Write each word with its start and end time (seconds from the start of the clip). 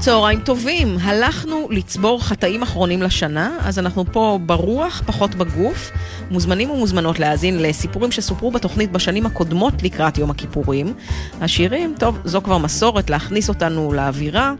צהריים 0.00 0.40
טובים, 0.40 0.96
הלכנו 1.02 1.68
לצבור 1.70 2.24
חטאים 2.24 2.62
אחרונים 2.62 3.02
לשנה, 3.02 3.56
אז 3.60 3.78
אנחנו 3.78 4.04
פה 4.12 4.38
ברוח, 4.46 5.02
פחות 5.06 5.34
בגוף. 5.34 5.90
מוזמנים 6.30 6.70
ומוזמנות 6.70 7.18
להאזין 7.18 7.62
לסיפורים 7.62 8.12
שסופרו 8.12 8.50
בתוכנית 8.50 8.92
בשנים 8.92 9.26
הקודמות 9.26 9.82
לקראת 9.82 10.18
יום 10.18 10.30
הכיפורים. 10.30 10.94
השירים, 11.40 11.94
טוב, 11.98 12.18
זו 12.24 12.42
כבר 12.42 12.58
מסורת 12.58 13.10
להכניס 13.10 13.48
אותנו 13.48 13.92
לאווירה, 13.92 14.52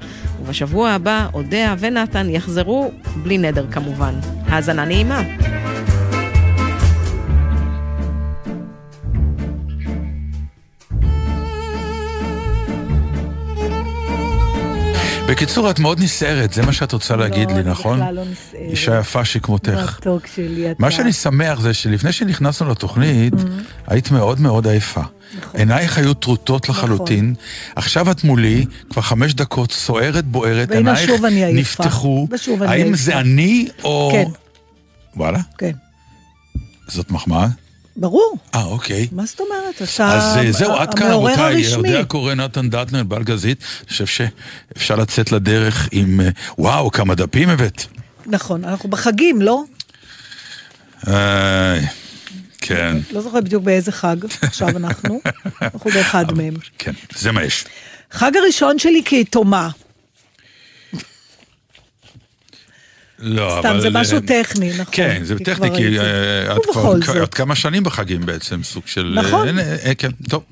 ובשבוע 0.42 0.90
הבא 0.90 1.26
אודיה 1.34 1.74
ונתן 1.78 2.30
יחזרו, 2.30 2.92
בלי 3.22 3.38
נדר 3.38 3.66
כמובן. 3.70 4.14
האזנה 4.46 4.84
נעימה. 4.84 5.22
בקיצור, 15.30 15.70
את 15.70 15.78
מאוד 15.78 16.00
נסערת, 16.00 16.52
זה 16.52 16.62
מה 16.62 16.72
שאת 16.72 16.92
רוצה 16.92 17.16
להגיד 17.16 17.48
לא, 17.50 17.54
לי, 17.54 17.60
אני 17.60 17.70
נכון? 17.70 18.00
בכלל 18.00 18.14
לא 18.14 18.22
נסערת. 18.22 18.70
אישה 18.70 18.98
יפה 18.98 19.24
שכמותך. 19.24 19.96
מתוק 19.98 20.26
שלי, 20.26 20.70
אתה. 20.70 20.82
מה 20.82 20.90
שאני 20.90 21.12
שמח 21.12 21.60
זה 21.60 21.74
שלפני 21.74 22.12
שנכנסנו 22.12 22.70
לתוכנית, 22.70 23.32
Mm-hmm. 23.34 23.70
היית 23.86 24.10
מאוד 24.10 24.40
מאוד 24.40 24.66
עייפה. 24.66 25.00
נכון. 25.38 25.60
עינייך 25.60 25.98
היו 25.98 26.14
טרוטות 26.14 26.68
לחלוטין, 26.68 27.34
עכשיו 27.76 28.10
את 28.10 28.24
מולי, 28.24 28.66
כבר 28.90 29.02
חמש 29.02 29.34
דקות, 29.34 29.72
סוערת, 29.72 30.24
בוערת, 30.24 30.70
עינייך 30.70 31.10
אני. 31.24 31.52
נפתחו. 31.52 32.28
ושוב 32.30 32.62
אני 32.62 32.72
האם 32.72 32.86
עייפה. 32.86 33.02
זה 33.02 33.18
אני 33.18 33.68
או... 33.84 34.10
כן. 34.12 34.24
וואלה? 35.16 35.38
כן. 35.58 35.72
זאת 36.88 37.10
מחמאה? 37.10 37.46
ברור. 38.00 38.38
אה, 38.54 38.64
אוקיי. 38.64 39.08
מה 39.12 39.26
זאת 39.26 39.40
אומרת? 39.40 39.74
אתה 39.76 39.84
אז 39.84 40.36
אה, 40.36 40.52
זהו, 40.52 40.72
עד 40.72 40.94
כאן 40.94 41.10
רבותיי. 41.10 41.60
יודע 41.60 42.04
קורא 42.04 42.34
נתן 42.34 42.70
דטנר, 42.70 43.02
בלגזית, 43.02 43.58
אני 43.80 43.88
חושב 43.88 44.06
שאפשר 44.06 44.96
לצאת 44.96 45.32
לדרך 45.32 45.88
עם, 45.92 46.20
אה, 46.20 46.28
וואו, 46.58 46.90
כמה 46.90 47.14
דפים 47.14 47.48
הבאת. 47.48 47.82
נכון, 48.26 48.64
אנחנו 48.64 48.88
בחגים, 48.88 49.42
לא? 49.42 49.62
כן, 52.60 52.96
לא 53.12 53.20
זוכרת 53.20 53.44
בדיוק 53.44 53.64
באיזה 53.64 53.92
חג 53.92 54.16
עכשיו 54.42 54.68
אנחנו. 54.68 55.20
אנחנו 55.62 55.90
באחד 55.90 56.32
מהם. 56.32 56.54
כן, 56.78 56.92
זה 57.16 57.32
מה 57.32 57.44
יש. 57.44 57.64
חג 58.10 58.36
הראשון 58.36 58.78
שלי 58.78 59.02
כיתומה. 59.04 59.70
לא, 63.20 63.56
סתם, 63.58 63.68
אבל... 63.68 63.80
זה 63.80 63.90
משהו 63.90 64.20
טכני, 64.20 64.70
נכון. 64.72 64.84
כן, 64.92 65.20
זה 65.24 65.38
טכני, 65.38 65.70
כי 65.76 65.82
הייתי. 65.82 66.00
אה, 66.00 66.56
ובכל 66.56 67.00
כבר 67.02 67.26
כמה 67.26 67.54
שנים 67.54 67.82
בחגים 67.82 68.26
בעצם, 68.26 68.62
סוג 68.62 68.82
של... 68.86 69.14
נכון. 69.16 69.58
אה, 69.58 69.76
אה, 69.84 69.94
כן, 69.94 70.10
טוב. 70.28 70.42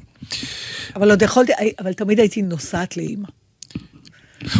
אבל 0.96 1.10
עוד 1.10 1.22
יכולתי, 1.22 1.52
אבל 1.78 1.92
תמיד 1.92 2.20
הייתי 2.20 2.42
נוסעת 2.42 2.96
לאימא. 2.96 3.28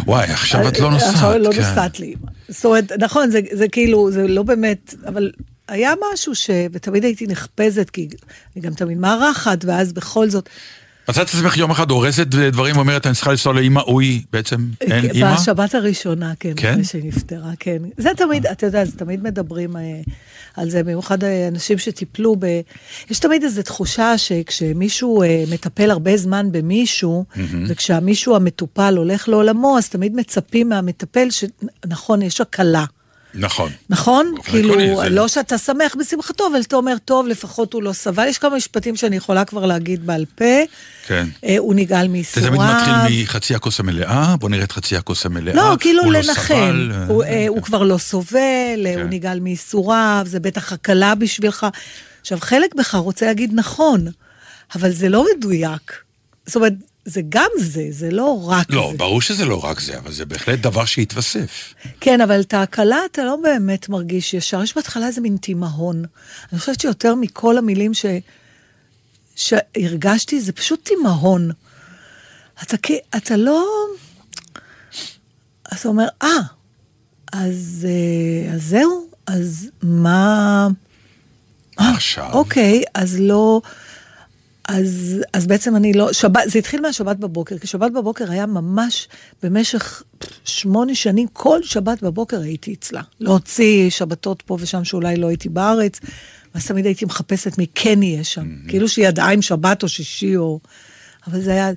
וואי, 0.05 0.23
עכשיו 0.23 0.67
את 0.67 0.79
לא 0.79 0.91
נוסעת. 0.91 1.13
עכשיו 1.13 1.37
לא 1.37 1.51
כן. 1.51 1.57
נוסעת 1.57 1.99
לאימא. 1.99 2.27
זאת 2.49 2.65
אומרת, 2.65 2.91
נכון, 2.99 3.31
זה, 3.31 3.39
זה 3.51 3.67
כאילו, 3.67 4.11
זה 4.11 4.27
לא 4.27 4.43
באמת, 4.43 4.93
אבל 5.07 5.31
היה 5.67 5.93
משהו 6.13 6.35
ש... 6.35 6.49
ותמיד 6.71 7.03
הייתי 7.03 7.27
נחפזת, 7.27 7.89
כי 7.89 8.07
אני 8.55 8.63
גם 8.63 8.73
תמיד 8.73 8.97
מארחת, 8.97 9.65
ואז 9.65 9.93
בכל 9.93 10.29
זאת... 10.29 10.49
מצאת 11.09 11.29
את 11.29 11.33
עצמך 11.33 11.57
יום 11.57 11.71
אחד 11.71 11.91
הורסת 11.91 12.27
דברים, 12.27 12.77
אומרת, 12.77 13.05
אני 13.05 13.15
צריכה 13.15 13.31
לנסוע 13.31 13.53
לאימא, 13.53 13.79
אוי, 13.79 14.23
בעצם 14.33 14.67
אין 14.81 15.05
אימא? 15.05 15.35
בשבת 15.35 15.75
הראשונה, 15.75 16.33
כן, 16.39 16.53
כן? 16.55 16.71
אחרי 16.71 16.83
שהיא 16.83 17.03
נפטרה, 17.05 17.51
כן. 17.59 17.77
זה 17.97 18.09
תמיד, 18.17 18.45
אתה 18.45 18.65
יודע, 18.65 18.85
זה 18.85 18.91
תמיד 18.91 19.23
מדברים 19.23 19.77
אה, 19.77 19.81
על 20.55 20.69
זה, 20.69 20.83
במיוחד 20.83 21.23
אה, 21.23 21.47
אנשים 21.47 21.77
שטיפלו 21.77 22.35
ב... 22.39 22.45
יש 23.09 23.19
תמיד 23.19 23.43
איזו 23.43 23.61
תחושה 23.61 24.17
שכשמישהו 24.17 25.23
אה, 25.23 25.43
מטפל 25.51 25.91
הרבה 25.91 26.17
זמן 26.17 26.51
במישהו, 26.51 27.25
וכשהמישהו 27.67 28.35
המטופל 28.35 28.93
הולך 28.97 29.29
לעולמו, 29.29 29.77
אז 29.77 29.89
תמיד 29.89 30.15
מצפים 30.15 30.69
מהמטפל 30.69 31.27
שנכון, 31.29 32.21
יש 32.21 32.41
הקלה. 32.41 32.85
נכון. 33.33 33.71
נכון? 33.89 34.33
כאילו, 34.43 35.01
זה- 35.01 35.09
לא 35.09 35.27
שאתה 35.27 35.57
שמח 35.57 35.95
בשמחתו, 35.99 36.47
אבל 36.51 36.61
אתה 36.61 36.75
אומר, 36.75 36.95
טוב, 37.05 37.27
לפחות 37.27 37.73
הוא 37.73 37.83
לא 37.83 37.93
סבל. 37.93 38.25
יש 38.27 38.37
כמה 38.37 38.55
משפטים 38.55 38.95
שאני 38.95 39.15
יכולה 39.15 39.45
כבר 39.45 39.65
להגיד 39.65 40.05
בעל 40.05 40.25
פה. 40.35 40.45
כן. 41.07 41.27
אה, 41.43 41.55
הוא 41.57 41.73
נגאל 41.75 42.01
זה 42.01 42.07
מייסוריו. 42.07 42.49
תמיד 42.49 42.61
מתחיל 42.61 43.23
מחצי 43.23 43.55
הכוס 43.55 43.79
המלאה, 43.79 44.35
בוא 44.37 44.49
נראה 44.49 44.63
את 44.63 44.71
חצי 44.71 44.97
הכוס 44.97 45.25
המלאה. 45.25 45.53
לא, 45.53 45.75
כאילו 45.79 46.03
הוא 46.03 46.11
לא 46.13 46.19
לנחם. 46.19 46.43
סבל, 46.43 46.91
הוא, 47.07 47.23
אה, 47.23 47.29
אה, 47.29 47.45
הוא 47.47 47.61
כבר 47.61 47.83
לא 47.83 47.97
סובל, 47.97 48.37
אה, 48.85 48.93
כן. 48.95 49.01
הוא 49.01 49.09
נגאל 49.09 49.39
מייסוריו, 49.39 50.23
זה 50.25 50.39
בטח 50.39 50.73
הקלה 50.73 51.15
בשבילך. 51.15 51.67
עכשיו, 52.21 52.37
חלק 52.41 52.75
בך 52.75 52.95
רוצה 52.95 53.25
להגיד 53.25 53.51
נכון, 53.53 54.07
אבל 54.75 54.91
זה 54.91 55.09
לא 55.09 55.25
מדויק. 55.37 55.93
זאת 56.45 56.55
אומרת, 56.55 56.73
זה 57.09 57.21
גם 57.29 57.49
זה, 57.57 57.87
זה 57.89 58.11
לא 58.11 58.49
רק 58.49 58.65
לא, 58.69 58.89
זה. 58.91 58.97
ברור 58.97 59.21
שזה 59.21 59.45
לא 59.45 59.65
רק 59.65 59.79
זה, 59.79 59.97
אבל 59.97 60.11
זה 60.11 60.25
בהחלט 60.25 60.59
דבר 60.59 60.85
שהתווסף. 60.85 61.73
כן, 61.99 62.21
אבל 62.21 62.41
את 62.41 62.53
ההקלה 62.53 62.97
אתה 63.11 63.23
לא 63.23 63.35
באמת 63.43 63.89
מרגיש 63.89 64.33
ישר. 64.33 64.63
יש 64.63 64.75
בהתחלה 64.75 65.07
איזה 65.07 65.21
מין 65.21 65.37
תימהון. 65.37 66.05
אני 66.51 66.59
חושבת 66.59 66.81
שיותר 66.81 67.15
מכל 67.15 67.57
המילים 67.57 67.93
ש... 67.93 68.05
שהרגשתי, 69.35 70.41
זה 70.41 70.51
פשוט 70.51 70.85
תימהון. 70.85 71.51
אתה, 72.63 72.77
אתה 73.17 73.37
לא... 73.37 73.65
אתה 75.73 75.87
אומר, 75.87 76.07
אה, 76.21 76.27
אז, 77.31 77.87
אה, 77.89 78.53
אז 78.53 78.63
זהו, 78.63 79.07
אז 79.27 79.69
מה... 79.83 80.67
עכשיו. 81.77 82.29
אוקיי, 82.33 82.83
אז 82.95 83.19
לא... 83.19 83.61
אז, 84.69 85.21
אז 85.33 85.47
בעצם 85.47 85.75
אני 85.75 85.93
לא, 85.93 86.13
שבת, 86.13 86.41
זה 86.45 86.59
התחיל 86.59 86.81
מהשבת 86.81 87.17
בבוקר, 87.17 87.57
כי 87.57 87.67
שבת 87.67 87.91
בבוקר 87.91 88.31
היה 88.31 88.45
ממש 88.45 89.07
במשך 89.43 90.03
שמונה 90.45 90.95
שנים, 90.95 91.27
כל 91.33 91.63
שבת 91.63 92.03
בבוקר 92.03 92.41
הייתי 92.41 92.73
אצלה. 92.73 93.01
להוציא 93.19 93.89
שבתות 93.89 94.41
פה 94.41 94.57
ושם 94.59 94.83
שאולי 94.83 95.17
לא 95.17 95.27
הייתי 95.27 95.49
בארץ, 95.49 95.99
ואז 96.55 96.67
תמיד 96.67 96.85
הייתי 96.85 97.05
מחפשת 97.05 97.57
מי 97.57 97.65
כן 97.75 98.03
יהיה 98.03 98.23
שם. 98.23 98.47
כאילו 98.67 98.89
שהיא 98.89 99.07
ידעה 99.07 99.33
אם 99.33 99.41
שבת 99.41 99.83
או 99.83 99.89
שישי 99.89 100.37
או... 100.37 100.59
אבל 101.27 101.41
זה 101.41 101.51
היה... 101.51 101.69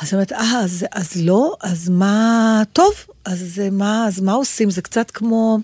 אז 0.00 0.08
אני 0.08 0.12
אומרת, 0.12 0.32
אה, 0.32 0.60
אז, 0.64 0.86
אז 0.92 1.22
לא, 1.22 1.56
אז 1.62 1.88
מה... 1.88 2.62
טוב, 2.72 2.92
אז 3.24 3.60
מה, 3.72 4.06
אז 4.08 4.20
מה 4.20 4.32
עושים? 4.32 4.70
זה 4.70 4.82
קצת 4.82 5.10
כמו 5.10 5.58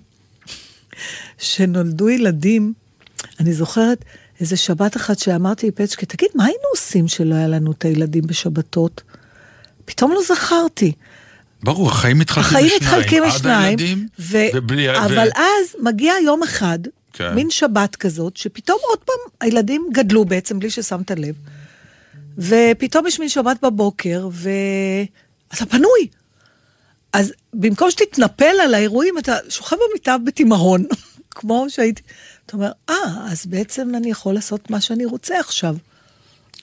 שנולדו 1.38 2.08
ילדים. 2.08 2.72
אני 3.40 3.54
זוכרת 3.54 4.04
איזה 4.40 4.56
שבת 4.56 4.96
אחת 4.96 5.18
שאמרתי 5.18 5.66
לפצ'קה, 5.66 6.06
תגיד, 6.06 6.28
מה 6.34 6.44
היינו 6.44 6.62
עושים 6.74 7.08
שלא 7.08 7.34
היה 7.34 7.48
לנו 7.48 7.72
את 7.72 7.84
הילדים 7.84 8.26
בשבתות? 8.26 9.02
פתאום 9.84 10.12
לא 10.12 10.20
זכרתי. 10.28 10.92
ברור, 11.62 11.88
החיים 11.88 12.18
מתחלקים 12.18 12.50
החיים 12.50 12.66
לשניים. 12.66 12.82
מתחלקים 12.82 13.22
עד 13.22 13.28
לשניים, 13.28 13.78
הילדים, 13.78 14.08
ו... 14.18 14.38
ובלי... 14.54 14.88
ו- 14.88 15.04
אבל 15.04 15.28
אז 15.34 15.76
מגיע 15.82 16.14
יום 16.24 16.42
אחד, 16.42 16.78
כן. 17.12 17.34
מין 17.34 17.50
שבת 17.50 17.96
כזאת, 17.96 18.36
שפתאום 18.36 18.78
עוד 18.88 18.98
פעם 18.98 19.16
הילדים 19.40 19.88
גדלו 19.92 20.24
בעצם 20.24 20.58
בלי 20.58 20.70
ששמת 20.70 21.10
לב, 21.10 21.34
ופתאום 22.38 23.06
יש 23.06 23.20
מין 23.20 23.28
שבת 23.28 23.56
בבוקר, 23.62 24.28
ואתה 24.32 25.66
פנוי. 25.66 26.08
אז 27.12 27.32
במקום 27.54 27.90
שתתנפל 27.90 28.54
על 28.62 28.74
האירועים, 28.74 29.18
אתה 29.18 29.36
שוכב 29.48 29.76
במיטה 29.90 30.18
בתימהון, 30.18 30.84
כמו 31.30 31.66
שהייתי... 31.68 32.02
אתה 32.48 32.56
אומר, 32.56 32.70
אה, 32.90 32.94
אז 33.30 33.46
בעצם 33.46 33.94
אני 33.94 34.10
יכול 34.10 34.34
לעשות 34.34 34.70
מה 34.70 34.80
שאני 34.80 35.04
רוצה 35.04 35.40
עכשיו. 35.40 35.76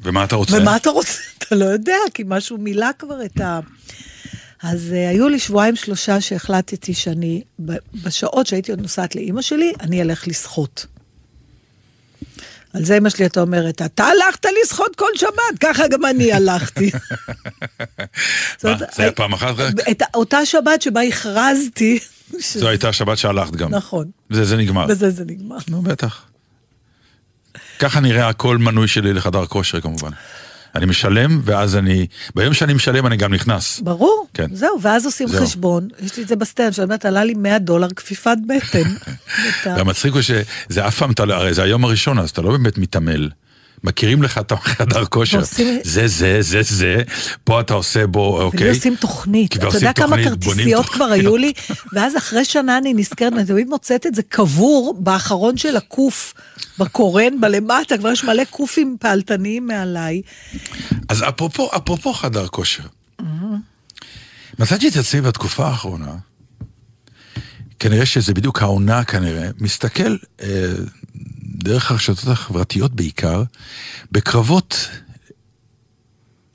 ומה 0.01 0.23
אתה 0.23 0.35
רוצה? 0.35 0.57
ומה 0.57 0.75
אתה 0.75 0.89
רוצה? 0.89 1.19
אתה 1.37 1.55
לא 1.55 1.65
יודע, 1.65 1.97
כי 2.13 2.23
משהו 2.25 2.57
מילא 2.57 2.87
כבר 2.99 3.25
את 3.25 3.41
ה... 3.41 3.59
אז 4.63 4.89
uh, 4.91 5.09
היו 5.09 5.29
לי 5.29 5.39
שבועיים 5.39 5.75
שלושה 5.75 6.21
שהחלטתי 6.21 6.93
שאני, 6.93 7.41
בשעות 8.03 8.47
שהייתי 8.47 8.71
עוד 8.71 8.81
נוסעת 8.81 9.15
לאימא 9.15 9.41
שלי, 9.41 9.73
אני 9.79 10.01
אלך 10.01 10.27
לשחות. 10.27 10.85
על 12.75 12.85
זה 12.85 12.97
אמא 12.97 13.09
שלי 13.09 13.25
הייתה 13.25 13.41
אומרת, 13.41 13.81
אתה 13.81 14.03
הלכת 14.03 14.45
לשחות 14.63 14.95
כל 14.95 15.09
שבת, 15.15 15.59
ככה 15.59 15.87
גם 15.87 16.05
אני 16.05 16.33
הלכתי. 16.33 16.91
מה, 18.63 18.77
זה 18.77 18.85
היה 18.97 19.11
פעם 19.11 19.33
אחת 19.33 19.53
רק? 19.57 19.73
את 19.91 20.03
אותה 20.13 20.45
שבת 20.45 20.81
שבה 20.81 21.01
הכרזתי 21.01 21.99
זו 22.39 22.67
הייתה 22.67 22.89
השבת 22.89 23.17
שהלכת 23.17 23.55
גם. 23.55 23.75
נכון, 23.75 24.05
זה, 24.29 24.45
זה 24.45 24.57
נגמר. 24.57 24.85
בזה 24.85 25.09
זה 25.09 25.25
נגמר. 25.25 25.57
נו, 25.67 25.81
בטח. 25.81 26.21
ככה 27.79 27.99
נראה 27.99 28.29
כל 28.29 28.57
מנוי 28.57 28.87
שלי 28.87 29.13
לחדר 29.13 29.45
כושר 29.45 29.81
כמובן. 29.81 30.09
אני 30.75 30.85
משלם, 30.85 31.41
ואז 31.43 31.75
אני... 31.75 32.07
ביום 32.35 32.53
שאני 32.53 32.73
משלם 32.73 33.05
אני 33.07 33.17
גם 33.17 33.33
נכנס. 33.33 33.79
ברור, 33.79 34.27
כן. 34.33 34.55
זהו, 34.55 34.81
ואז 34.81 35.05
עושים 35.05 35.27
זהו. 35.27 35.45
חשבון, 35.45 35.87
יש 36.01 36.17
לי 36.17 36.23
את 36.23 36.27
זה 36.27 36.35
בסטנדאפ, 36.35 36.73
שאני 36.73 36.85
אומרת, 36.85 37.05
עלה 37.05 37.23
לי 37.23 37.33
100 37.33 37.59
דולר 37.59 37.87
כפיפת 37.95 38.37
בטן. 38.47 38.89
והמצחיק 39.77 40.13
הוא 40.13 40.21
שזה 40.21 40.87
אף 40.87 40.97
פעם, 40.97 41.11
לא- 41.27 41.33
הרי 41.33 41.53
זה 41.53 41.63
היום 41.63 41.85
הראשון, 41.85 42.19
אז 42.19 42.29
אתה 42.29 42.41
לא 42.41 42.51
באמת 42.51 42.77
מתעמל. 42.77 43.29
מכירים 43.85 44.23
לך 44.23 44.37
את 44.37 44.51
החדר 44.51 45.05
כושר. 45.05 45.37
ועושים- 45.37 45.79
זה, 45.83 46.07
זה, 46.07 46.37
זה, 46.41 46.61
זה, 46.63 47.03
פה 47.43 47.59
אתה 47.61 47.73
עושה 47.73 48.07
בו, 48.07 48.41
אוקיי. 48.41 48.69
עושים 48.69 48.95
תוכנית, 48.95 49.55
אתה 49.55 49.65
ועושים 49.65 49.79
יודע 49.87 49.93
כמה 49.93 50.15
כרטיסיות 50.23 50.85
כבר. 50.89 51.05
היו 51.05 51.37
לי, 51.37 51.53
ואז 51.93 52.17
אחרי 52.17 52.45
שנה 52.45 52.77
אני 52.77 52.93
נזכרת, 52.93 53.33
אני 53.33 53.45
תמיד 53.45 53.67
מוצאת 53.67 54.05
את 54.05 54.15
זה 54.15 54.21
קבור 54.23 54.95
באחרון 54.99 55.57
של 55.57 55.77
הקוף, 55.77 56.33
בקורן, 56.79 57.41
בלמטה, 57.41 57.97
כבר 57.97 58.11
יש 58.11 58.23
מלא 58.23 58.43
קופים 58.49 58.97
פעלתניים 58.99 59.67
מעליי. 59.67 60.21
אז 61.09 61.23
אפרופו, 61.23 61.69
אפרופו 61.75 62.13
חדר 62.13 62.47
כושר. 62.47 62.83
מצאתי 64.59 64.87
את 64.87 64.95
עצמי 64.95 65.21
בתקופה 65.21 65.67
האחרונה, 65.67 66.15
כנראה 67.79 68.05
שזה 68.05 68.33
בדיוק 68.33 68.61
העונה 68.61 69.03
כנראה, 69.03 69.49
מסתכל 69.59 70.15
אה, 70.41 70.47
דרך 71.55 71.91
הרשתות 71.91 72.27
החברתיות 72.27 72.95
בעיקר, 72.95 73.43
בקרבות 74.11 74.89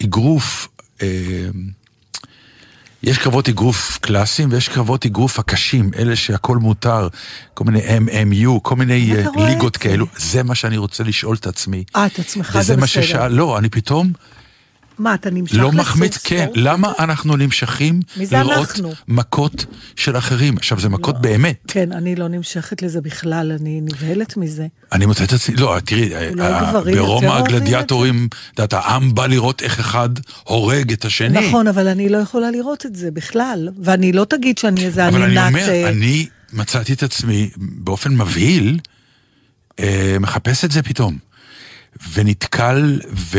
אגרוף, 0.02 0.68
אה, 1.02 1.48
יש 3.02 3.18
קרבות 3.18 3.48
אגרוף 3.48 3.98
קלאסיים 4.00 4.48
ויש 4.52 4.68
קרבות 4.68 5.06
אגרוף 5.06 5.38
הקשים, 5.38 5.90
אלה 5.96 6.16
שהכל 6.16 6.56
מותר, 6.56 7.08
כל 7.54 7.64
מיני 7.64 7.80
MMU, 7.80 8.60
כל 8.62 8.76
מיני 8.76 9.16
אה, 9.16 9.24
ליגות? 9.36 9.76
כאלו, 9.76 10.06
זה 10.16 10.42
מה 10.42 10.54
שאני 10.54 10.76
רוצה 10.76 11.04
לשאול 11.04 11.36
את 11.36 11.46
עצמי. 11.46 11.84
אה, 11.96 12.06
את 12.06 12.18
עצמך 12.18 12.50
וזה 12.50 12.62
זה 12.62 12.76
מה 12.76 12.82
בסדר. 12.82 13.02
ששאל, 13.02 13.32
לא, 13.32 13.58
אני 13.58 13.68
פתאום 13.68 14.12
מה, 15.00 15.14
אתה 15.14 15.30
נמשך 15.30 15.54
לא 15.54 15.68
לסוג 15.68 15.80
מחמיץ, 15.80 16.16
כן? 16.16 16.48
למה 16.54 16.92
אנחנו 16.98 17.36
נמשכים 17.36 18.00
לראות 18.16 18.68
אנחנו? 18.70 18.92
מכות 19.08 19.64
של 19.96 20.16
אחרים? 20.16 20.56
עכשיו, 20.56 20.80
זה 20.80 20.88
מכות 20.88 21.20
באמת. 21.20 21.56
כן, 21.68 21.92
אני 21.92 22.16
לא 22.16 22.28
נמשכת 22.28 22.82
לזה 22.82 23.00
בכלל, 23.00 23.52
אני 23.60 23.80
נבהלת 23.80 24.36
מזה. 24.36 24.66
אני 24.92 25.06
מוצא 25.06 25.24
את 25.24 25.32
עצמי, 25.32 25.56
לא, 25.56 25.76
תראי, 25.84 26.28
אולי 26.28 26.46
ה- 26.46 26.70
גברים 26.70 26.96
יותר 26.96 27.06
ברומא 27.06 27.32
הגלדיאטורים, 27.32 28.28
את 28.54 28.58
יודעת, 28.58 28.72
העם 28.72 29.14
בא 29.14 29.26
לראות 29.26 29.62
איך 29.62 29.80
אחד 29.80 30.08
הורג 30.44 30.92
את 30.92 31.04
השני. 31.04 31.48
נכון, 31.48 31.66
אבל 31.66 31.88
אני 31.88 32.08
לא 32.08 32.18
יכולה 32.18 32.50
לראות 32.50 32.86
את 32.86 32.96
זה 32.96 33.10
בכלל, 33.10 33.68
ואני 33.82 34.12
לא 34.12 34.24
תגיד 34.24 34.58
שאני 34.58 34.86
איזה 34.86 35.08
אבל 35.08 35.22
אני 35.22 35.38
ענינת... 35.38 35.48
אומר, 35.48 35.68
אה, 35.68 35.88
אני 35.88 36.26
מצאתי 36.52 36.92
את 36.92 37.02
עצמי 37.02 37.50
באופן 37.56 38.16
מבהיל, 38.16 38.78
אה, 39.80 40.16
מחפש 40.20 40.64
את 40.64 40.70
זה 40.70 40.82
פתאום. 40.82 41.18
ונתקל, 42.14 43.00
ו... 43.12 43.38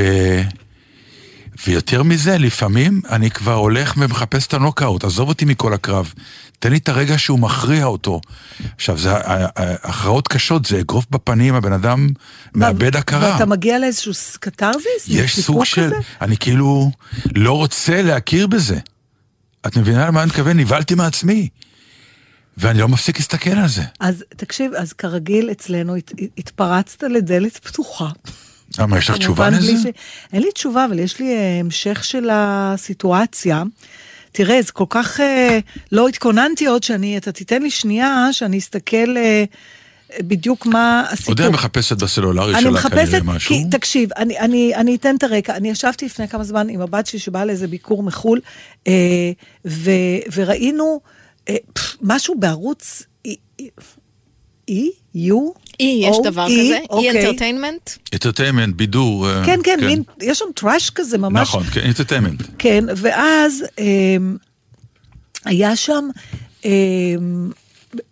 ויותר 1.68 2.04
מזה, 2.04 2.38
לפעמים 2.38 3.02
אני 3.10 3.32
כבר 3.32 3.54
הולך 3.54 3.94
ומחפש 3.98 4.48
את 4.48 4.54
הנוקאוט, 4.54 5.04
עזוב 5.04 5.30
אותי 5.30 5.46
מכל 5.46 5.74
הקרב. 5.74 6.14
תן 6.60 6.72
לי 6.72 6.78
את 6.78 6.90
הרגע 6.90 7.18
שהוא 7.18 7.40
מכריע 7.40 7.86
אותו. 7.86 8.22
עכשיו, 8.76 8.98
זה 8.98 9.12
ה- 9.12 9.18
ה- 9.18 9.46
ה- 9.46 9.90
הכרעות 9.90 10.28
קשות, 10.28 10.66
זה 10.66 10.80
אגרוף 10.80 11.06
בפנים, 11.12 11.56
הבן 11.56 11.74
אדם 11.74 12.08
מאבד 12.56 12.96
הכרה. 12.96 13.32
ואתה 13.34 13.46
מגיע 13.46 13.80
לאיזשהו 13.80 14.12
קתרזיס? 14.40 15.08
יש 15.08 15.40
סוג 15.40 15.66
של... 15.66 15.86
כזה? 15.86 15.96
אני 16.22 16.38
כאילו 16.38 16.92
לא 17.36 17.52
רוצה 17.58 18.02
להכיר 18.02 18.48
בזה. 18.48 18.80
את 19.68 19.78
מבינה 19.78 20.08
למה 20.08 20.20
אני 20.22 20.28
מתכוון? 20.28 20.58
נבהלתי 20.60 20.96
מעצמי. 20.96 21.48
ואני 22.58 22.80
לא 22.80 22.88
מפסיק 22.88 23.18
להסתכל 23.18 23.50
על 23.50 23.68
זה. 23.68 23.84
אז 24.00 24.24
תקשיב, 24.38 24.72
אז 24.74 24.94
כרגיל 24.94 25.52
אצלנו 25.52 25.96
הת, 25.96 26.12
התפרצת 26.38 27.04
לדלת 27.04 27.58
פתוחה. 27.58 28.10
למה, 28.80 28.98
יש 28.98 29.10
לך 29.10 29.18
תשובה 29.18 29.50
לזה? 29.50 29.72
ש... 29.78 29.86
אין 30.34 30.42
לי 30.42 30.52
תשובה, 30.52 30.86
אבל 30.86 31.00
יש 31.00 31.20
לי 31.20 31.36
אה, 31.36 31.60
המשך 31.60 32.04
של 32.04 32.30
הסיטואציה. 32.32 33.64
תראה, 34.32 34.62
זה 34.62 34.72
כל 34.72 34.86
כך... 34.90 35.20
אה, 35.20 35.60
לא 35.92 36.08
התכוננתי 36.08 36.66
עוד 36.66 36.84
שאני... 36.84 37.18
אתה 37.18 37.32
תיתן 37.32 37.62
לי 37.62 37.72
שנייה 37.72 38.28
שאני 38.32 38.58
אסתכל 38.58 39.18
אה, 39.18 39.44
בדיוק 40.20 40.66
מה 40.66 41.04
הסיפור. 41.12 41.36
עוד 41.46 41.54
מחפשת 41.54 42.04
בסלולרי 42.04 42.62
שלה 42.62 42.72
מחפשת, 42.72 43.10
כנראה 43.12 43.24
משהו. 43.24 43.56
כי 43.56 43.64
תקשיב, 43.72 44.10
אני, 44.18 44.40
אני, 44.40 44.76
אני 44.76 44.96
אתן 44.96 45.16
את 45.16 45.24
הרקע. 45.24 45.56
אני 45.56 45.70
ישבתי 45.70 46.06
לפני 46.06 46.28
כמה 46.28 46.44
זמן 46.44 46.70
עם 46.70 46.82
הבת 46.82 47.08
שלי 47.08 47.20
שבאה 47.20 47.46
לאיזה 47.46 47.68
ביקור 47.68 48.04
מחו"ל, 48.04 48.40
אה, 48.88 48.94
ו, 49.66 49.92
וראינו 50.34 51.00
אה, 51.50 51.56
פף, 51.74 51.96
משהו 52.02 52.36
בערוץ 52.40 53.04
E, 54.72 54.74
E, 54.74 55.32
U? 55.32 55.36
אי, 55.80 56.02
יש 56.04 56.16
O, 56.16 56.24
דבר 56.24 56.48
E, 56.48 56.50
כזה? 56.50 56.78
אי 56.78 56.86
אוקיי. 56.90 57.10
אנטרטיינמנט? 57.12 57.90
אינטרטיימנט, 58.12 58.76
בידור. 58.76 59.30
אה, 59.30 59.46
כן, 59.46 59.60
כן, 59.64 59.80
מין, 59.86 60.04
יש 60.22 60.40
שם 60.40 60.46
טראש 60.56 60.90
כזה 60.90 61.18
ממש. 61.18 61.48
נכון, 61.48 61.64
כן, 61.64 61.82
אינטרטיימנט. 61.82 62.42
כן, 62.58 62.86
ואז 62.96 63.64
אה, 63.80 63.86
היה 65.46 65.76
שם 65.76 66.08
אה, 66.66 66.72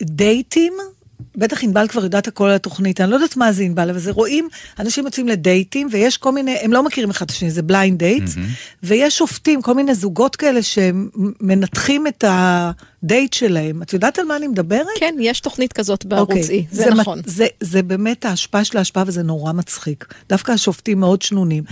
דייטים, 0.02 0.74
בטח 1.36 1.64
ענבל 1.64 1.88
כבר 1.88 2.04
יודעת 2.04 2.28
הכל 2.28 2.46
על 2.46 2.56
התוכנית, 2.56 3.02
אני 3.02 3.12
לא 3.12 3.16
יודעת 3.16 3.38
מה 3.38 3.52
זה 3.52 3.64
ענבל, 3.64 3.90
אבל 3.90 4.00
זה 4.00 4.12
רואים, 4.12 4.48
אנשים 4.80 5.06
יוצאים 5.06 5.28
לדייטים, 5.28 5.88
ויש 5.92 6.18
כל 6.18 6.32
מיני, 6.32 6.58
הם 6.62 6.74
לא 6.74 6.84
מכירים 6.84 7.10
אחד 7.10 7.26
את 7.26 7.32
השני, 7.32 7.52
זה 7.52 7.62
בליינד 7.62 8.00
דייט, 8.00 8.24
ויש 8.84 9.18
שופטים, 9.18 9.62
כל 9.62 9.74
מיני 9.74 9.96
זוגות 9.96 10.36
כאלה 10.36 10.60
שמנתחים 10.64 12.08
את 12.08 12.24
הדייט 12.28 13.34
שלהם. 13.34 13.82
את 13.82 13.94
יודעת 13.94 14.20
על 14.20 14.26
מה 14.26 14.36
אני 14.36 14.48
מדברת? 14.48 14.88
כן, 15.00 15.16
יש 15.20 15.40
תוכנית 15.40 15.74
כזאת 15.74 16.06
בערוץ 16.06 16.30
אוקיי, 16.30 16.50
אי, 16.50 16.66
זה 16.72 16.90
נכון. 16.90 17.22
זה, 17.26 17.48
זה 17.60 17.84
באמת 17.84 18.26
ההשפעה 18.26 18.64
של 18.64 18.78
ההשפעה 18.78 19.04
וזה 19.08 19.24
נורא 19.24 19.54
מצחיק. 19.54 20.14
דווקא 20.30 20.52
השופטים 20.52 21.00
מאוד 21.00 21.22
שנונים. 21.22 21.64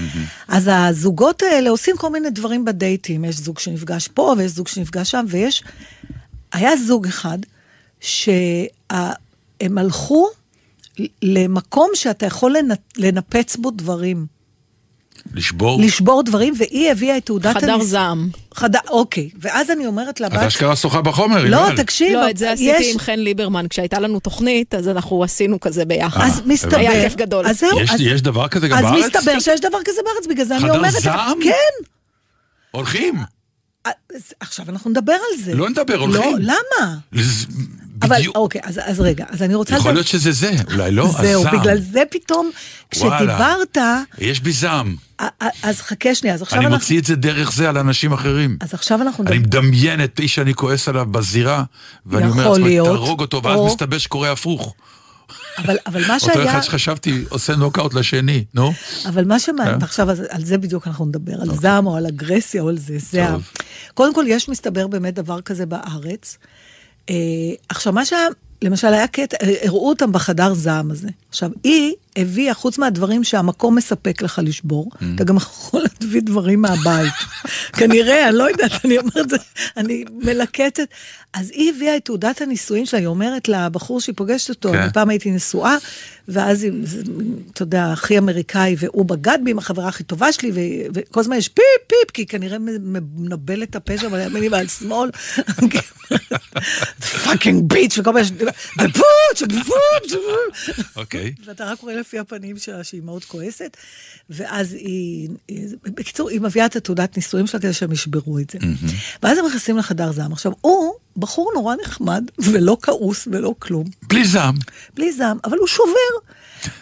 אז 0.47 0.69
הזוגות 0.73 1.41
האלה 1.41 1.69
עושים 1.69 1.97
כל 1.97 2.09
מיני 2.09 2.29
דברים 2.29 2.65
בדייטים. 2.65 3.25
יש 3.25 3.35
זוג 3.35 3.59
שנפגש 3.59 4.07
פה 4.07 4.35
ויש 4.37 4.51
זוג 4.51 4.67
שנפגש 4.67 5.11
שם, 5.11 5.25
ויש... 5.27 5.63
היה 6.53 6.77
זוג 6.77 7.07
אחד 7.07 7.37
שהם 9.63 9.77
הלכו 9.77 10.27
למקום 11.21 11.89
שאתה 11.93 12.25
יכול 12.25 12.55
לנ- 12.57 12.75
לנפץ 13.03 13.55
בו 13.55 13.71
דברים. 13.71 14.25
לשבור. 15.33 15.81
לשבור 15.81 16.23
דברים, 16.23 16.53
והיא 16.57 16.91
הביאה 16.91 17.17
את 17.17 17.25
תעודת 17.25 17.57
חדר 17.57 17.73
הניס- 17.73 17.83
זעם. 17.85 18.29
חדר, 18.53 18.79
אוקיי. 18.89 19.29
ואז 19.41 19.71
אני 19.71 19.85
אומרת 19.85 20.19
לבת... 20.21 20.33
את 20.33 20.47
אשכרה 20.47 20.75
שוחה 20.75 21.01
בחומר, 21.01 21.45
לא, 21.45 21.65
ענבל. 21.65 21.83
תקשיב, 21.83 22.13
לא, 22.13 22.29
את 22.29 22.37
זה 22.37 22.45
יש- 22.45 22.51
עשיתי 22.53 22.91
עם 22.91 22.99
חן 22.99 23.19
ליברמן, 23.19 23.65
כשהייתה 23.69 23.99
לנו 23.99 24.19
תוכנית, 24.19 24.75
אז 24.75 24.87
אנחנו 24.87 25.23
עשינו 25.23 25.59
כזה 25.59 25.85
ביחד. 25.85 26.21
אז 26.25 26.37
הבנתי. 26.37 26.53
מסתבר... 26.53 26.77
היה 26.77 27.03
כיף 27.09 27.15
גדול. 27.15 27.47
אז 27.47 27.59
זהו, 27.59 27.79
יש- 27.79 27.89
אז- 27.91 28.01
יש 28.01 28.21
דבר 28.21 28.47
כזה 28.47 28.67
גם 28.67 28.77
אז 28.77 28.83
בארץ? 28.83 29.15
מסתבר 29.15 29.39
שיש 29.39 29.59
דבר 29.61 29.77
כזה 29.85 30.01
בארץ, 30.05 30.27
בגלל 30.27 30.45
זה 30.45 30.55
אני 30.55 30.63
חדר 30.63 30.77
אומרת 30.77 30.93
לך. 30.93 30.99
זעם? 30.99 31.39
כן. 31.43 31.83
הולכים. 32.71 33.15
אז 33.85 33.93
עכשיו 34.39 34.65
אנחנו 34.69 34.89
נדבר 34.89 35.13
על 35.13 35.43
זה. 35.43 35.55
לא 35.55 35.69
נדבר, 35.69 35.95
הולכים. 35.95 36.37
לא, 36.37 36.53
למה? 36.79 36.95
אבל 38.01 38.17
בדיוק. 38.17 38.35
אוקיי, 38.35 38.61
אז, 38.63 38.79
אז 38.83 38.99
רגע, 38.99 39.25
אז 39.29 39.43
אני 39.43 39.55
רוצה... 39.55 39.75
יכול 39.75 39.91
לדבר- 39.91 39.93
להיות 39.93 40.07
שזה 40.07 40.31
זה, 40.31 40.51
אולי 40.73 40.91
לא, 40.91 41.11
זהו, 41.21 41.41
הזעם. 41.41 41.59
בגלל 41.59 41.77
זה 41.91 42.03
פתאום. 42.11 42.51
כשדיברת, 42.91 43.77
יש 44.17 44.39
בי 44.39 44.51
זעם. 44.51 44.95
אז 45.63 45.81
חכה 45.81 46.15
שנייה, 46.15 46.35
אז 46.35 46.41
עכשיו 46.41 46.57
אני 46.59 46.65
אנחנו... 46.65 46.77
מוציא 46.77 46.99
את 46.99 47.05
זה 47.05 47.15
דרך 47.15 47.51
זה 47.51 47.69
על 47.69 47.77
אנשים 47.77 48.13
אחרים. 48.13 48.57
אז 48.61 48.73
עכשיו 48.73 49.01
אנחנו 49.01 49.23
אני 49.27 49.39
נדבר... 49.39 49.61
מדמיין 49.61 50.03
את 50.03 50.19
איש 50.19 50.35
שאני 50.35 50.53
כועס 50.53 50.87
עליו 50.87 51.05
בזירה, 51.05 51.63
ואני 52.05 52.29
אומר 52.29 52.49
לעצמי. 52.49 52.75
תהרוג 52.83 53.21
אותו, 53.21 53.43
ואז 53.43 53.55
או- 53.55 53.67
מסתבר 53.67 53.97
שקורה 53.97 54.31
הפוך. 54.31 54.73
אבל, 55.57 55.77
אבל 55.87 56.07
מה 56.07 56.13
אותו 56.13 56.25
שהיה... 56.33 56.51
אחד 56.51 56.61
שחשבתי 56.61 57.23
עושה 57.29 57.55
נוקאוט 57.55 57.93
לשני, 57.93 58.43
נו. 58.53 58.73
אבל 59.05 59.25
מה 59.25 59.39
שמעניין, 59.39 59.77
כן. 59.79 59.83
עכשיו 59.83 60.09
על 60.09 60.45
זה 60.45 60.57
בדיוק 60.57 60.87
אנחנו 60.87 61.05
נדבר, 61.05 61.41
על 61.41 61.55
זעם 61.61 61.87
או 61.87 61.95
על 61.97 62.05
אגרסיה 62.05 62.61
או 62.61 62.69
על 62.69 62.77
זה. 62.77 62.97
זה 63.11 63.27
ה... 63.29 63.35
קודם 63.93 64.13
כל, 64.15 64.25
יש 64.27 64.49
מסתבר 64.49 64.87
באמת 64.87 65.13
דבר 65.13 65.41
כזה 65.41 65.65
בארץ. 65.65 66.37
אה, 67.09 67.15
עכשיו, 67.69 67.93
מה 67.93 68.05
שהיה, 68.05 68.27
למשל, 68.61 68.87
היה 68.87 69.07
קטע, 69.07 69.37
אה, 69.41 69.55
הראו 69.63 69.89
אותם 69.89 70.11
בחדר 70.11 70.53
זעם 70.53 70.91
הזה. 70.91 71.09
עכשיו, 71.29 71.49
היא 71.63 71.93
הביאה, 72.17 72.53
חוץ 72.53 72.77
מהדברים 72.77 73.23
שהמקום 73.23 73.75
מספק 73.75 74.21
לך 74.21 74.41
לשבור, 74.43 74.89
Mm. 74.93 75.03
אתה 75.15 75.23
גם 75.23 75.35
יכול 75.37 75.83
להביא 76.01 76.21
דברים 76.21 76.61
מהבית. 76.61 77.13
כנראה, 77.77 78.29
אני 78.29 78.37
לא 78.37 78.49
יודעת, 78.49 78.85
אני 78.85 78.97
אומרת, 78.97 79.29
זה- 79.29 79.37
אני 79.77 80.03
מלקטת. 80.23 80.87
אז 81.33 81.51
היא 81.53 81.73
הביאה 81.75 81.97
את 81.97 82.05
תעודת 82.05 82.41
הנישואין 82.41 82.85
שלה, 82.85 82.99
היא 82.99 83.07
אומרת 83.07 83.47
לבחור 83.49 84.01
שהיא 84.01 84.15
פוגשת 84.17 84.49
אותו, 84.49 84.71
כן. 84.71 84.77
אני 84.77 84.93
פעם 84.93 85.09
הייתי 85.09 85.31
נשואה, 85.31 85.75
ואז, 86.27 86.63
היא- 86.63 86.71
אתה 87.53 87.63
יודע, 87.63 87.85
הכי 87.91 88.17
אמריקאי, 88.17 88.75
והוא 88.79 89.05
בגד 89.05 89.37
בי 89.43 89.51
עם 89.51 89.57
החברה 89.57 89.87
הכי 89.87 90.03
טובה 90.03 90.31
שלי, 90.31 90.51
ו- 90.53 90.87
וכל 90.93 91.19
הזמן 91.19 91.35
יש 91.35 91.47
פיפ 91.49 91.63
פיפ, 91.87 92.11
כי 92.13 92.21
היא 92.21 92.27
כנראה 92.27 92.57
מנבל 92.59 93.63
את 93.63 93.75
הפה 93.75 93.97
שם 93.97 94.13
על 94.13 94.21
ימין 94.21 94.53
ועל 94.53 94.67
שמאל. 94.67 95.09
fucking 97.23 97.63
bitch, 97.73 97.97
וכל 97.97 98.11
בפוץ'. 98.77 99.49
אוקיי. 100.95 101.33
ואתה 101.45 101.65
רק 101.65 101.79
רואה 101.79 101.95
לפי 102.07 102.19
הפנים 102.19 102.57
שלה 102.57 102.83
שהיא 102.83 103.01
מאוד 103.01 103.25
כועסת, 103.25 103.77
ואז 104.29 104.73
היא, 104.73 105.29
היא- 105.47 105.67
בקיצור, 105.83 106.29
היא 106.29 106.41
מביאה 106.41 106.65
את 106.65 106.75
התעודת 106.75 107.15
נישואים 107.17 107.47
שלה 107.47 107.59
כדי 107.59 107.73
שהם 107.73 107.91
ישברו 107.91 108.39
את 108.39 108.49
זה. 108.49 108.59
ואז 109.23 109.37
הם 109.37 109.45
נכנסים 109.45 109.77
לחדר 109.77 110.11
זעם. 110.11 110.33
עכשיו, 110.33 110.51
הוא 110.61 110.93
בחור 111.17 111.51
נורא 111.55 111.75
נחמד, 111.81 112.23
ולא 112.39 112.77
כעוס 112.81 113.27
ולא 113.31 113.55
כלום, 113.59 113.83
בלי 114.09 114.27
זעם. 114.27 114.55
בלי 114.93 115.11
זעם, 115.11 115.37
אבל 115.43 115.57
הוא 115.57 115.67
שובר. 115.67 116.31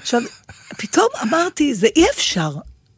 עכשיו, 0.02 0.22
פתאום 0.78 1.08
אמרתי, 1.22 1.74
זה 1.76 1.88
אי 1.96 2.06
אפשר. 2.10 2.56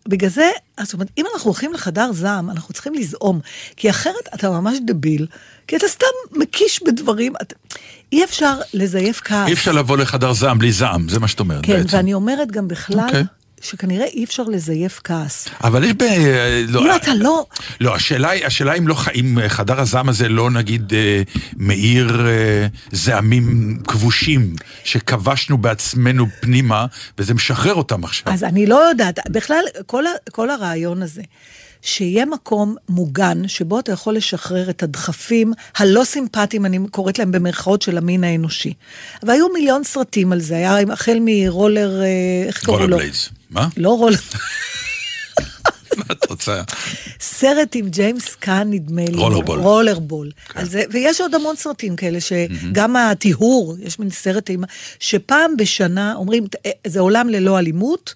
בגלל 0.08 0.30
זה, 0.30 0.50
זאת 0.82 0.94
אומרת, 0.94 1.08
אם 1.18 1.26
אנחנו 1.34 1.50
הולכים 1.50 1.74
לחדר 1.74 2.12
זעם, 2.14 2.50
אנחנו 2.50 2.74
צריכים 2.74 2.94
לזעום, 2.94 3.40
כי 3.76 3.90
אחרת 3.90 4.28
אתה 4.36 4.50
ממש 4.50 4.78
דביל, 4.86 5.28
כי 5.68 5.76
אתה 5.76 5.88
סתם 5.88 6.06
מקיש 6.32 6.84
בדברים, 6.84 7.34
את... 7.42 7.54
אי 8.12 8.24
אפשר 8.24 8.54
לזייף 8.74 9.22
כעס. 9.26 9.48
אי 9.48 9.54
אפשר 9.54 9.72
לבוא 9.72 9.98
לחדר 9.98 10.34
זעם 10.34 10.60
בלי 10.60 10.72
זעם, 10.72 11.10
זה 11.10 11.20
מה 11.20 11.28
שאת 11.28 11.40
אומרת 11.40 11.66
כן, 11.66 11.74
בעצם. 11.74 11.98
ואני 11.98 12.14
אומרת 12.14 12.52
גם 12.52 12.68
בכלל, 12.68 13.00
אוקיי. 13.00 13.24
שכנראה 13.62 14.06
אי 14.06 14.24
אפשר 14.24 14.44
לזייף 14.44 15.02
כעס. 15.04 15.48
אבל 15.64 15.84
יש 15.84 15.94
ב... 15.94 16.04
לא, 16.68 16.82
אם 16.82 16.96
אתה 16.96 17.14
לא... 17.14 17.46
לא, 17.82 17.96
השאלה 17.96 18.30
היא, 18.30 18.46
השאלה 18.46 18.74
אם 18.74 18.88
לא, 18.88 18.96
אם 19.16 19.40
אה, 19.40 19.50
חדר 19.50 19.80
הזעם 19.80 20.10
הזה 20.10 20.30
לא 20.30 20.52
נגיד 20.52 20.94
אה, 20.94 21.22
מאיר 21.58 22.28
אה, 22.28 22.68
זעמים 22.92 23.78
כבושים, 23.88 24.56
שכבשנו 24.84 25.58
בעצמנו 25.58 26.26
פנימה, 26.40 26.86
וזה 27.18 27.34
משחרר 27.34 27.74
אותם 27.74 28.04
עכשיו. 28.04 28.34
אז 28.34 28.44
אני 28.44 28.66
לא 28.66 28.76
יודעת, 28.90 29.20
בכלל, 29.30 29.64
כל, 29.86 30.04
כל 30.32 30.50
הרעיון 30.50 31.02
הזה, 31.02 31.22
שיהיה 31.82 32.26
מקום 32.26 32.76
מוגן, 32.90 33.48
שבו 33.48 33.80
אתה 33.80 33.92
יכול 33.92 34.16
לשחרר 34.16 34.70
את 34.70 34.84
הדחפים 34.84 35.54
הלא 35.78 36.04
סימפטיים, 36.04 36.66
אני 36.66 36.80
קוראת 36.92 37.20
להם 37.20 37.32
במרכאות 37.32 37.82
של 37.82 37.98
המין 37.98 38.24
האנושי. 38.24 38.74
והיו 39.24 39.48
מיליון 39.54 39.84
סרטים 39.84 40.32
על 40.32 40.40
זה, 40.40 40.56
היה 40.56 40.78
החל 40.94 41.18
מרולר, 41.22 42.02
אה, 42.02 42.08
איך 42.48 42.66
קראו 42.66 42.76
roller 42.76 42.88
לו? 42.88 42.98
blades. 42.98 43.30
מה? 43.50 43.68
לא 43.78 43.98
רולר, 43.98 44.18
מה 46.00 46.06
את 46.12 46.30
רוצה? 46.30 46.62
סרט 47.20 47.76
עם 47.76 47.90
ג'יימס 47.90 48.36
קאן, 48.36 48.68
נדמה 48.72 49.06
לי. 49.06 49.18
Rollerball. 49.18 49.60
Rollerball. 49.60 50.32
כן. 50.50 50.66
זה, 50.66 50.84
ויש 50.92 51.22
עוד 51.22 51.36
המון 51.36 51.56
סרטים 51.56 51.96
כאלה, 51.96 52.20
שגם 52.22 52.96
הטיהור, 52.96 53.76
יש 53.80 54.00
מין 54.00 54.10
סרט 54.10 54.50
עם... 54.50 54.64
שפעם 55.00 55.58
בשנה 55.58 56.14
אומרים, 56.16 56.46
"אה, 56.66 56.72
זה 56.88 57.00
עולם 57.00 57.30
ללא 57.30 57.60
אלימות, 57.60 58.14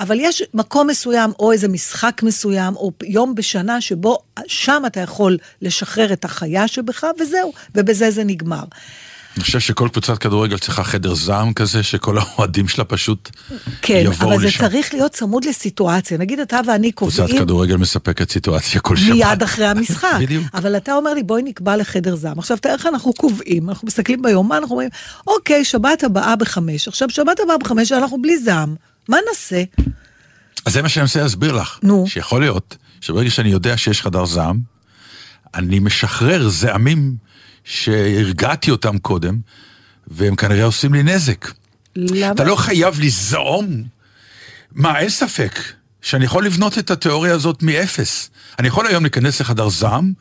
אבל 0.00 0.16
יש 0.20 0.42
מקום 0.54 0.86
מסוים, 0.86 1.32
או 1.38 1.52
איזה 1.52 1.68
משחק 1.68 2.20
מסוים, 2.22 2.76
או 2.76 2.92
יום 3.02 3.34
בשנה, 3.34 3.80
שבו 3.80 4.18
שם 4.46 4.82
אתה 4.86 5.00
יכול 5.00 5.36
לשחרר 5.62 6.12
את 6.12 6.24
החיה 6.24 6.68
שבך, 6.68 7.04
וזהו, 7.20 7.52
ובזה 7.74 8.10
זה 8.10 8.24
נגמר. 8.24 8.64
אני 9.36 9.44
חושב 9.44 9.60
שכל 9.60 9.88
קבוצת 9.92 10.18
כדורגל 10.18 10.58
צריכה 10.58 10.84
חדר 10.84 11.14
זעם 11.14 11.52
כזה, 11.52 11.82
שכל 11.82 12.18
האוהדים 12.18 12.68
שלה 12.68 12.84
פשוט 12.84 13.30
כן, 13.82 14.02
יבואו 14.04 14.30
אבל 14.30 14.40
זה 14.40 14.46
לשם. 14.46 14.58
צריך 14.58 14.94
להיות 14.94 15.12
צמוד 15.12 15.44
לסיטואציה. 15.44 16.18
נגיד 16.18 16.40
אתה 16.40 16.60
ואני 16.66 16.92
קבוצת 16.92 17.22
קובעים... 17.22 17.38
כדורגל 17.42 17.76
מספקת 17.76 18.30
סיטואציה 18.30 18.80
כל 18.80 18.96
שבת. 18.96 19.10
מיד 19.10 19.42
אחרי 19.42 19.66
המשחק. 19.66 20.18
בדיוק. 20.22 20.46
אבל 20.54 20.76
אתה 20.76 20.94
אומר 20.94 21.14
לי, 21.14 21.22
בואי 21.22 21.42
נקבע 21.42 21.76
לחדר 21.76 22.16
זעם. 22.16 22.38
עכשיו, 22.38 22.56
תאר 22.56 22.74
לך, 22.74 22.86
אנחנו 22.86 23.12
קובעים, 23.12 23.68
אנחנו 23.68 23.86
מסתכלים 23.86 24.22
ביומן, 24.22 24.56
אנחנו 24.56 24.70
אומרים, 24.70 24.90
אוקיי, 25.26 25.64
שבת 25.64 26.04
הבאה 26.04 26.36
בחמש. 26.36 26.88
עכשיו, 26.88 27.10
שבת 27.10 27.40
הבאה 27.44 27.58
בחמש, 27.58 27.92
אנחנו 27.92 28.22
בלי 28.22 28.38
זעם. 28.38 28.74
מה 29.08 29.16
נעשה? 29.28 29.62
אז 30.66 30.72
זה 30.72 30.82
מה 30.82 30.88
שאני 30.88 31.02
מנסה 31.02 31.22
להסביר 31.22 31.52
לך. 31.52 31.78
נו. 31.82 32.04
שיכול 32.08 32.40
להיות 32.40 32.76
שברגע 33.00 33.30
שאני 33.30 33.48
יודע 33.48 33.76
שיש 33.76 34.02
חדר 34.02 34.24
זעם, 34.24 34.60
אני 35.54 35.78
משחרר 35.78 36.48
זעמים 36.48 37.14
שהרגעתי 37.64 38.70
אותם 38.70 38.98
קודם, 38.98 39.38
והם 40.06 40.36
כנראה 40.36 40.64
עושים 40.64 40.94
לי 40.94 41.02
נזק. 41.02 41.50
למה? 41.96 42.32
אתה 42.32 42.44
לא 42.44 42.56
חייב 42.56 43.00
לזעום. 43.00 43.82
מה, 44.72 44.98
אין 44.98 45.08
ספק 45.08 45.58
שאני 46.02 46.24
יכול 46.24 46.46
לבנות 46.46 46.78
את 46.78 46.90
התיאוריה 46.90 47.34
הזאת 47.34 47.62
מאפס. 47.62 48.30
אני 48.58 48.68
יכול 48.68 48.86
היום 48.86 49.02
להיכנס 49.04 49.40
לחדר 49.40 49.68
זעם 49.68 50.12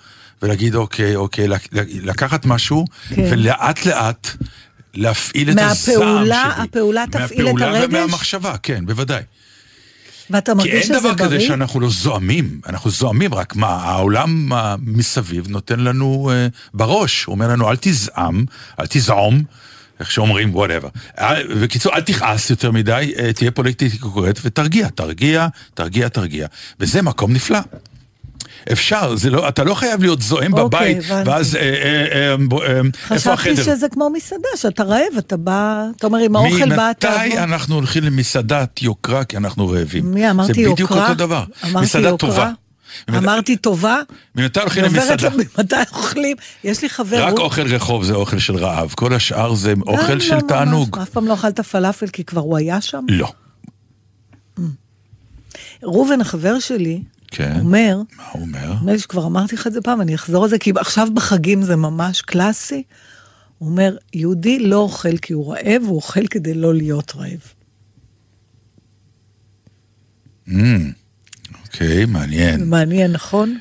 ולהגיד, 0.41 0.75
אוקיי, 0.75 1.15
אוקיי, 1.15 1.47
לק- 1.47 1.69
לקחת 2.03 2.45
משהו, 2.45 2.85
כן. 3.09 3.27
ולאט 3.31 3.85
לאט 3.85 4.27
להפעיל 4.93 5.49
את 5.49 5.55
הזעם 5.59 5.75
שלי. 5.75 5.95
מהפעולה- 5.95 6.63
הפעולה 6.63 7.05
תפעיל 7.11 7.23
את 7.47 7.53
מהפעולה 7.53 7.67
הרגש? 7.79 7.85
ומהמחשבה, 7.89 8.55
כן, 8.63 8.85
בוודאי. 8.85 9.23
ואתה 10.29 10.51
כי 10.51 10.57
מרגיש 10.57 10.73
אין 10.73 10.83
שזה 10.83 10.99
דבר 10.99 11.15
כזה 11.15 11.27
בריא? 11.27 11.47
שאנחנו 11.47 11.79
לא 11.79 11.89
זועמים, 11.89 12.61
אנחנו 12.67 12.89
זועמים, 12.89 13.33
רק 13.33 13.55
מה, 13.55 13.67
העולם 13.67 14.53
אה, 14.53 14.75
מסביב 14.79 15.47
נותן 15.49 15.79
לנו 15.79 16.31
אה, 16.33 16.47
בראש, 16.73 17.23
הוא 17.23 17.33
אומר 17.33 17.47
לנו 17.47 17.69
אל 17.69 17.75
תזעם, 17.79 18.45
אל 18.79 18.85
תזעום, 18.89 19.43
איך 19.99 20.11
שאומרים, 20.11 20.55
whatever. 20.55 20.89
בקיצור, 21.61 21.95
אל 21.95 22.01
תכעס 22.01 22.49
יותר 22.49 22.71
מדי, 22.71 23.13
אה, 23.19 23.33
תהיה 23.33 23.51
פוליטית 23.51 24.01
קורקט 24.01 24.39
ותרגיע, 24.43 24.87
תרגיע, 24.87 25.47
תרגיע, 25.73 26.09
תרגיע. 26.09 26.47
וזה 26.79 27.01
מקום 27.01 27.33
נפלא. 27.33 27.59
אפשר, 28.71 29.15
זה 29.15 29.29
לא, 29.29 29.47
אתה 29.49 29.63
לא 29.63 29.73
חייב 29.73 30.01
להיות 30.01 30.21
זועם 30.21 30.53
אוקיי, 30.53 30.95
בבית, 30.95 31.11
הבנתי. 31.11 31.29
ואז 31.29 31.55
אה, 31.55 31.61
אה, 31.61 32.05
אה, 32.11 32.35
אה, 32.67 32.81
איפה 33.11 33.15
חשבתי 33.15 33.31
החדר? 33.31 33.63
שזה 33.63 33.89
כמו 33.89 34.09
מסעדה, 34.09 34.47
שאתה 34.55 34.83
רעב, 34.83 35.17
אתה 35.17 35.37
בא, 35.37 35.85
אתה 35.97 36.07
אומר, 36.07 36.19
עם 36.19 36.35
האוכל 36.35 36.75
בא, 36.75 36.91
אתה... 36.91 37.09
ממתי 37.09 37.39
אנחנו 37.39 37.75
הולכים 37.75 38.03
למסעדת 38.03 38.81
יוקרה 38.81 39.23
כי 39.23 39.37
אנחנו 39.37 39.69
רעבים? 39.69 40.13
מי 40.13 40.29
אמרתי 40.29 40.53
זה 40.53 40.61
יוקרה? 40.61 40.73
בדיוק 40.73 40.91
אותו 40.91 41.13
דבר. 41.13 41.43
מסעדה 41.73 42.07
יוקרה? 42.07 42.29
טובה. 42.29 42.51
אמרתי 43.09 43.57
טובה? 43.57 44.01
ממתי 44.35 44.59
הולכים 44.59 44.83
למסעדה? 44.83 45.29
למתי 45.57 45.75
אוכלים? 45.91 46.37
יש 46.63 46.81
לי 46.81 46.89
חבר... 46.89 47.23
רק 47.23 47.39
אוכל 47.39 47.67
רחוב 47.67 48.03
זה 48.03 48.13
אוכל 48.13 48.39
של 48.39 48.55
רעב, 48.55 48.93
כל 48.95 49.13
השאר 49.13 49.53
זה 49.53 49.73
אוכל 49.87 50.13
גם 50.13 50.19
של 50.19 50.35
לא 50.35 50.41
ממש. 50.41 50.49
תענוג. 50.49 50.97
אף 51.01 51.09
פעם 51.09 51.27
לא 51.27 51.33
אכלת 51.33 51.59
פלאפל 51.59 52.07
כי 52.07 52.23
כבר 52.23 52.41
הוא 52.41 52.57
היה 52.57 52.81
שם? 52.81 53.05
לא. 53.09 53.31
ראובן, 55.83 56.21
החבר 56.21 56.59
שלי, 56.59 57.01
כן. 57.31 57.59
אומר, 57.59 58.01
מה 58.17 58.23
הוא 58.31 58.41
אומר? 58.41 58.73
נדמה 58.73 58.91
לי 58.91 58.99
שכבר 58.99 59.25
אמרתי 59.25 59.55
לך 59.55 59.67
את 59.67 59.73
זה 59.73 59.81
פעם, 59.81 60.01
אני 60.01 60.15
אחזור 60.15 60.43
על 60.43 60.49
זה, 60.49 60.57
כי 60.57 60.71
עכשיו 60.79 61.07
בחגים 61.13 61.61
זה 61.63 61.75
ממש 61.75 62.21
קלאסי. 62.21 62.83
הוא 63.57 63.69
אומר, 63.69 63.97
יהודי 64.13 64.59
לא 64.59 64.75
אוכל 64.75 65.17
כי 65.17 65.33
הוא 65.33 65.53
רעב, 65.53 65.81
הוא 65.85 65.95
אוכל 65.95 66.27
כדי 66.27 66.53
לא 66.53 66.73
להיות 66.75 67.13
רעב. 67.15 67.53
אמ, 70.47 70.91
אוקיי, 71.63 72.05
מעניין. 72.05 72.69
מעניין, 72.69 73.11
נכון? 73.11 73.57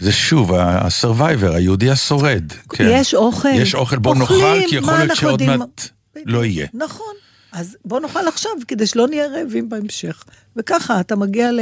זה 0.00 0.12
שוב, 0.12 0.52
ה-survivor, 0.52 1.54
היהודי 1.54 1.90
השורד. 1.90 2.52
כן. 2.68 2.84
יש 2.90 3.14
אוכל. 3.14 3.48
יש 3.54 3.74
אוכל, 3.74 3.98
בוא 3.98 4.20
אוכלים, 4.20 4.40
נאכל, 4.40 4.68
כי 4.68 4.76
יכול 4.76 4.94
להיות 4.94 5.16
שעוד? 5.16 5.42
מעט 5.42 5.88
לא 6.26 6.44
יהיה. 6.44 6.66
נכון. 6.74 7.14
אז 7.52 7.76
בוא 7.84 8.00
נאכל 8.00 8.28
עכשיו, 8.28 8.52
כדי 8.68 8.86
שלא 8.86 9.08
נהיה 9.08 9.26
רעבים 9.26 9.68
בהמשך. 9.68 10.24
וככה, 10.56 11.00
אתה 11.00 11.16
מגיע 11.16 11.52
ל... 11.52 11.60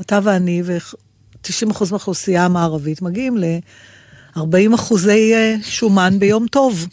אתה 0.00 0.18
ואני, 0.22 0.62
ו-90% 0.64 1.84
מהאוכלוסייה 1.90 2.44
המערבית 2.44 3.02
מגיעים 3.02 3.36
ל-40 3.36 4.74
אחוזי 4.74 5.34
אה, 5.34 5.56
שומן 5.62 6.18
ביום 6.18 6.46
טוב. 6.46 6.86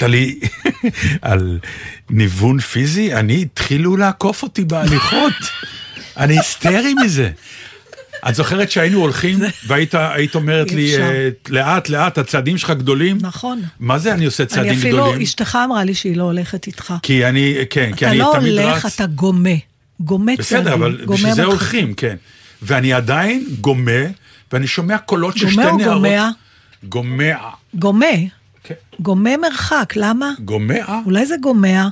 מדברת 0.00 0.02
עלי 0.02 0.38
על 1.22 1.58
ניוון 2.10 2.60
פיזי? 2.60 3.14
אני, 3.14 3.42
התחילו 3.42 3.96
לעקוף 3.96 4.42
אותי 4.42 4.64
בהליכות. 4.64 5.32
אני 6.16 6.38
היסטרי 6.38 6.94
מזה. 7.04 7.30
את 8.28 8.34
זוכרת 8.34 8.70
שהיינו 8.70 9.00
הולכים, 9.00 9.38
והיית 9.66 9.94
היית 9.94 10.34
אומרת 10.34 10.72
לי. 10.72 10.98
אה, 10.98 11.28
לאט, 11.48 11.88
לאט, 11.88 12.18
הצעדים 12.18 12.58
שלך 12.58 12.70
גדולים? 12.70 13.18
נכון. 13.20 13.62
מה 13.80 13.98
זה 13.98 14.14
אני 14.14 14.24
עושה 14.24 14.42
אני 14.42 14.50
צעדים 14.50 14.78
אפילו, 14.78 15.02
גדולים? 15.02 15.22
אשתך 15.22 15.58
אמרה 15.64 15.84
לי 15.84 15.94
שהיא 15.94 16.16
לא 16.16 16.22
הולכת 16.22 16.66
איתך. 16.66 16.94
כי 17.02 17.26
אני, 17.26 17.54
כן, 17.70 17.90
כי 17.96 18.04
אתה 18.04 18.10
אני 18.10 18.18
לא 18.18 18.32
תמיד 18.40 18.58
הולך, 18.58 18.84
רץ. 18.84 18.94
אתה 18.94 19.06
גומה. 19.06 19.50
גומה 20.00 20.32
צעדים. 20.36 20.64
בסדר, 20.64 20.74
אבל 20.74 21.04
גומה 21.04 21.16
בשביל 21.16 21.34
זה. 21.34 21.44
הולכים, 21.44 21.94
כן. 21.94 22.16
ואני 22.62 22.92
עדיין 22.92 23.46
גומה, 23.60 24.00
ואני 24.52 24.66
שומע 24.66 24.98
קולות 24.98 25.36
של 25.36 25.50
שתי 25.50 25.56
גומה 25.56 25.76
נערות. 25.76 25.86
או 25.86 25.94
גומע? 25.94 26.30
גומע. 26.84 27.36
גומה. 27.74 28.39
כן. 28.64 28.74
גומה 29.00 29.36
מרחק, 29.36 29.92
למה? 29.96 30.32
גומע? 30.44 31.00
אולי 31.06 31.26
זה 31.26 31.36
גומע. 31.36 31.88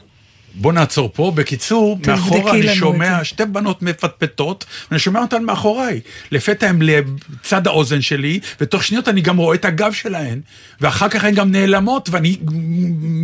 בוא 0.55 0.73
נעצור 0.73 1.11
פה. 1.15 1.33
בקיצור, 1.35 1.99
מאחורה 2.07 2.53
אני 2.53 2.75
שומע. 2.75 3.25
שתי 3.25 3.45
בנות 3.45 3.83
מפטפטות, 3.83 4.65
ואני 4.91 4.99
שומע 4.99 5.21
אותן 5.21 5.45
מאחוריי. 5.45 6.01
לפתע 6.33 6.69
הן 6.69 6.79
לצד 6.83 7.67
האוזן 7.67 8.01
שלי, 8.01 8.41
ותוך 8.61 8.85
שניות 8.85 9.09
אני 9.09 9.21
גם 9.21 9.37
רואה 9.37 9.55
את 9.55 9.65
הגב 9.65 9.93
שלהן, 9.93 10.41
ואחר 10.81 11.09
כך 11.09 11.25
הן 11.25 11.35
גם 11.35 11.51
נעלמות, 11.51 12.09
ואני 12.13 12.37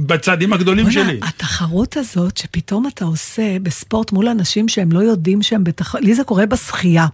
בצעדים 0.07 0.53
הגדולים 0.53 0.87
בוא'נה, 0.87 1.05
שלי. 1.05 1.21
התחרות 1.23 1.97
הזאת 1.97 2.37
שפתאום 2.37 2.87
אתה 2.87 3.05
עושה 3.05 3.59
בספורט 3.63 4.13
מול 4.13 4.29
אנשים 4.29 4.69
שהם 4.69 4.93
לא 4.93 5.01
יודעים 5.01 5.43
שהם 5.43 5.65
בתחרות, 5.65 6.05
לי 6.05 6.15
זה 6.15 6.25
קורה 6.25 6.47
בשחייה. 6.47 7.07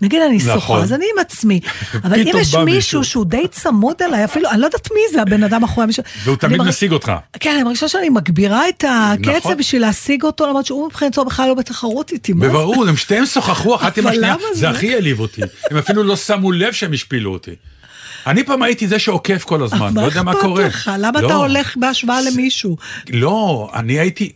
נגיד 0.00 0.22
אני 0.22 0.36
נכון. 0.36 0.54
שוחה, 0.54 0.82
אז 0.82 0.92
אני 0.92 1.04
עם 1.14 1.20
עצמי. 1.20 1.60
אבל 2.04 2.20
אם 2.20 2.26
יש 2.40 2.54
מישהו. 2.54 3.04
שהוא 3.04 3.24
די 3.24 3.48
צמוד 3.50 3.96
אליי, 4.02 4.24
אפילו, 4.24 4.50
אני 4.50 4.60
לא 4.60 4.66
יודעת 4.66 4.88
מי 4.94 5.00
זה 5.12 5.22
הבן 5.22 5.42
אדם 5.42 5.64
אחורי 5.64 5.86
מישהו. 5.86 6.02
והוא 6.24 6.36
תמיד 6.36 6.62
משיג 6.62 6.92
אותך. 6.92 7.12
כן, 7.40 7.54
אני 7.54 7.62
מרגישה 7.62 7.88
שאני 7.88 8.08
מגבירה 8.08 8.68
את 8.68 8.84
הקצב 8.88 9.51
נכון. 9.52 9.60
בשביל 9.60 9.82
להשיג 9.82 10.22
אותו, 10.22 10.46
למרות 10.46 10.66
שהוא 10.66 10.86
מבחינתו 10.86 11.24
בכלל 11.24 11.48
לא 11.48 11.54
בתחרות 11.54 12.12
איתי. 12.12 12.32
מה 12.32 12.46
זה? 12.46 12.52
בברור, 12.52 12.88
הם 12.88 12.96
שתיהם 12.96 13.26
שוחחו 13.26 13.74
אחת 13.74 13.98
עם 13.98 14.06
השנייה, 14.06 14.34
זה 14.54 14.60
זה? 14.60 14.70
הכי 14.70 14.94
העליב 14.94 15.20
אותי. 15.20 15.42
הם 15.70 15.76
אפילו 15.76 16.02
לא 16.02 16.16
שמו 16.16 16.52
לב 16.52 16.72
שהם 16.72 16.92
השפילו 16.92 17.32
אותי. 17.32 17.54
אני 18.26 18.44
פעם 18.44 18.62
הייתי 18.62 18.88
זה 18.88 18.98
שעוקף 18.98 19.44
כל 19.44 19.62
הזמן, 19.62 19.94
לא 19.94 20.00
יודע 20.00 20.22
מה 20.22 20.32
קורה. 20.34 20.62
מה 20.62 20.68
אכפת 20.68 20.78
לך? 20.78 20.90
למה 20.98 21.20
לא, 21.20 21.26
אתה 21.26 21.34
הולך 21.34 21.76
בהשוואה 21.76 22.20
למישהו? 22.22 22.76
לא, 23.10 23.70
אני 23.74 23.98
הייתי... 23.98 24.32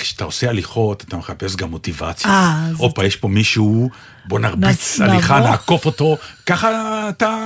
כשאתה 0.00 0.24
עושה 0.24 0.48
הליכות, 0.48 1.04
אתה 1.08 1.16
מחפש 1.16 1.56
גם 1.56 1.70
מוטיבציה. 1.70 2.30
אה, 2.30 2.66
הופה, 2.76 3.04
יש 3.04 3.16
פה 3.16 3.28
מישהו, 3.28 3.90
בוא 4.24 4.40
נרביץ 4.40 5.00
הליכה. 5.00 5.40
נעקוף 5.40 5.86
אותו. 5.86 6.16
ככה 6.46 6.70
אתה, 7.08 7.36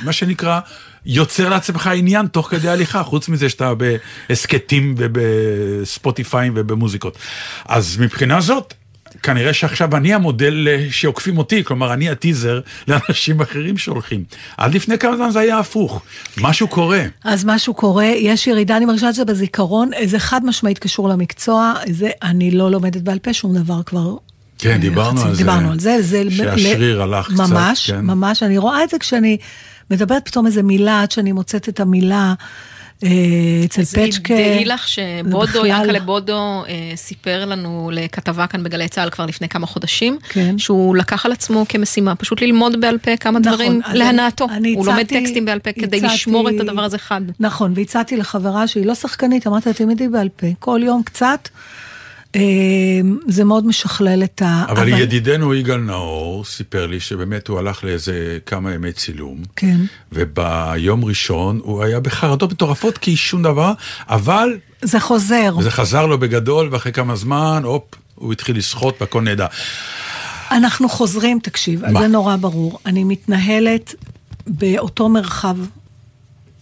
מה 0.00 0.12
שנקרא, 0.12 0.60
יוצר 1.08 1.48
לעצמך 1.48 1.86
עניין 1.86 2.26
תוך 2.26 2.48
כדי 2.50 2.68
הליכה, 2.68 3.02
חוץ 3.02 3.28
מזה 3.28 3.48
שאתה 3.48 3.72
בהסכתים 4.28 4.94
ובספוטיפיים 4.98 6.52
ובמוזיקות. 6.56 7.18
אז 7.68 7.96
מבחינה 8.00 8.40
זאת, 8.40 8.74
כנראה 9.22 9.52
שעכשיו 9.52 9.96
אני 9.96 10.14
המודל 10.14 10.68
שעוקפים 10.90 11.38
אותי, 11.38 11.64
כלומר 11.64 11.92
אני 11.92 12.10
הטיזר 12.10 12.60
לאנשים 12.88 13.40
אחרים 13.40 13.78
שהולכים. 13.78 14.24
עד 14.56 14.74
לפני 14.74 14.98
כמה 14.98 15.16
זמן 15.16 15.30
זה 15.30 15.38
היה 15.40 15.58
הפוך, 15.58 16.02
משהו 16.40 16.68
קורה. 16.68 17.02
אז 17.24 17.44
משהו 17.44 17.74
קורה, 17.74 18.04
יש 18.04 18.46
ירידה, 18.46 18.76
אני 18.76 18.84
מרגישה 18.84 19.08
את 19.08 19.14
זה 19.14 19.24
בזיכרון, 19.24 19.90
זה 20.04 20.18
חד 20.18 20.44
משמעית 20.44 20.78
קשור 20.78 21.08
למקצוע, 21.08 21.74
זה, 21.90 22.10
אני 22.22 22.50
לא 22.50 22.70
לומדת 22.70 23.02
בעל 23.02 23.18
פה 23.18 23.32
שום 23.32 23.54
דבר 23.54 23.82
כבר. 23.86 24.14
כן, 24.58 24.80
דיברנו 24.80 25.20
חצי- 25.20 25.28
על 25.28 25.34
זה. 25.34 25.38
דיברנו 25.38 25.70
על 25.70 25.80
זה, 25.80 25.96
זה... 26.02 26.22
שהשריר 26.30 27.02
הלך 27.02 27.26
קצת, 27.26 27.38
ממש, 27.38 27.90
כן. 27.90 28.00
ממש, 28.00 28.42
אני 28.42 28.58
רואה 28.58 28.84
את 28.84 28.90
זה 28.90 28.98
כשאני 28.98 29.36
מדברת 29.90 30.28
פתאום 30.28 30.46
איזה 30.46 30.62
מילה, 30.62 31.02
עד 31.02 31.10
שאני 31.10 31.32
מוצאת 31.32 31.68
את 31.68 31.80
המילה 31.80 32.34
אה, 33.04 33.08
אצל 33.64 33.80
אז 33.80 33.94
פצ'קה. 33.94 34.34
תדעי 34.34 34.64
לך 34.64 34.88
שבודו, 34.88 35.66
ינקלה 35.66 36.00
בודו, 36.00 36.64
אה, 36.68 36.92
סיפר 36.96 37.44
לנו 37.44 37.90
לכתבה 37.92 38.46
כאן 38.46 38.62
בגלי 38.62 38.88
צה"ל 38.88 39.10
כבר 39.10 39.26
לפני 39.26 39.48
כמה 39.48 39.66
חודשים, 39.66 40.18
כן. 40.28 40.58
שהוא 40.58 40.96
לקח 40.96 41.26
על 41.26 41.32
עצמו 41.32 41.64
כמשימה 41.68 42.14
פשוט 42.14 42.42
ללמוד 42.42 42.80
בעל 42.80 42.98
פה 42.98 43.16
כמה 43.16 43.38
נכון, 43.38 43.52
דברים 43.52 43.80
אז 43.84 43.96
להנאתו. 43.96 44.46
הוא 44.74 44.86
לומד 44.86 45.06
טקסטים 45.06 45.44
בעל 45.44 45.58
פה 45.58 45.72
כדי 45.72 46.00
לשמור 46.00 46.50
את 46.50 46.60
הדבר 46.60 46.82
הזה 46.82 46.98
חד. 46.98 47.20
נכון, 47.40 47.72
והצעתי 47.76 48.16
לחברה 48.16 48.66
שהיא 48.66 48.86
לא 48.86 48.94
שחקנית, 48.94 49.46
אמרתי 49.46 49.68
לה, 49.68 49.74
תלמדי 49.74 50.08
בעל 50.08 50.28
פה, 50.28 50.46
כל 50.58 50.80
יום 50.84 51.02
קצת. 51.02 51.48
אה, 52.38 53.00
זה 53.28 53.44
מאוד 53.44 53.66
משכלל 53.66 54.24
את 54.24 54.42
ה... 54.42 54.64
אבל 54.68 54.88
ידידנו 54.88 55.54
יגאל 55.54 55.80
נאור 55.80 56.44
סיפר 56.44 56.86
לי 56.86 57.00
שבאמת 57.00 57.48
הוא 57.48 57.58
הלך 57.58 57.84
לאיזה 57.84 58.38
כמה 58.46 58.74
ימי 58.74 58.92
צילום. 58.92 59.42
כן. 59.56 59.80
וביום 60.12 61.04
ראשון 61.04 61.60
הוא 61.62 61.82
היה 61.82 62.00
בחרדות 62.00 62.52
מטורפות 62.52 62.98
כי 62.98 63.16
שום 63.16 63.42
דבר, 63.42 63.72
אבל 64.08 64.58
זה 64.82 65.00
חוזר. 65.00 65.54
זה 65.60 65.70
חזר 65.70 66.06
לו 66.06 66.18
בגדול, 66.18 66.68
ואחרי 66.72 66.92
כמה 66.92 67.16
זמן, 67.16 67.62
הופ, 67.64 67.82
הוא 68.14 68.32
התחיל 68.32 68.56
לשחות 68.56 68.96
והכל 69.00 69.22
נהדר. 69.22 69.46
אנחנו 70.50 70.88
חוזרים, 70.88 71.38
תקשיב, 71.42 71.86
מה? 71.86 72.00
זה 72.00 72.08
נורא 72.08 72.36
ברור. 72.36 72.78
אני 72.86 73.04
מתנהלת 73.04 73.94
באותו 74.46 75.08
מרחב 75.08 75.56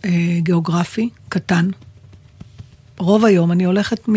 אה, 0.05 0.11
גיאוגרפי 0.39 1.09
קטן. 1.29 1.71
רוב 2.99 3.25
היום 3.25 3.53
אני 3.53 3.65
הולכת 3.65 4.09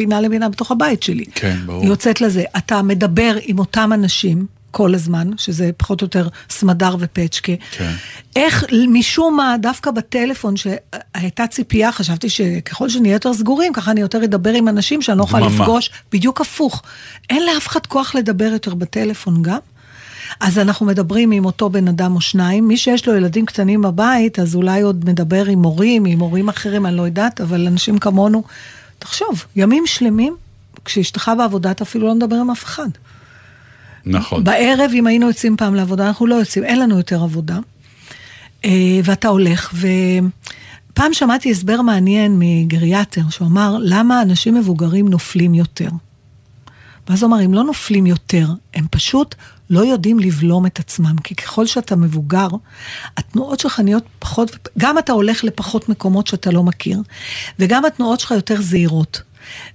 מפינה 0.00 0.20
לפינה 0.20 0.48
בתוך 0.48 0.70
הבית 0.70 1.02
שלי. 1.02 1.24
כן, 1.34 1.56
ברור. 1.66 1.84
יוצאת 1.84 2.20
לזה. 2.20 2.44
אתה 2.56 2.82
מדבר 2.82 3.36
עם 3.42 3.58
אותם 3.58 3.90
אנשים 3.94 4.46
כל 4.70 4.94
הזמן, 4.94 5.30
שזה 5.36 5.70
פחות 5.76 6.00
או 6.00 6.04
יותר 6.04 6.28
סמדר 6.50 6.96
ופצ'קה. 6.98 7.52
כן. 7.70 7.92
איך 8.36 8.64
משום 8.88 9.36
מה, 9.36 9.56
דווקא 9.60 9.90
בטלפון, 9.90 10.54
שהייתה 10.56 11.46
ציפייה, 11.46 11.92
חשבתי 11.92 12.28
שככל 12.28 12.88
שנהיה 12.88 13.12
יותר 13.12 13.34
סגורים, 13.34 13.72
ככה 13.72 13.90
אני 13.90 14.00
יותר 14.00 14.24
אדבר 14.24 14.50
עם 14.50 14.68
אנשים 14.68 15.02
שאני 15.02 15.18
לא 15.18 15.24
יכולה. 15.24 15.46
לפגוש, 15.46 15.90
בדיוק 16.12 16.40
הפוך. 16.40 16.82
אין 17.30 17.42
לאף 17.46 17.66
אחד 17.66 17.86
כוח 17.86 18.14
לדבר 18.14 18.50
יותר 18.52 18.74
בטלפון 18.74 19.42
גם. 19.42 19.58
אז 20.40 20.58
אנחנו 20.58 20.86
מדברים 20.86 21.30
עם 21.30 21.44
אותו 21.44 21.70
בן 21.70 21.88
אדם 21.88 22.14
או 22.14 22.20
שניים. 22.20 22.68
מי 22.68 22.76
שיש 22.76 23.08
לו 23.08 23.16
ילדים 23.16 23.46
קטנים 23.46 23.82
בבית, 23.82 24.38
אז 24.38 24.54
אולי 24.54 24.80
עוד 24.80 25.04
מדבר 25.04 25.44
עם 25.46 25.62
מורים, 25.62 26.04
עם 26.04 26.20
הורים 26.20 26.48
אחרים, 26.48 26.86
אני 26.86 26.96
לא 26.96 27.02
יודעת, 27.02 27.40
אבל 27.40 27.66
אנשים 27.66 27.98
כמונו, 27.98 28.42
תחשוב, 29.00 29.44
ימים 29.56 29.86
שלמים, 29.86 30.36
כשאשתך 30.84 31.30
בעבודה, 31.38 31.70
אתה 31.70 31.84
אפילו 31.84 32.08
לא 32.08 32.14
מדבר 32.14 32.36
עם 32.36 32.50
אף 32.50 32.64
אחד. 32.64 32.88
נכון. 34.06 34.44
בערב, 34.44 34.90
אם 34.94 35.06
היינו 35.06 35.26
יוצאים 35.28 35.56
פעם 35.56 35.74
לעבודה, 35.74 36.08
אנחנו 36.08 36.26
לא 36.26 36.34
יוצאים, 36.34 36.64
אין 36.64 36.78
לנו 36.78 36.96
יותר 36.96 37.22
עבודה. 37.22 37.58
אה, 38.64 39.00
ואתה 39.04 39.28
הולך, 39.28 39.74
ופעם 39.74 41.12
שמעתי 41.12 41.50
הסבר 41.50 41.82
מעניין 41.82 42.36
מגריאטר, 42.38 43.22
שהוא 43.30 43.48
אמר, 43.48 43.76
למה 43.80 44.22
אנשים 44.22 44.54
מבוגרים 44.54 45.08
נופלים 45.08 45.54
יותר? 45.54 45.90
ואז 47.08 47.22
הוא 47.22 47.28
אמר, 47.28 47.44
הם 47.44 47.54
לא 47.54 47.64
נופלים 47.64 48.06
יותר, 48.06 48.46
הם 48.74 48.86
פשוט 48.90 49.34
לא 49.70 49.80
יודעים 49.80 50.18
לבלום 50.18 50.66
את 50.66 50.78
עצמם, 50.78 51.14
כי 51.24 51.34
ככל 51.34 51.66
שאתה 51.66 51.96
מבוגר, 51.96 52.48
התנועות 53.16 53.60
שלך 53.60 53.80
נהיות 53.80 54.04
פחות, 54.18 54.68
גם 54.78 54.98
אתה 54.98 55.12
הולך 55.12 55.44
לפחות 55.44 55.88
מקומות 55.88 56.26
שאתה 56.26 56.50
לא 56.50 56.62
מכיר, 56.62 56.98
וגם 57.58 57.84
התנועות 57.84 58.20
שלך 58.20 58.30
יותר 58.30 58.60
זהירות. 58.62 59.22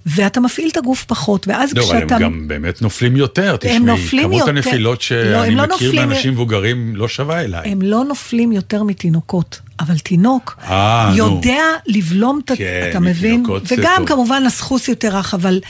ואתה 0.06 0.40
מפעיל 0.40 0.68
את 0.72 0.76
הגוף 0.76 1.04
פחות, 1.04 1.48
ואז 1.48 1.74
לא, 1.74 1.82
אבל 1.90 1.98
כשאתה... 1.98 2.16
הם 2.16 2.22
גם 2.22 2.48
באמת 2.48 2.82
נופלים 2.82 3.16
יותר, 3.16 3.56
תשמעי. 3.56 3.78
נופלים 3.78 4.22
כמות 4.24 4.38
יותר. 4.38 4.50
הנפילות 4.50 4.98
לא, 4.98 5.02
שאני 5.02 5.46
הם 5.48 5.56
לא 5.56 5.62
מכיר 5.62 5.88
נופלים- 5.88 6.08
מאנשים 6.08 6.32
מבוגרים 6.32 6.96
לא 6.96 7.08
שווה 7.08 7.40
אליי. 7.40 7.70
הם 7.70 7.82
לא 7.82 8.04
נופלים 8.04 8.52
יותר 8.52 8.82
מתינוקות, 8.82 9.60
אבל 9.80 9.98
תינוק 9.98 10.56
אה, 10.62 11.08
נו. 11.10 11.16
יודע 11.16 11.62
לבלום 11.86 12.40
את. 12.44 12.50
כן, 12.56 12.86
אתה 12.90 13.00
מבין? 13.00 13.44
וגם 13.70 13.94
טוב. 13.96 14.08
כמובן 14.08 14.42
הסחוס 14.46 14.88
יותר 14.88 15.16
רך, 15.16 15.34
אבל 15.34 15.60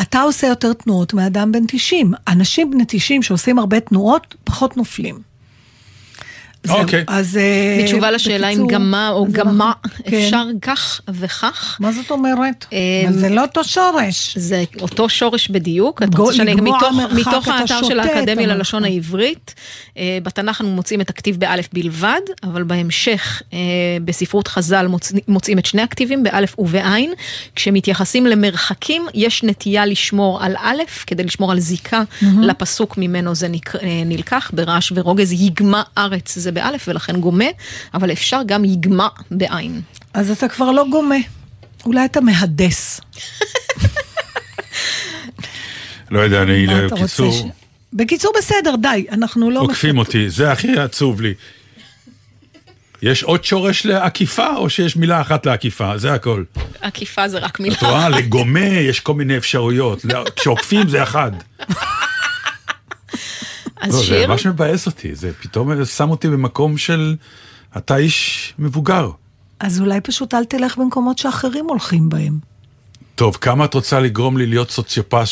אתה 0.00 0.22
עושה 0.22 0.46
יותר 0.46 0.72
תנועות 0.72 1.14
מאדם 1.14 1.52
בן 1.52 1.66
90. 1.68 2.12
אנשים 2.28 2.70
בני 2.70 2.84
90 2.88 3.22
שעושים 3.22 3.58
הרבה 3.58 3.80
תנועות, 3.80 4.34
פחות 4.44 4.76
נופלים. 4.76 5.31
אוקיי. 6.68 7.04
אז... 7.06 7.36
אה, 7.36 7.82
בתשובה 7.82 8.10
לשאלה 8.10 8.48
אם 8.48 8.66
גמה 8.66 9.08
או 9.08 9.26
גמה, 9.32 9.72
אנחנו- 9.84 10.04
כן. 10.04 10.16
אפשר 10.16 10.44
כך 10.62 11.00
וכך. 11.08 11.76
מה 11.80 11.92
זאת 11.92 12.10
אומרת? 12.10 12.66
אמ, 12.72 13.12
זה 13.12 13.28
לא 13.28 13.42
אותו 13.42 13.64
שורש. 13.64 14.38
זה 14.38 14.64
אותו 14.80 15.08
שורש 15.08 15.48
בדיוק, 15.48 16.02
את 16.02 16.14
רוצה 16.18 16.32
שאני, 16.34 16.54
מתוך, 16.54 17.48
האתר 17.48 17.82
של 17.82 18.00
האקדמיה 18.00 18.46
ללשון 18.46 18.84
העברית, 18.84 19.54
אה, 19.98 20.18
בתנ"ך 20.22 20.60
אנו 20.60 20.70
מוצאים 20.70 21.00
את 21.00 21.10
הכתיב 21.10 21.36
באלף 21.40 21.68
בלבד, 21.72 22.20
אבל 22.42 22.62
בהמשך 22.62 23.42
אה, 23.52 23.58
בספרות 24.04 24.48
חז"ל 24.48 24.86
מוצ... 24.86 25.12
מוצאים 25.28 25.58
את 25.58 25.66
שני 25.66 25.82
הכתיבים 25.82 26.22
באלף 26.22 26.54
ובעין, 26.58 27.12
כשמתייחסים 27.56 28.26
למרחקים 28.26 29.06
יש 29.14 29.42
נטייה 29.44 29.86
לשמור 29.86 30.42
על 30.42 30.54
א', 30.58 30.82
כדי 31.06 31.24
לשמור 31.24 31.52
על 31.52 31.60
זיקה 31.60 32.02
לפסוק 32.42 32.98
ממנו 32.98 33.34
זה 33.34 33.48
נלקח, 34.06 34.50
ברעש 34.54 34.92
ורוגז 34.94 35.32
יגמה 35.32 35.82
ארץ 35.98 36.38
זה 36.38 36.51
באלף 36.52 36.84
ולכן 36.88 37.20
גומה, 37.20 37.44
אבל 37.94 38.12
אפשר 38.12 38.40
גם 38.46 38.64
יגמה 38.64 39.08
בעין. 39.30 39.80
אז 40.14 40.30
אתה 40.30 40.48
כבר 40.48 40.70
לא 40.70 40.84
גומה. 40.90 41.14
אולי 41.86 42.04
אתה 42.04 42.20
מהדס. 42.20 43.00
לא 46.10 46.20
יודע, 46.20 46.42
אני 46.42 46.66
מה 46.66 46.72
אתה 46.86 46.94
רוצה 46.94 47.02
בקיצור, 47.04 47.32
ש- 47.32 47.42
בקיצור, 47.92 48.32
בסדר, 48.38 48.74
די, 48.82 49.06
אנחנו 49.10 49.50
לא... 49.50 49.60
עוקפים 49.60 49.98
אותי, 49.98 50.30
זה 50.30 50.52
הכי 50.52 50.78
עצוב 50.78 51.20
לי. 51.20 51.34
יש 53.02 53.22
עוד 53.22 53.44
שורש 53.44 53.86
לעקיפה, 53.86 54.46
או 54.56 54.70
שיש 54.70 54.96
מילה 54.96 55.20
אחת 55.20 55.46
לעקיפה? 55.46 55.98
זה 55.98 56.14
הכל. 56.14 56.44
עקיפה 56.80 57.28
זה 57.28 57.38
רק 57.38 57.60
מילה. 57.60 57.74
את 57.74 57.82
רואה, 57.82 58.08
לגומה 58.08 58.60
יש 58.66 59.00
כל 59.00 59.14
מיני 59.14 59.36
אפשרויות. 59.36 60.04
כשעוקפים 60.36 60.88
זה 60.88 61.02
אחד. 61.02 61.32
אז 63.82 63.94
לא, 63.94 63.98
זה 63.98 64.04
שיר? 64.04 64.28
ממש 64.30 64.46
מבאס 64.46 64.86
אותי, 64.86 65.14
זה 65.14 65.32
פתאום 65.40 65.84
שם 65.84 66.10
אותי 66.10 66.28
במקום 66.28 66.76
של... 66.78 67.16
אתה 67.76 67.96
איש 67.96 68.54
מבוגר. 68.58 69.10
אז 69.60 69.80
אולי 69.80 70.00
פשוט 70.00 70.34
אל 70.34 70.44
תלך 70.44 70.78
במקומות 70.78 71.18
שאחרים 71.18 71.66
הולכים 71.68 72.08
בהם. 72.08 72.51
טוב, 73.22 73.36
כמה 73.40 73.64
את 73.64 73.74
רוצה 73.74 74.00
לגרום 74.00 74.38
לי 74.38 74.46
להיות 74.46 74.70
סוציופט, 74.70 75.28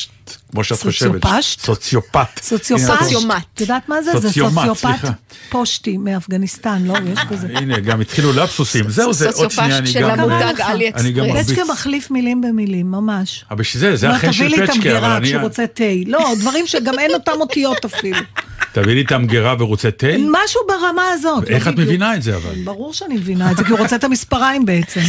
כמו 0.53 0.65
שאת 0.65 0.81
חושבת? 0.83 1.23
סוציופשט? 1.25 1.61
סוציופט. 1.61 2.17
את- 2.39 2.43
סוציומט. 2.43 3.43
את 3.55 3.61
יודעת 3.61 3.89
מה 3.89 4.03
זה? 4.03 4.13
זה 4.19 4.29
סוציומט, 4.29 4.53
סוציופט 4.55 4.81
סליחה. 4.81 5.11
פושטי 5.49 5.97
מאפגניסטן, 5.97 6.83
לא? 6.87 6.95
יש 7.13 7.19
כזה. 7.31 7.47
הנה, 7.55 7.81
גם 7.81 8.01
התחילו 8.01 8.33
לפסוסים. 8.33 8.91
זהו, 8.91 9.13
זה 9.13 9.27
עוד 9.27 9.35
סוציופשט 9.35 9.61
שנייה, 9.63 9.79
אני 9.79 9.87
של 9.87 10.01
גם... 10.01 10.21
המותג 10.21 10.53
לך? 10.59 10.61
עלי 10.61 10.91
אני 10.95 11.13
גם 11.13 11.25
אקספרס. 11.25 11.51
פצ'קה 11.51 11.73
מחליף 11.73 12.11
מילים 12.11 12.41
במילים, 12.41 12.91
ממש. 12.91 13.45
אבל 13.51 13.59
בשביל 13.59 13.81
זה, 13.81 13.97
זה 13.97 14.09
לא, 14.09 14.13
החן 14.13 14.33
תביא 14.33 14.49
לי 14.49 14.57
של 14.57 14.65
את 14.65 14.71
פצ'קה, 14.71 14.81
אבל 14.81 14.89
המגירה 14.91 15.17
אני... 15.17 15.29
כשהוא 15.29 15.43
רוצה 15.43 15.67
תה. 15.67 15.85
לא, 16.07 16.33
דברים 16.41 16.67
שגם 16.67 16.99
אין 16.99 17.15
אותם 17.15 17.33
אותיות 17.41 17.85
אפילו. 17.85 18.19
תביא 18.73 18.95
לי 18.95 19.03
את 19.03 19.13
המגירה 19.13 19.55
ורוצה 19.59 19.91
תה? 19.91 20.07
משהו 20.19 20.61
ברמה 20.69 21.03
הזאת. 21.13 21.51
לא 21.51 21.55
איך 21.55 21.69
את 21.69 21.73
בדיוק. 21.73 21.89
מבינה 21.89 22.15
את 22.17 22.23
זה 22.23 22.37
אבל? 22.37 22.55
ברור 22.65 22.95
שאני 22.95 23.15
מבינה 23.15 23.51
את 23.53 23.57
זה, 23.57 23.65
כי 23.65 23.71
הוא 23.71 23.79
רוצה 23.79 23.97
את 23.97 24.05
המספריים 24.05 24.67
בעצם. 24.67 25.01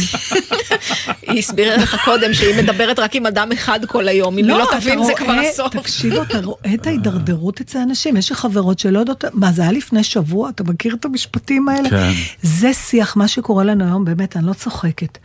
היא 1.22 1.38
הסבירה 1.38 1.76
לך 1.76 1.96
קודם 2.04 2.34
שהיא 2.34 2.62
מדברת 2.62 2.98
רק 2.98 3.14
עם 3.14 3.26
אדם 3.26 3.52
אחד 3.52 3.84
כל 3.84 4.08
היום, 4.08 4.38
אם 4.38 4.48
היא 4.48 4.58
לא 4.58 4.68
אתה 4.68 4.80
תבין 4.80 5.04
זה 5.04 5.12
כבר 5.16 5.32
הסוף. 5.32 5.76
תקשיב, 5.76 6.14
אתה 6.14 6.40
רואה 6.50 6.74
את 6.74 6.86
ההידרדרות 6.86 7.60
אצל 7.60 7.78
אנשים. 7.78 8.16
יש 8.16 8.30
לי 8.30 8.36
חברות 8.36 8.78
שלא 8.78 8.98
יודעות, 8.98 9.24
מה 9.32 9.52
זה 9.52 9.62
היה 9.62 9.72
לפני 9.72 10.04
שבוע? 10.04 10.50
אתה 10.50 10.64
מכיר 10.64 10.94
את 10.94 11.04
המשפטים 11.04 11.68
האלה? 11.68 11.90
כן. 11.90 12.10
זה 12.42 12.72
שיח, 12.72 13.16
מה 13.16 13.28
שקורה 13.28 13.64
לנו 13.64 13.84
היום, 13.84 14.04
באמת, 14.04 14.36
אני 14.36 14.46
לא 14.46 14.52
צוחקת. 14.52 15.18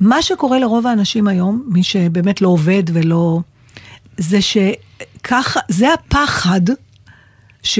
מה 0.00 0.22
שקורה 0.22 0.58
לרוב 0.58 0.86
האנשים 0.86 1.28
היום, 1.28 1.62
מי 1.66 1.82
שבאמת 1.82 2.42
לא 2.42 2.48
עובד 2.48 2.82
ולא... 2.92 3.40
זה 4.18 4.38
שככה, 4.42 5.60
זה 5.68 5.92
הפחד. 5.92 6.60
ש, 7.64 7.78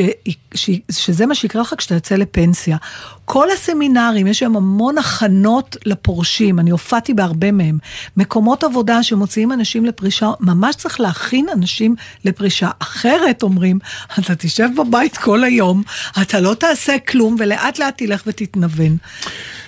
ש, 0.55 0.71
שזה 0.91 1.27
מה 1.27 1.35
שיקרה 1.35 1.63
לך 1.63 1.75
כשאתה 1.79 1.95
יוצא 1.95 2.17
לפנסיה. 2.17 2.77
כל 3.25 3.51
הסמינרים, 3.51 4.27
יש 4.27 4.41
היום 4.41 4.57
המון 4.57 4.99
הכנות 4.99 5.77
לפורשים, 5.85 6.59
אני 6.59 6.71
הופעתי 6.71 7.15
בהרבה 7.15 7.53
מהם. 7.53 7.79
מקומות 8.17 8.65
עבודה 8.65 9.03
שמוציאים 9.03 9.53
אנשים 9.53 9.85
לפרישה, 9.85 10.31
ממש 10.41 10.77
צריך 10.77 11.01
להכין 11.01 11.47
אנשים 11.53 11.95
לפרישה. 12.25 12.71
אחרת, 12.79 13.43
אומרים, 13.43 13.79
אתה 14.19 14.35
תשב 14.35 14.69
בבית 14.79 15.17
כל 15.17 15.45
היום, 15.45 15.83
אתה 16.23 16.41
לא 16.41 16.55
תעשה 16.55 16.99
כלום, 16.99 17.37
ולאט 17.39 17.79
לאט 17.79 17.99
תלך 17.99 18.23
ותתנוון. 18.27 18.97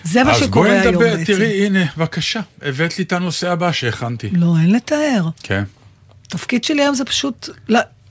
זה 0.04 0.24
מה 0.24 0.32
אז 0.32 0.40
שקורה 0.40 0.68
בואי 0.68 0.78
היום 0.78 0.94
נדבר, 0.94 1.16
בעצם. 1.16 1.24
תראי, 1.24 1.66
הנה, 1.66 1.84
בבקשה, 1.96 2.40
הבאת 2.62 2.98
לי 2.98 3.04
את 3.04 3.12
הנושא 3.12 3.50
הבא 3.50 3.72
שהכנתי. 3.72 4.30
לא, 4.32 4.54
אין 4.60 4.72
לתאר. 4.72 5.28
כן. 5.42 5.64
התפקיד 6.26 6.64
שלי 6.64 6.82
היום 6.82 6.94
זה 6.94 7.04
פשוט 7.04 7.48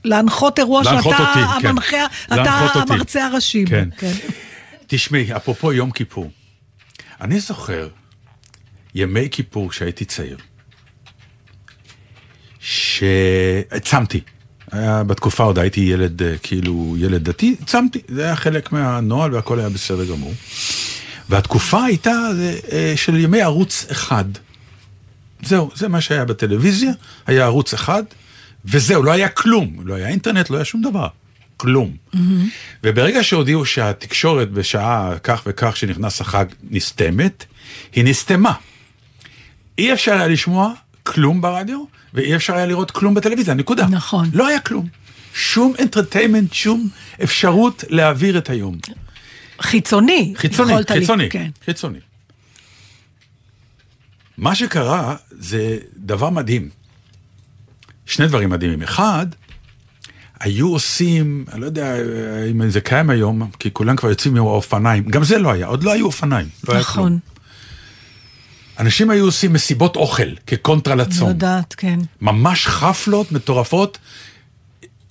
להנחות 0.06 0.58
אירוע 0.58 0.82
להנחות 0.82 1.12
שאתה 1.12 1.28
אותי, 1.28 1.62
כן. 1.62 1.68
המנחה, 1.68 2.06
אתה 2.26 2.36
להנחות 2.36 2.76
אותי. 2.76 2.92
המרצה 2.92 3.26
הראשי. 3.26 3.64
כן. 3.66 3.88
כן. 3.98 4.12
תשמעי, 4.86 5.36
אפרופו 5.36 5.72
יום 5.72 5.90
כיפור, 5.90 6.30
אני 7.20 7.40
זוכר 7.40 7.88
ימי 8.94 9.28
כיפור 9.30 9.70
כשהייתי 9.70 10.04
צעיר, 10.04 10.36
שצמתי. 12.60 14.20
היה 14.72 15.04
בתקופה 15.04 15.44
עוד 15.44 15.58
הייתי 15.58 15.80
ילד, 15.80 16.22
אה, 16.22 16.34
כאילו, 16.42 16.94
ילד 16.98 17.24
דתי, 17.24 17.56
צמתי, 17.66 18.00
זה 18.08 18.24
היה 18.24 18.36
חלק 18.36 18.72
מהנוהל 18.72 19.34
והכל 19.34 19.58
היה 19.58 19.68
בסדר 19.68 20.04
גמור. 20.04 20.32
והתקופה 21.28 21.84
הייתה 21.84 22.30
אה, 22.72 22.92
של 22.96 23.16
ימי 23.16 23.42
ערוץ 23.42 23.86
אחד. 23.90 24.24
זהו, 25.42 25.70
זה 25.74 25.88
מה 25.88 26.00
שהיה 26.00 26.24
בטלוויזיה, 26.24 26.92
היה 27.26 27.44
ערוץ 27.44 27.74
אחד, 27.74 28.02
וזהו, 28.66 29.02
לא 29.02 29.12
היה 29.12 29.28
כלום, 29.28 29.76
לא 29.84 29.94
היה 29.94 30.08
אינטרנט, 30.08 30.50
לא 30.50 30.56
היה 30.56 30.64
שום 30.64 30.82
דבר, 30.82 31.06
כלום. 31.56 31.96
וברגע 32.84 33.22
שהודיעו 33.24 33.64
שהתקשורת 33.64 34.50
בשעה 34.50 35.18
כך 35.22 35.42
וכך 35.46 35.76
שנכנס 35.76 36.20
החג 36.20 36.44
נסתמת, 36.70 37.44
היא 37.92 38.04
נסתמה. 38.04 38.52
אי 39.78 39.92
אפשר 39.92 40.12
היה 40.12 40.28
לשמוע 40.28 40.72
כלום 41.02 41.40
ברדיו, 41.40 41.84
ואי 42.14 42.36
אפשר 42.36 42.54
היה 42.54 42.66
לראות 42.66 42.90
כלום 42.90 43.14
בטלוויזיה, 43.14 43.54
נקודה. 43.54 43.86
נכון. 43.86 44.30
לא 44.32 44.46
היה 44.46 44.60
כלום. 44.60 44.88
שום 45.34 45.74
אנטרטיימנט, 45.80 46.52
שום 46.52 46.88
אפשרות 47.22 47.84
להעביר 47.88 48.38
את 48.38 48.50
היום. 48.50 48.78
חיצוני. 49.60 50.32
חיצוני, 50.36 50.70
יכולת 50.72 50.90
לי- 50.90 51.00
חיצוני, 51.00 51.30
כן. 51.30 51.50
חיצוני. 51.64 51.98
מה 54.38 54.54
שקרה 54.54 55.16
זה 55.30 55.78
דבר 55.96 56.30
מדהים. 56.30 56.68
שני 58.06 58.26
דברים 58.26 58.50
מדהימים. 58.50 58.82
אחד, 58.82 59.26
היו 60.40 60.68
עושים, 60.72 61.44
אני 61.52 61.60
לא 61.60 61.66
יודע 61.66 61.96
אם 62.50 62.70
זה 62.70 62.80
קיים 62.80 63.10
היום, 63.10 63.50
כי 63.58 63.70
כולם 63.72 63.96
כבר 63.96 64.08
יוצאים 64.08 64.36
עם 64.36 64.42
האופניים, 64.42 65.04
גם 65.04 65.24
זה 65.24 65.38
לא 65.38 65.52
היה, 65.52 65.66
עוד 65.66 65.84
לא 65.84 65.92
היו 65.92 66.06
אופניים, 66.06 66.48
לא 66.68 66.74
היה 66.74 66.84
כלום. 66.84 67.06
נכון. 67.06 67.18
אנשים 68.78 69.10
היו 69.10 69.24
עושים 69.24 69.52
מסיבות 69.52 69.96
אוכל 69.96 70.34
כקונטרה 70.46 70.94
אני 70.94 71.02
לצום. 71.02 71.28
יודעת, 71.28 71.74
כן. 71.74 71.98
ממש 72.20 72.66
חפלות 72.66 73.32
מטורפות, 73.32 73.98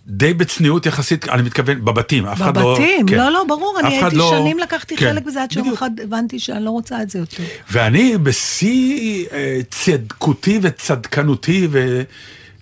די 0.07 0.33
בצניעות 0.33 0.85
יחסית, 0.85 1.29
אני 1.29 1.41
מתכוון, 1.41 1.85
בבתים, 1.85 2.25
אף 2.25 2.41
אחד 2.41 2.57
לא... 2.57 2.73
בבתים, 2.73 3.07
כן. 3.07 3.17
לא, 3.17 3.31
לא, 3.31 3.43
ברור, 3.47 3.77
אני 3.79 3.97
הייתי 3.97 4.15
לא- 4.15 4.35
שנים 4.39 4.59
לקחתי 4.59 4.97
כן, 4.97 5.11
חלק 5.11 5.23
בזה, 5.23 5.43
עד 5.43 5.51
שיום. 5.51 5.73
אחד 5.73 5.89
הבנתי 6.03 6.39
שאני 6.39 6.65
לא 6.65 6.69
רוצה 6.69 7.01
את 7.01 7.09
זה 7.09 7.19
יותר. 7.19 7.43
ואני 7.71 8.17
בשיא 8.17 9.25
אה, 9.31 9.59
צדקותי 9.69 10.59
וצדקנותי, 10.61 11.67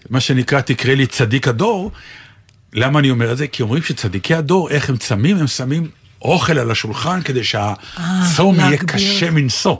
ומה 0.09 0.19
שנקרא, 0.19 0.61
תקראי 0.61 0.95
לי 0.95 1.07
צדיק 1.07 1.47
הדור, 1.47 1.91
למה 2.73 2.99
אני 2.99 3.09
אומר 3.09 3.31
את 3.31 3.37
זה? 3.37 3.47
כי 3.47 3.63
אומרים 3.63 3.83
שצדיקי 3.83 4.35
הדור, 4.35 4.69
איך 4.69 4.89
הם 4.89 4.97
צמים? 4.97 5.37
הם 5.37 5.47
שמים 5.47 5.89
אוכל 6.21 6.59
על 6.59 6.71
השולחן 6.71 7.21
כדי 7.21 7.43
שהצום 7.43 8.55
יהיה 8.55 8.69
להגביר. 8.69 8.95
קשה 8.95 9.31
מנשוא. 9.31 9.75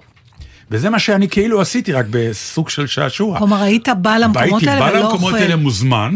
וזה 0.72 0.90
מה 0.90 1.00
שאני 1.00 1.30
כאילו 1.30 1.62
עשיתי, 1.62 1.94
רק 1.94 2.06
בסוג 2.10 2.70
של 2.70 2.88
שעשוע. 2.88 3.38
כלומר, 3.38 3.62
היית 3.62 3.90
בא 4.02 4.18
למקומות 4.18 4.62
הייתי 4.62 4.70
האלה 4.70 4.86
בא 4.86 4.92
ולא 4.92 5.00
למקומות 5.00 5.34
אוכל. 5.34 5.44
האלה 5.44 5.56
מוזמן, 5.56 6.16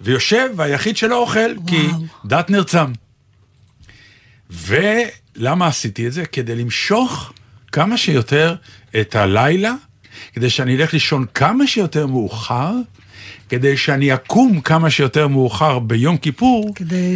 ויושב, 0.00 0.48
והיחיד 0.56 0.96
שלא 0.96 1.18
אוכל, 1.18 1.54
כי 1.66 1.86
וואו. 1.86 2.04
דת 2.24 2.50
נרצם. 2.50 2.92
ולמה 4.50 5.66
עשיתי 5.66 6.06
את 6.06 6.12
זה? 6.12 6.26
כדי 6.26 6.54
למשוך 6.54 7.32
כמה 7.72 7.96
שיותר 7.96 8.54
את 9.00 9.16
הלילה, 9.16 9.74
כדי 10.32 10.50
שאני 10.50 10.76
אלך 10.76 10.92
לישון 10.92 11.26
כמה 11.34 11.66
שיותר 11.66 12.06
מאוחר, 12.06 12.72
כדי 13.52 13.76
שאני 13.76 14.14
אקום 14.14 14.60
כמה 14.60 14.90
שיותר 14.90 15.28
מאוחר 15.28 15.78
ביום 15.78 16.16
כיפור, 16.16 16.74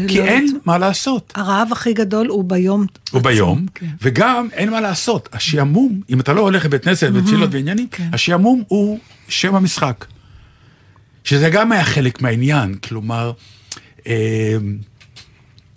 כי 0.08 0.18
לא- 0.18 0.24
אין 0.24 0.58
מה 0.64 0.78
לעשות. 0.78 1.32
הרעב 1.36 1.68
הכי 1.72 1.92
גדול 1.92 2.26
הוא 2.26 2.44
ביום. 2.44 2.86
הוא 3.10 3.22
ביום, 3.22 3.58
עצמו, 3.58 3.68
כן. 3.74 3.86
וגם 4.02 4.48
אין 4.52 4.70
מה 4.70 4.80
לעשות. 4.80 5.28
השעמום, 5.32 6.00
אם 6.10 6.20
אתה 6.20 6.32
לא 6.32 6.40
הולך 6.40 6.64
לבית 6.64 6.84
כנסת 6.84 7.10
ותפילות 7.14 7.50
ועניינים, 7.52 7.88
כן. 7.90 8.08
השעמום 8.12 8.62
הוא 8.68 8.98
שם 9.28 9.54
המשחק. 9.54 10.04
שזה 11.24 11.50
גם 11.50 11.72
היה 11.72 11.84
חלק 11.84 12.22
מהעניין, 12.22 12.74
כלומר, 12.74 13.32
אה, 14.06 14.56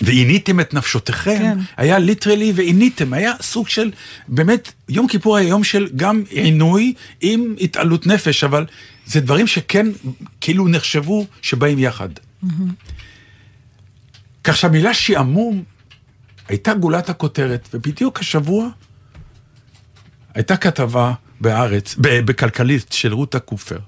ועיניתם 0.02 0.60
את 0.60 0.74
נפשותיכם, 0.74 1.38
כן. 1.40 1.58
היה 1.78 2.00
ליטרלי 2.00 2.52
ועיניתם, 2.56 3.14
היה 3.14 3.34
סוג 3.42 3.68
של, 3.68 3.92
באמת, 4.28 4.72
יום 4.90 5.08
כיפור 5.08 5.38
היה 5.38 5.48
יום 5.48 5.64
של 5.64 5.88
גם 5.96 6.24
עינוי 6.30 6.94
עם 7.22 7.56
התעלות 7.62 8.08
נפש, 8.08 8.44
אבל 8.44 8.66
זה 9.10 9.22
דברים 9.22 9.48
שכן 9.48 9.88
כאילו 10.42 10.68
נחשבו 10.68 11.26
שבאים 11.42 11.80
יחד. 11.80 12.10
כך 14.44 14.58
שהמילה 14.58 14.94
שעמום 14.94 15.64
הייתה 16.48 16.74
גולת 16.74 17.10
הכותרת, 17.10 17.70
ובדיוק 17.74 18.20
השבוע 18.20 18.70
הייתה 20.34 20.58
כתבה 20.58 21.14
בארץ, 21.42 21.96
בכלכליסט 22.00 22.92
של 22.92 23.14
רותה 23.14 23.40
קופר, 23.40 23.80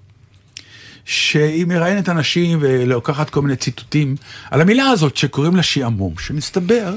שהיא 1.05 1.65
מראיינת 1.65 2.09
אנשים 2.09 2.59
ולוקחת 2.61 3.29
כל 3.29 3.41
מיני 3.41 3.55
ציטוטים 3.55 4.15
על 4.51 4.61
המילה 4.61 4.89
הזאת 4.89 5.17
שקוראים 5.17 5.55
לה 5.55 5.63
שעמום, 5.63 6.13
שמסתבר 6.19 6.95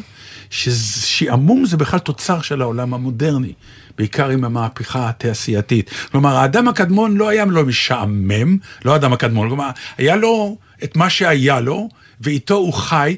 ששעמום 0.55 1.67
זה 1.67 1.77
בכלל 1.77 1.99
תוצר 1.99 2.41
של 2.41 2.63
העולם 2.63 2.95
המודרני, 2.95 3.53
בעיקר 3.99 4.31
עם 4.31 4.45
המהפכה 4.45 5.09
התעשייתית. 5.09 5.91
כלומר, 6.11 6.37
האדם 6.37 6.69
הקדמון 6.69 7.17
לא 7.17 7.29
היה 7.29 7.45
לו 7.45 7.67
משעמם, 7.67 8.59
לא 8.85 8.93
האדם 8.93 9.13
הקדמון, 9.13 9.49
כלומר, 9.49 9.71
היה 9.99 10.17
לו 10.17 10.59
את 10.85 10.97
מה 10.97 11.11
שהיה 11.11 11.61
לו, 11.61 11.89
ואיתו 12.21 12.55
הוא 12.55 12.73
חי, 12.73 13.17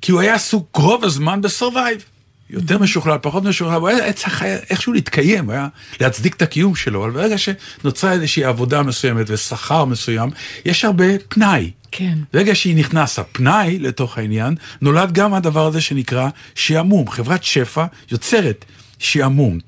כי 0.00 0.12
הוא 0.12 0.20
היה 0.20 0.34
עסוק 0.34 0.76
רוב 0.76 1.04
הזמן 1.04 1.40
בסורווייב. 1.40 2.04
יותר 2.50 2.78
משוכלל, 2.78 3.18
פחות 3.22 3.44
משוכלל, 3.44 3.74
הוא 3.74 3.88
היה 3.88 4.12
צריך 4.12 4.42
איכשהו 4.42 4.92
להתקיים, 4.92 5.50
היה 5.50 5.68
להצדיק 6.00 6.36
את 6.36 6.42
הקיום 6.42 6.74
שלו, 6.74 7.04
אבל 7.04 7.10
ברגע 7.10 7.36
שנוצרה 7.38 8.12
איזושהי 8.12 8.44
עבודה 8.44 8.82
מסוימת 8.82 9.26
ושכר 9.28 9.84
מסוים, 9.84 10.30
יש 10.64 10.84
הרבה 10.84 11.04
פנאי. 11.28 11.70
כן. 11.96 12.18
ברגע 12.32 12.54
שהיא 12.54 12.76
נכנסה 12.76 13.22
פנאי 13.24 13.78
לתוך 13.78 14.18
העניין, 14.18 14.54
נולד 14.80 15.12
גם 15.12 15.34
הדבר 15.34 15.66
הזה 15.66 15.80
שנקרא 15.80 16.28
שעמום. 16.54 17.10
חברת 17.10 17.44
שפע 17.44 17.86
יוצרת 18.10 18.64
שעמום. 18.98 19.58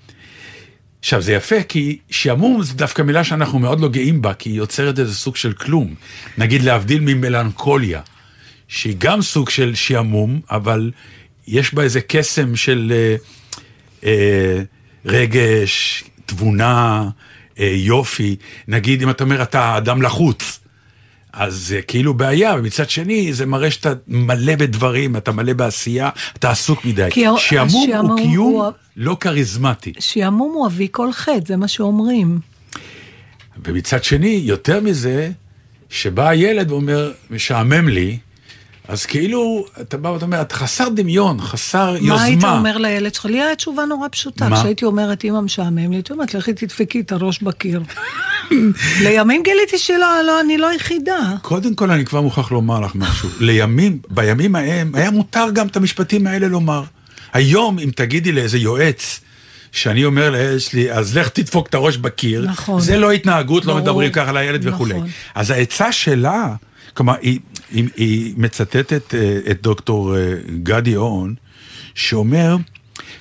עכשיו, 0.98 1.22
זה 1.22 1.32
יפה, 1.32 1.62
כי 1.62 1.98
שעמום 2.10 2.62
זה 2.62 2.74
דווקא 2.74 3.02
מילה 3.02 3.24
שאנחנו 3.24 3.58
מאוד 3.58 3.80
לא 3.80 3.88
גאים 3.88 4.22
בה, 4.22 4.34
כי 4.34 4.50
היא 4.50 4.56
יוצרת 4.56 4.98
איזה 4.98 5.14
סוג 5.14 5.36
של 5.36 5.52
כלום. 5.52 5.94
נגיד 6.38 6.62
להבדיל 6.62 7.00
ממלנכוליה, 7.00 8.00
שהיא 8.68 8.96
גם 8.98 9.22
סוג 9.22 9.50
של 9.50 9.74
שעמום, 9.74 10.40
אבל 10.50 10.90
יש 11.46 11.74
בה 11.74 11.82
איזה 11.82 12.00
קסם 12.00 12.56
של 12.56 12.92
אה, 12.94 13.16
אה, 14.04 14.62
רגש, 15.04 16.04
תבונה, 16.26 17.08
אה, 17.58 17.72
יופי. 17.74 18.36
נגיד, 18.68 19.02
אם 19.02 19.10
אתה 19.10 19.24
אומר, 19.24 19.42
אתה 19.42 19.76
אדם 19.76 20.02
לחוץ, 20.02 20.60
אז 21.36 21.54
זה 21.54 21.80
כאילו 21.82 22.14
בעיה, 22.14 22.54
ומצד 22.58 22.90
שני, 22.90 23.32
זה 23.32 23.46
מראה 23.46 23.70
שאתה 23.70 23.92
מלא 24.08 24.56
בדברים, 24.56 25.16
אתה 25.16 25.32
מלא 25.32 25.52
בעשייה, 25.52 26.10
אתה 26.36 26.50
עסוק 26.50 26.84
מדי. 26.84 27.08
שעמום 27.36 27.90
הוא 27.92 28.18
קיום 28.18 28.52
הוא 28.52 28.72
לא 28.96 29.16
כריזמטי. 29.20 29.92
שעמום 29.98 30.52
הוא 30.54 30.66
אבי 30.66 30.88
כל 30.90 31.12
חטא, 31.12 31.46
זה 31.46 31.56
מה 31.56 31.68
שאומרים. 31.68 32.38
ומצד 33.64 34.04
שני, 34.04 34.40
יותר 34.44 34.80
מזה, 34.80 35.30
שבא 35.90 36.28
הילד 36.28 36.70
ואומר, 36.70 37.12
משעמם 37.30 37.88
לי, 37.88 38.18
אז 38.88 39.06
כאילו, 39.06 39.66
אתה 39.80 39.96
בא 39.96 40.08
ואתה 40.08 40.24
אומר, 40.24 40.40
אתה 40.40 40.54
חסר 40.54 40.88
דמיון, 40.88 41.40
חסר 41.40 41.94
יוזמה. 41.96 42.14
מה 42.14 42.22
היית 42.22 42.44
אומר 42.44 42.78
לילד 42.78 43.14
שלך? 43.14 43.24
לי 43.24 43.40
הייתה 43.40 43.56
תשובה 43.56 43.84
נורא 43.84 44.08
פשוטה. 44.12 44.48
מה? 44.48 44.56
כשהייתי 44.56 44.84
אומרת, 44.84 45.24
אמא 45.24 45.40
משעמם 45.40 45.90
לי, 45.90 45.96
הייתי 45.96 46.12
אומרת, 46.12 46.34
לכי 46.34 46.52
תדפקי 46.52 47.00
את 47.00 47.12
הראש 47.12 47.42
בקיר. 47.42 47.82
לימים 49.02 49.42
גיליתי 49.42 49.78
שלא, 49.78 50.22
לא, 50.26 50.40
אני 50.40 50.58
לא 50.58 50.68
היחידה. 50.68 51.32
קודם 51.42 51.74
כל, 51.74 51.90
אני 51.90 52.04
כבר 52.04 52.20
מוכרח 52.20 52.52
לומר 52.52 52.80
לך 52.80 52.92
משהו. 52.94 53.28
לימים, 53.40 53.98
בימים 54.10 54.56
ההם, 54.56 54.94
היה 54.94 55.10
מותר 55.10 55.46
גם 55.52 55.66
את 55.66 55.76
המשפטים 55.76 56.26
האלה 56.26 56.48
לומר. 56.48 56.82
היום, 57.32 57.78
אם 57.78 57.90
תגידי 57.94 58.32
לאיזה 58.32 58.58
יועץ, 58.58 59.20
שאני 59.72 60.04
אומר 60.04 60.30
לילד 60.30 60.58
שלי, 60.58 60.92
אז 60.92 61.16
לך 61.16 61.28
תדפוק 61.28 61.66
את 61.66 61.74
הראש 61.74 61.96
בקיר, 61.96 62.46
נכון. 62.48 62.80
זה 62.80 62.96
לא 62.96 63.12
התנהגות, 63.12 63.64
לא 63.64 63.72
ברור. 63.72 63.82
מדברים 63.82 64.12
ככה 64.12 64.32
לילד 64.32 64.66
וכולי. 64.66 64.94
נכון. 64.94 65.08
אז 65.34 65.50
העצה 65.50 65.92
שלה, 65.92 66.54
כלומר, 66.94 67.14
היא, 67.20 67.40
היא, 67.72 67.88
היא 67.96 68.34
מצטטת 68.36 69.14
אה, 69.14 69.38
את 69.50 69.62
דוקטור 69.62 70.16
אה, 70.16 70.32
גדי 70.62 70.96
אורן, 70.96 71.32
שאומר 71.94 72.56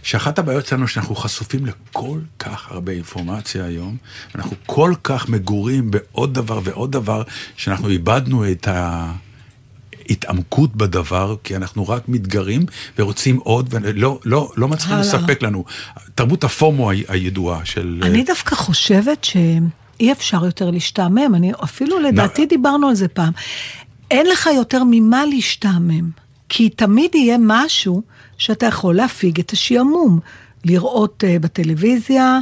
שאחת 0.06 0.40
הבעיות 0.40 0.66
שלנו 0.66 0.88
שאנחנו 0.88 1.16
חשופים 1.16 1.66
לכל 1.66 2.20
כך 2.40 2.72
הרבה 2.72 2.92
אינפורמציה 2.92 3.66
היום, 3.66 3.98
אנחנו 4.36 4.56
כל 4.66 4.94
כך 5.04 5.30
מגורים 5.30 5.92
בעוד 5.92 6.34
דבר 6.34 6.60
ועוד 6.64 6.92
דבר, 6.92 7.24
שאנחנו 7.58 7.90
איבדנו 7.90 8.52
את 8.52 8.68
ההתעמקות 10.10 10.76
בדבר, 10.76 11.36
כי 11.44 11.56
אנחנו 11.56 11.90
רק 11.90 12.10
מתגרים 12.10 12.66
ורוצים 13.00 13.38
עוד, 13.38 13.68
ולא 13.72 14.20
לא, 14.26 14.52
לא 14.58 14.68
מצליחים. 14.68 14.98
לספק 14.98 15.42
לנו. 15.42 15.66
תרבות 16.16 16.44
הפומו 16.44 16.92
ה- 16.92 16.96
הידועה 17.08 17.66
של... 17.66 18.00
אה, 18.04 18.08
אני 18.08 18.24
דווקא 18.24 18.56
חושבת 18.56 19.24
שאי 19.24 20.12
אפשר 20.12 20.46
יותר 20.46 20.70
להשתעמם, 20.70 21.36
אני 21.36 21.52
אפילו 21.64 22.00
לדעתי 22.00 22.46
דיברנו 22.46 22.88
על 22.88 22.96
זה 22.96 23.08
פעם. 23.08 23.34
אין 24.12 24.26
לך 24.28 24.50
יותר 24.56 24.84
ממה 24.92 25.26
להשתעמם, 25.26 26.10
כי 26.50 26.70
תמיד 26.70 27.16
יהיה 27.16 27.38
משהו 27.40 28.02
שאתה 28.38 28.66
יכול 28.66 28.96
להפיג 28.96 29.40
את 29.40 29.52
השעמום. 29.52 30.20
לראות 30.66 31.24
uh, 31.24 31.40
בטלוויזיה, 31.40 32.40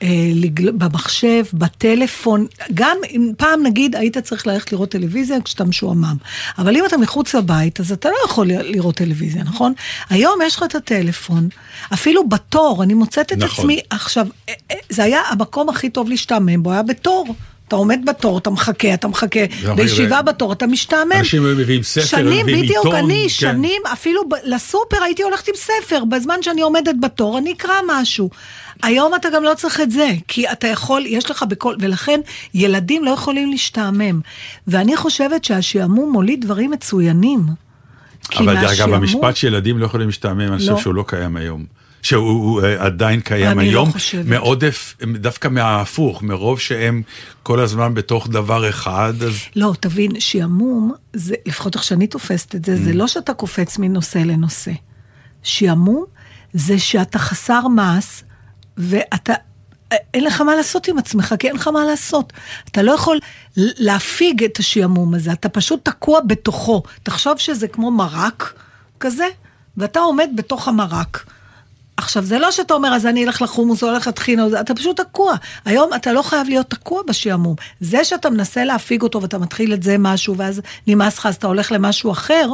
uh, 0.00 0.04
לגל... 0.34 0.70
במחשב, 0.70 1.44
בטלפון, 1.54 2.46
גם 2.74 2.96
אם 3.10 3.32
פעם 3.36 3.62
נגיד 3.62 3.96
היית 3.96 4.18
צריך 4.18 4.46
ללכת 4.46 4.72
לראות 4.72 4.90
טלוויזיה 4.90 5.40
כשאתה 5.40 5.64
משועמם, 5.64 6.16
אבל 6.58 6.76
אם 6.76 6.84
אתה 6.86 6.96
מחוץ 6.96 7.34
לבית 7.34 7.80
אז 7.80 7.92
אתה 7.92 8.08
לא 8.08 8.16
יכול 8.24 8.46
לראות 8.46 8.94
טלוויזיה, 8.94 9.44
נכון? 9.44 9.72
היום 10.10 10.38
יש 10.46 10.56
לך 10.56 10.62
את 10.62 10.74
הטלפון, 10.74 11.48
אפילו 11.92 12.28
בתור, 12.28 12.82
אני 12.82 12.94
מוצאת 12.94 13.32
את 13.32 13.38
נכון. 13.38 13.64
עצמי 13.64 13.80
עכשיו, 13.90 14.26
אה, 14.48 14.54
זה 14.90 15.04
היה 15.04 15.20
המקום 15.28 15.68
הכי 15.68 15.90
טוב 15.90 16.08
להשתעמם 16.08 16.62
בו, 16.62 16.72
היה 16.72 16.82
בתור. 16.82 17.34
אתה 17.68 17.76
עומד 17.76 18.00
בתור, 18.06 18.38
אתה 18.38 18.50
מחכה, 18.50 18.94
אתה 18.94 19.08
מחכה, 19.08 19.40
בישיבה 19.76 20.22
בתור, 20.22 20.52
אתה 20.52 20.66
משתעמם. 20.66 21.12
אנשים 21.12 21.44
היו 21.44 21.56
מביאים 21.56 21.82
ספר, 21.82 22.04
שנים, 22.04 22.46
בדיוק, 22.46 22.86
אני 22.86 23.22
כן. 23.22 23.28
שנים, 23.28 23.82
אפילו 23.92 24.28
ב- 24.28 24.34
לסופר 24.44 25.02
הייתי 25.02 25.22
הולכת 25.22 25.48
עם 25.48 25.54
ספר, 25.54 26.04
בזמן 26.04 26.42
שאני 26.42 26.62
עומדת 26.62 26.94
בתור, 27.00 27.38
אני 27.38 27.52
אקרא 27.52 27.74
משהו. 27.86 28.30
היום 28.82 29.14
אתה 29.14 29.28
גם 29.34 29.42
לא 29.42 29.54
צריך 29.54 29.80
את 29.80 29.90
זה, 29.90 30.08
כי 30.28 30.48
אתה 30.52 30.66
יכול, 30.66 31.06
יש 31.06 31.30
לך 31.30 31.42
בכל, 31.48 31.74
ולכן 31.80 32.20
ילדים 32.54 33.04
לא 33.04 33.10
יכולים 33.10 33.50
להשתעמם. 33.50 34.20
ואני 34.66 34.96
חושבת 34.96 35.44
שהשעמום 35.44 36.12
מוליד 36.12 36.40
דברים 36.44 36.70
מצוינים. 36.70 37.40
אבל 38.38 38.60
דרך 38.60 38.80
אגב, 38.80 38.94
המשפט 38.94 39.36
שילדים 39.36 39.78
לא 39.78 39.86
יכולים 39.86 40.06
להשתעמם, 40.06 40.40
אני 40.40 40.58
חושב 40.58 40.72
לא. 40.72 40.78
שהוא 40.78 40.94
לא 40.94 41.04
קיים 41.06 41.36
היום. 41.36 41.75
שהוא 42.06 42.30
הוא, 42.30 42.62
אה, 42.62 42.84
עדיין 42.84 43.20
קיים 43.20 43.58
לא 43.58 43.62
היום, 43.62 43.92
חושבת. 43.92 44.26
מעודף, 44.26 44.96
דווקא 45.14 45.48
מההפוך, 45.48 46.22
מרוב 46.22 46.60
שהם 46.60 47.02
כל 47.42 47.60
הזמן 47.60 47.94
בתוך 47.94 48.28
דבר 48.28 48.68
אחד, 48.68 49.14
אז 49.22 49.34
לא, 49.56 49.72
תבין, 49.80 50.20
שעמום, 50.20 50.92
זה, 51.12 51.34
לפחות 51.46 51.74
איך 51.74 51.84
שאני 51.84 52.06
תופסת 52.06 52.54
את 52.54 52.64
זה, 52.64 52.76
זה 52.76 52.92
לא 52.92 53.06
שאתה 53.06 53.34
קופץ 53.34 53.78
מנושא 53.78 54.18
לנושא. 54.18 54.72
שעמום 55.42 56.04
זה 56.52 56.78
שאתה 56.78 57.18
חסר 57.18 57.68
מעש, 57.68 58.22
ואתה, 58.76 59.34
אין 60.14 60.24
לך 60.24 60.40
מה 60.40 60.56
לעשות 60.56 60.88
עם 60.88 60.98
עצמך, 60.98 61.34
כי 61.38 61.46
אין 61.46 61.56
לך 61.56 61.68
מה 61.68 61.84
לעשות. 61.84 62.32
אתה 62.70 62.82
לא 62.82 62.92
יכול 62.92 63.18
להפיג 63.56 64.44
את 64.44 64.58
השעמום 64.58 65.14
הזה, 65.14 65.32
אתה 65.32 65.48
פשוט 65.48 65.84
תקוע 65.84 66.20
בתוכו. 66.20 66.82
תחשוב 67.02 67.38
שזה 67.38 67.68
כמו 67.68 67.90
מרק 67.90 68.54
כזה, 69.00 69.26
ואתה 69.76 70.00
עומד 70.00 70.28
בתוך 70.36 70.68
המרק. 70.68 71.26
עכשיו, 71.96 72.24
זה 72.24 72.38
לא 72.38 72.50
שאתה 72.50 72.74
אומר, 72.74 72.88
אז 72.88 73.06
אני 73.06 73.24
אלך 73.24 73.42
לחומוס 73.42 73.82
או 73.82 73.88
הולך 73.88 74.06
לטחינה, 74.06 74.46
אתה 74.60 74.74
פשוט 74.74 75.00
תקוע. 75.00 75.34
היום 75.64 75.90
אתה 75.94 76.12
לא 76.12 76.22
חייב 76.22 76.48
להיות 76.48 76.70
תקוע 76.70 77.02
בשעמום. 77.08 77.54
זה 77.80 78.04
שאתה 78.04 78.30
מנסה 78.30 78.64
להפיג 78.64 79.02
אותו 79.02 79.22
ואתה 79.22 79.38
מתחיל 79.38 79.74
את 79.74 79.82
זה 79.82 79.96
משהו, 79.98 80.36
ואז 80.36 80.60
נמאס 80.86 81.18
לך, 81.18 81.26
אז 81.26 81.34
אתה 81.34 81.46
הולך 81.46 81.72
למשהו 81.72 82.12
אחר, 82.12 82.48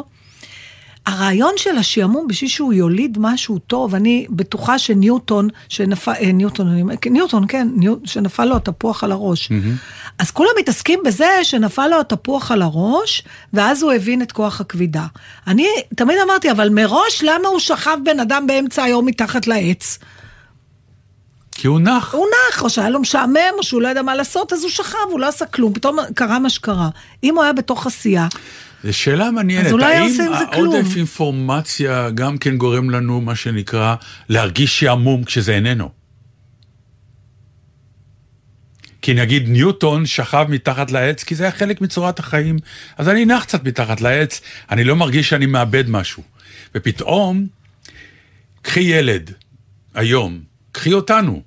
הרעיון 1.07 1.53
של 1.57 1.79
השעמום, 1.79 2.29
בשביל 2.29 2.51
שהוא 2.51 2.73
יוליד 2.73 3.19
משהו 3.21 3.59
טוב, 3.59 3.95
אני 3.95 4.27
בטוחה 4.31 4.79
שניוטון, 4.79 5.49
שנפל, 5.69 6.13
אה, 6.21 6.33
ניוטון, 6.33 6.69
אני, 6.69 7.11
ניוטון, 7.11 7.45
כן, 7.49 7.69
ניו, 7.77 7.95
שנפל 8.05 8.45
לו 8.45 8.57
התפוח 8.57 9.05
על 9.05 9.13
הראש. 9.13 9.49
Mm-hmm. 9.49 10.13
אז 10.19 10.31
כולם 10.31 10.51
מתעסקים 10.59 11.01
בזה 11.05 11.29
שנפל 11.43 11.89
לו 11.89 12.01
התפוח 12.01 12.51
על 12.51 12.63
הראש, 12.63 13.25
ואז 13.53 13.83
הוא 13.83 13.93
הבין 13.93 14.23
את 14.23 14.33
כוח 14.33 14.61
הכבידה. 14.61 15.07
אני 15.47 15.67
תמיד 15.97 16.17
אמרתי, 16.25 16.51
אבל 16.51 16.69
מראש, 16.69 17.23
למה 17.23 17.49
הוא 17.49 17.59
שכב 17.59 17.99
בן 18.05 18.21
אדם 18.21 18.47
באמצע 18.47 18.83
היום 18.83 19.07
מתחת 19.07 19.47
לעץ? 19.47 19.99
כי 21.53 21.67
הוא 21.67 21.81
נח. 21.81 22.15
הוא 22.15 22.27
נח, 22.51 22.63
או 22.63 22.71
שהיה 22.71 22.91
לו 22.91 23.01
משעמם, 23.01 23.53
או 23.59 23.63
שהוא 23.63 23.83
לא 23.83 23.89
ידע 23.89 24.03
מה 24.03 24.15
לעשות, 24.15 24.53
אז 24.53 24.63
הוא 24.63 24.71
שכב, 24.71 24.99
הוא 25.11 25.21
לא 25.21 25.29
עשה 25.29 25.47
כלום, 25.47 25.73
פתאום 25.73 25.97
קרה 26.15 26.39
מה 26.39 26.51
שקרה. 26.51 26.89
אם 27.25 27.35
הוא 27.35 27.43
היה 27.43 27.53
בתוך 27.53 27.87
עשייה, 27.87 28.27
זו 28.85 28.93
שאלה 28.93 29.31
מעניינת. 29.31 29.67
אז 29.67 29.73
אולי 29.73 29.95
האם 29.95 30.09
עושה 30.09 30.27
עם 30.27 30.33
זה 30.39 30.45
כלום? 30.53 30.75
העודף 30.75 30.97
אינפורמציה 30.97 32.11
גם 32.11 32.39
כן 32.39 32.57
גורם 32.57 32.91
לנו, 32.91 33.21
מה 33.21 33.37
שנקרא, 33.37 33.95
להרגיש 34.29 34.81
שעמום 34.81 35.25
כשזה 35.25 35.55
איננו? 35.55 35.91
כי 39.03 39.15
נגיד 39.15 39.49
ניוטון 39.49 40.07
שכב 40.07 40.47
מתחת 40.49 40.91
לעץ, 40.91 41.25
כי 41.25 41.35
זה 41.35 41.45
היה 41.45 41.53
חלק 41.53 41.81
מצורת 41.81 42.19
החיים, 42.19 42.57
אז 42.99 43.09
אני 43.09 43.25
נח 43.25 43.45
קצת 43.45 43.65
מתחת 43.65 44.01
לעץ, 44.01 44.41
אני 44.71 44.85
לא 44.85 44.97
מרגיש 44.97 45.29
שאני 45.29 45.47
מאבד 45.47 45.91
משהו. 45.91 46.23
ופתאום, 46.75 47.47
קחי 48.63 48.81
ילד, 48.81 49.31
היום, 49.95 50.41
קחי 50.73 50.93
אותנו, 50.93 51.43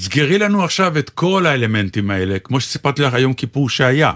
סגרי 0.00 0.38
לנו 0.38 0.64
עכשיו 0.64 0.98
את 0.98 1.10
כל 1.10 1.46
האלמנטים 1.46 2.10
האלה, 2.10 2.38
כמו 2.38 2.60
שסיפרתי 2.60 3.02
לך 3.02 3.14
היום 3.14 3.32
כיפור 3.32 3.70
שהיה. 3.70 4.12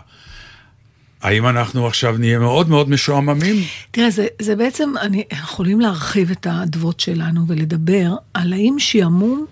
האם 1.25 1.47
אנחנו 1.47 1.87
עכשיו 1.87 2.19
נהיה 2.19 2.39
מאוד 2.39 2.69
מאוד 2.69 2.91
משועממים? 2.91 3.57
תראה, 3.91 4.11
זה, 4.11 4.27
זה 4.43 4.57
בעצם, 4.57 4.93
אני, 5.01 5.25
יכולים 5.33 5.81
להרחיב 5.81 6.31
את 6.31 6.47
האדוות 6.47 7.01
שלנו 7.01 7.41
ולדבר 7.47 8.15
על 8.35 8.53
האם 8.53 8.75
שעמום, 8.79 9.47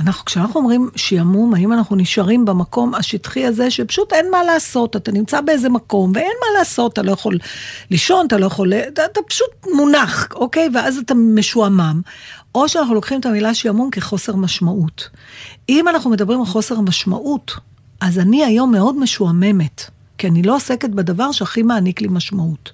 אנחנו, 0.00 0.24
כשאנחנו 0.24 0.60
אומרים 0.60 0.90
שעמום, 0.96 1.54
האם 1.54 1.72
אנחנו 1.72 1.96
נשארים 1.96 2.44
במקום 2.44 2.94
השטחי 2.94 3.44
הזה, 3.44 3.70
שפשוט 3.70 4.12
אין 4.12 4.30
מה 4.30 4.42
לעשות, 4.42 4.96
אתה 4.96 5.12
נמצא 5.12 5.40
באיזה 5.40 5.68
מקום, 5.68 6.12
ואין 6.14 6.32
מה 6.40 6.58
לעשות, 6.58 6.92
אתה 6.92 7.02
לא 7.02 7.12
יכול 7.12 7.38
לישון, 7.90 8.26
אתה 8.26 8.38
לא 8.38 8.46
יכול, 8.46 8.72
אתה, 8.74 9.04
אתה 9.04 9.20
פשוט 9.28 9.66
מונח, 9.74 10.28
אוקיי? 10.34 10.68
ואז 10.74 10.98
אתה 10.98 11.14
משועמם. 11.14 12.00
או 12.54 12.68
שאנחנו 12.68 12.94
לוקחים 12.94 13.20
את 13.20 13.26
המילה 13.26 13.54
שעמום 13.54 13.90
כחוסר 13.90 14.36
משמעות. 14.36 15.08
אם 15.68 15.88
אנחנו 15.88 16.10
מדברים 16.10 16.40
על 16.40 16.46
חוסר 16.46 16.80
משמעות, 16.80 17.52
אז 18.00 18.18
אני 18.18 18.44
היום 18.44 18.72
מאוד 18.72 18.98
משועממת. 18.98 19.90
כי 20.22 20.28
אני 20.28 20.42
לא 20.42 20.56
עוסקת 20.56 20.90
בדבר 20.90 21.32
שהכי 21.32 21.62
מעניק 21.62 22.00
לי 22.00 22.08
משמעות. 22.10 22.72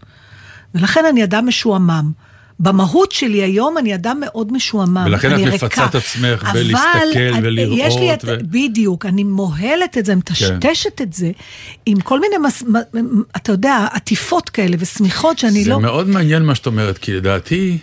ולכן 0.74 1.04
אני 1.10 1.24
אדם 1.24 1.46
משועמם. 1.48 2.12
במהות 2.60 3.12
שלי 3.12 3.42
היום 3.42 3.78
אני 3.78 3.94
אדם 3.94 4.20
מאוד 4.20 4.52
משועמם. 4.52 5.04
ולכן 5.06 5.32
אני 5.32 5.48
את. 5.48 5.54
מפצה 5.54 5.84
את 5.86 5.94
עצמך 5.94 6.42
בלהסתכל 6.52 6.98
אני- 7.34 7.40
ולראות 7.42 7.78
יש 7.82 7.96
לי 7.96 8.14
את, 8.14 8.24
ו- 8.24 8.36
בדיוק, 8.50 9.06
אני 9.06 9.24
מוהלת 9.24 9.98
את 9.98 10.04
זה, 10.06 10.14
מטשטשת 10.14 11.02
את 11.02 11.12
זה, 11.12 11.30
עם 11.86 12.00
כל 12.00 12.20
מיני, 12.20 12.34
מס, 12.46 12.62
אתה 13.36 13.52
יודע, 13.52 13.86
עטיפות 13.92 14.50
כאלה 14.50 14.76
ושמיכות 14.80 15.38
שאני 15.38 15.64
זה 15.64 15.70
לא... 15.70 15.80
מאוד 15.80 16.08
מעניין 16.08 16.42
מה 16.42 16.54
שאת 16.54 16.66
אומרת, 16.66 16.98
כי 16.98 17.12
לדעתי, 17.12 17.78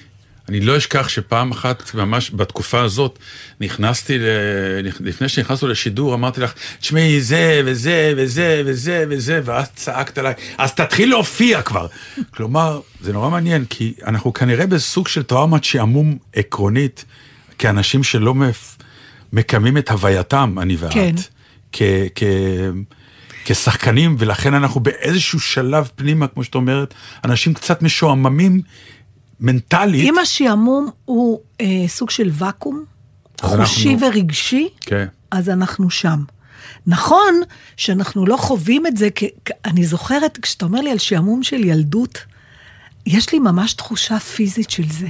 אני 0.50 0.60
לא 0.60 0.78
אשכח 0.78 1.08
שפעם 1.08 1.52
אחת, 1.52 1.94
ממש 1.94 2.32
בתקופה 2.34 2.82
הזאת, 2.82 3.20
נכנסתי, 3.62 4.20
ל... 4.20 4.24
לפני 5.00 5.30
שנכנסנו 5.30 5.68
לשידור, 5.68 6.14
אמרתי 6.14 6.42
לך, 6.42 6.54
תשמעי, 6.80 7.22
זה 7.22 7.62
וזה 7.66 8.14
וזה 8.18 8.64
וזה 8.66 9.06
וזה, 9.10 9.42
ואז 9.46 9.68
צעקת 9.76 10.18
עליי, 10.18 10.34
אז 10.58 10.74
תתחיל 10.74 11.10
להופיע 11.10 11.62
כבר. 11.62 11.88
כלומר, 12.34 12.80
זה 13.02 13.14
נורא 13.14 13.30
מעניין, 13.30 13.66
כי 13.70 13.94
אנחנו 14.06 14.34
כנראה 14.34 14.68
בסוג 14.68 15.08
של 15.08 15.24
טראומת 15.24 15.64
שעמום 15.64 16.18
עקרונית, 16.34 17.06
כאנשים 17.58 18.04
שלא 18.04 18.34
מפ... 18.34 18.78
מקיימים 19.34 19.78
את 19.78 19.92
הווייתם, 19.92 20.56
אני 20.62 20.76
ואת. 20.80 20.94
כן. 20.94 21.16
כ... 21.72 21.82
כ... 22.16 22.24
כשחקנים, 23.46 24.16
ולכן 24.20 24.54
אנחנו 24.54 24.80
באיזשהו 24.80 25.40
שלב 25.40 25.90
פנימה, 25.96 26.28
כמו 26.28 26.44
שאת 26.44 26.56
אומרת, 26.56 26.94
אנשים 27.24 27.54
קצת 27.54 27.82
משועממים 27.82 28.62
מנטלית. 29.40 30.04
אם 30.10 30.18
השעמום 30.18 30.90
הוא 31.06 31.40
אה, 31.62 31.66
סוג 31.88 32.10
של 32.10 32.30
ואקום, 32.34 32.84
חושי 33.42 33.90
אנחנו- 33.94 34.08
ורגשי, 34.08 34.70
כן. 34.82 35.06
אז 35.32 35.50
אנחנו 35.50 35.90
שם. 35.90 36.24
נכון 36.88 37.34
שאנחנו 37.78 38.26
לא 38.26 38.38
חווים 38.38 38.88
את 38.88 38.98
זה, 38.98 39.10
כי- 39.10 39.30
אני 39.66 39.86
זוכרת, 39.86 40.38
כשאתה 40.42 40.66
אומר 40.66 40.82
לי 40.82 40.92
על 40.92 40.98
שעמום 40.98 41.44
של 41.44 41.64
ילדות, 41.66 42.18
יש 43.06 43.34
לי 43.34 43.40
ממש 43.40 43.74
תחושה 43.74 44.20
פיזית 44.20 44.70
של 44.70 44.92
זה. 44.92 45.08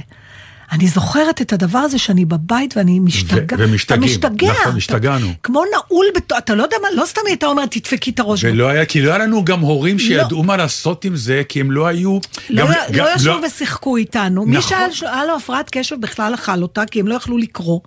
אני 0.72 0.88
זוכרת 0.88 1.40
את 1.42 1.52
הדבר 1.52 1.78
הזה 1.78 1.98
שאני 1.98 2.24
בבית 2.24 2.76
ואני 2.76 3.00
משתגע. 3.00 3.56
ו- 3.58 3.62
ומשתגעים. 3.68 4.02
אתה 4.02 4.28
משתגע. 4.28 4.52
נכון, 4.60 4.76
השתגענו. 4.76 5.28
כמו 5.42 5.62
נעול, 5.74 6.06
בת... 6.16 6.32
אתה 6.38 6.54
לא 6.54 6.62
יודע 6.62 6.76
מה, 6.82 6.88
לא 6.94 7.06
סתם 7.06 7.20
הייתה 7.26 7.46
אומרת, 7.46 7.70
תדפקי 7.70 8.10
את 8.10 8.20
הראש. 8.20 8.44
ולא 8.44 8.68
היה, 8.68 8.84
כי 8.84 9.02
לא 9.02 9.10
היה 9.10 9.18
לנו 9.18 9.44
גם 9.44 9.60
הורים 9.60 9.98
שידעו 9.98 10.42
מה 10.42 10.56
לעשות 10.56 11.04
עם 11.04 11.16
זה, 11.16 11.42
כי 11.48 11.60
הם 11.60 11.70
לא 11.70 11.86
היו... 11.86 12.18
לא, 12.50 12.62
גם, 12.64 12.70
לא, 12.70 12.76
גם- 12.92 13.04
לא 13.04 13.10
ישבו 13.16 13.38
ושיחקו 13.46 13.96
איתנו. 13.96 14.46
מי 14.46 14.56
נכון. 14.56 14.92
שהיה 14.92 15.24
לו 15.24 15.36
הפרעת 15.36 15.70
קשב 15.70 15.96
בכלל 16.00 16.34
אכל 16.34 16.62
אותה, 16.62 16.82
כי 16.90 17.00
הם 17.00 17.06
לא 17.08 17.14
יכלו 17.14 17.38
לקרוא. 17.38 17.80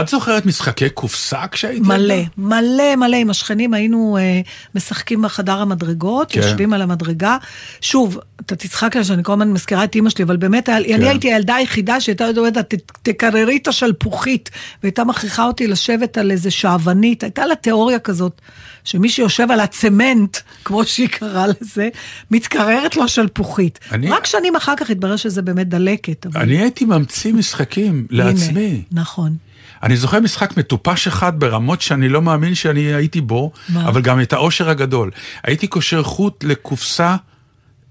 את 0.00 0.08
זוכרת 0.08 0.46
משחקי 0.46 0.90
קופסה 0.90 1.46
כשהיית 1.50 1.82
מלא, 1.82 2.12
ילדה? 2.12 2.28
מלא 2.38 2.96
מלא. 2.96 3.16
עם 3.16 3.30
השכנים 3.30 3.74
היינו 3.74 4.16
אה, 4.20 4.40
משחקים 4.74 5.22
בחדר 5.22 5.58
המדרגות, 5.60 6.32
כן. 6.32 6.40
יושבים 6.40 6.72
על 6.72 6.82
המדרגה. 6.82 7.36
שוב, 7.80 8.18
אתה 8.40 8.56
תצחק 8.56 8.96
עליי 8.96 9.04
שאני 9.04 9.24
כל 9.24 9.32
הזמן 9.32 9.52
מזכירה 9.52 9.84
את 9.84 9.94
אימא 9.94 10.10
שלי, 10.10 10.24
אבל 10.24 10.36
באמת, 10.36 10.66
כן. 10.66 10.72
אני 10.94 11.08
הייתי 11.08 11.32
הילדה 11.32 11.54
היחידה 11.54 12.00
שהייתה 12.00 12.24
יודעת, 12.24 12.74
"ת- 12.74 12.92
תקררי 13.02 13.56
את 13.62 13.68
השלפוחית, 13.68 14.50
והייתה 14.82 15.04
מכריחה 15.04 15.44
אותי 15.44 15.66
לשבת 15.66 16.18
על 16.18 16.30
איזה 16.30 16.50
שעוונית. 16.50 17.22
הייתה 17.22 17.46
לה 17.46 17.54
תיאוריה 17.54 17.98
כזאת, 17.98 18.40
שמי 18.84 19.08
שיושב 19.08 19.50
על 19.50 19.60
הצמנט, 19.60 20.36
כמו 20.64 20.84
שהיא 20.84 21.08
קראה 21.08 21.44
לזה, 21.46 21.88
מתקררת 22.30 22.96
לו 22.96 23.04
השלפוחית. 23.04 23.78
אני- 23.92 24.10
רק 24.10 24.26
שנים 24.26 24.56
אחר 24.56 24.74
כך 24.76 24.90
התברר 24.90 25.16
שזה 25.16 25.42
באמת 25.42 25.68
דלקת. 25.68 26.26
אבל... 26.26 26.40
אני 26.40 26.58
הייתי 26.58 26.84
ממציא 26.84 27.32
משחקים 27.32 28.06
לעצמי. 28.10 28.66
הנה, 28.66 29.02
נכון. 29.02 29.36
אני 29.82 29.96
זוכר 29.96 30.20
משחק 30.20 30.56
מטופש 30.56 31.06
אחד 31.06 31.40
ברמות 31.40 31.80
שאני 31.80 32.08
לא 32.08 32.22
מאמין 32.22 32.54
שאני 32.54 32.80
הייתי 32.80 33.20
בו, 33.20 33.52
מה? 33.68 33.88
אבל 33.88 34.02
גם 34.02 34.20
את 34.20 34.32
העושר 34.32 34.70
הגדול. 34.70 35.10
הייתי 35.44 35.66
קושר 35.66 36.02
חוט 36.02 36.44
לקופסה, 36.44 37.16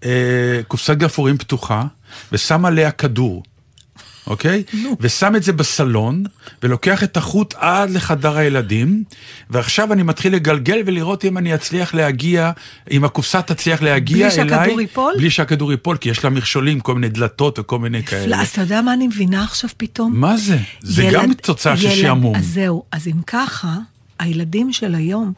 אה, 0.05 0.61
קופסת 0.67 0.97
גפורים 0.97 1.37
פתוחה, 1.37 1.83
ושם 2.31 2.65
עליה 2.65 2.91
כדור, 2.91 3.43
אוקיי? 4.29 4.63
ושם 4.99 5.35
את 5.35 5.43
זה 5.43 5.53
בסלון, 5.53 6.23
ולוקח 6.63 7.03
את 7.03 7.17
החוט 7.17 7.53
עד 7.57 7.89
לחדר 7.89 8.37
הילדים, 8.37 9.03
ועכשיו 9.49 9.93
אני 9.93 10.03
מתחיל 10.03 10.35
לגלגל 10.35 10.81
ולראות 10.85 11.25
אם 11.25 11.37
אני 11.37 11.55
אצליח 11.55 11.93
להגיע, 11.93 12.51
אם 12.91 13.03
הקופסה 13.03 13.41
תצליח 13.41 13.81
להגיע 13.81 14.29
בלי 14.29 14.41
אליי. 14.41 14.49
שהכדור 14.59 14.81
ייפול? 14.81 15.13
בלי 15.17 15.29
שהכדור 15.29 15.71
ייפול, 15.71 15.97
כי 15.97 16.09
יש 16.09 16.23
לה 16.23 16.29
מכשולים, 16.29 16.79
כל 16.79 16.95
מיני 16.95 17.09
דלתות 17.09 17.59
וכל 17.59 17.79
מיני 17.79 18.03
כאלה. 18.03 18.41
אז 18.41 18.47
אתה 18.47 18.61
יודע 18.61 18.81
מה 18.81 18.93
אני 18.93 19.07
מבינה 19.07 19.43
עכשיו 19.43 19.69
פתאום? 19.77 20.19
מה 20.19 20.37
זה? 20.37 20.57
זה 20.81 21.03
ילד- 21.03 21.13
גם 21.13 21.33
תוצאה 21.33 21.77
של 21.77 21.89
שעמום. 21.89 22.35
אז 22.35 22.45
זהו, 22.45 22.83
אז 22.91 23.07
אם 23.07 23.21
ככה, 23.27 23.75
הילדים 24.19 24.73
של 24.73 24.95
היום, 24.95 25.33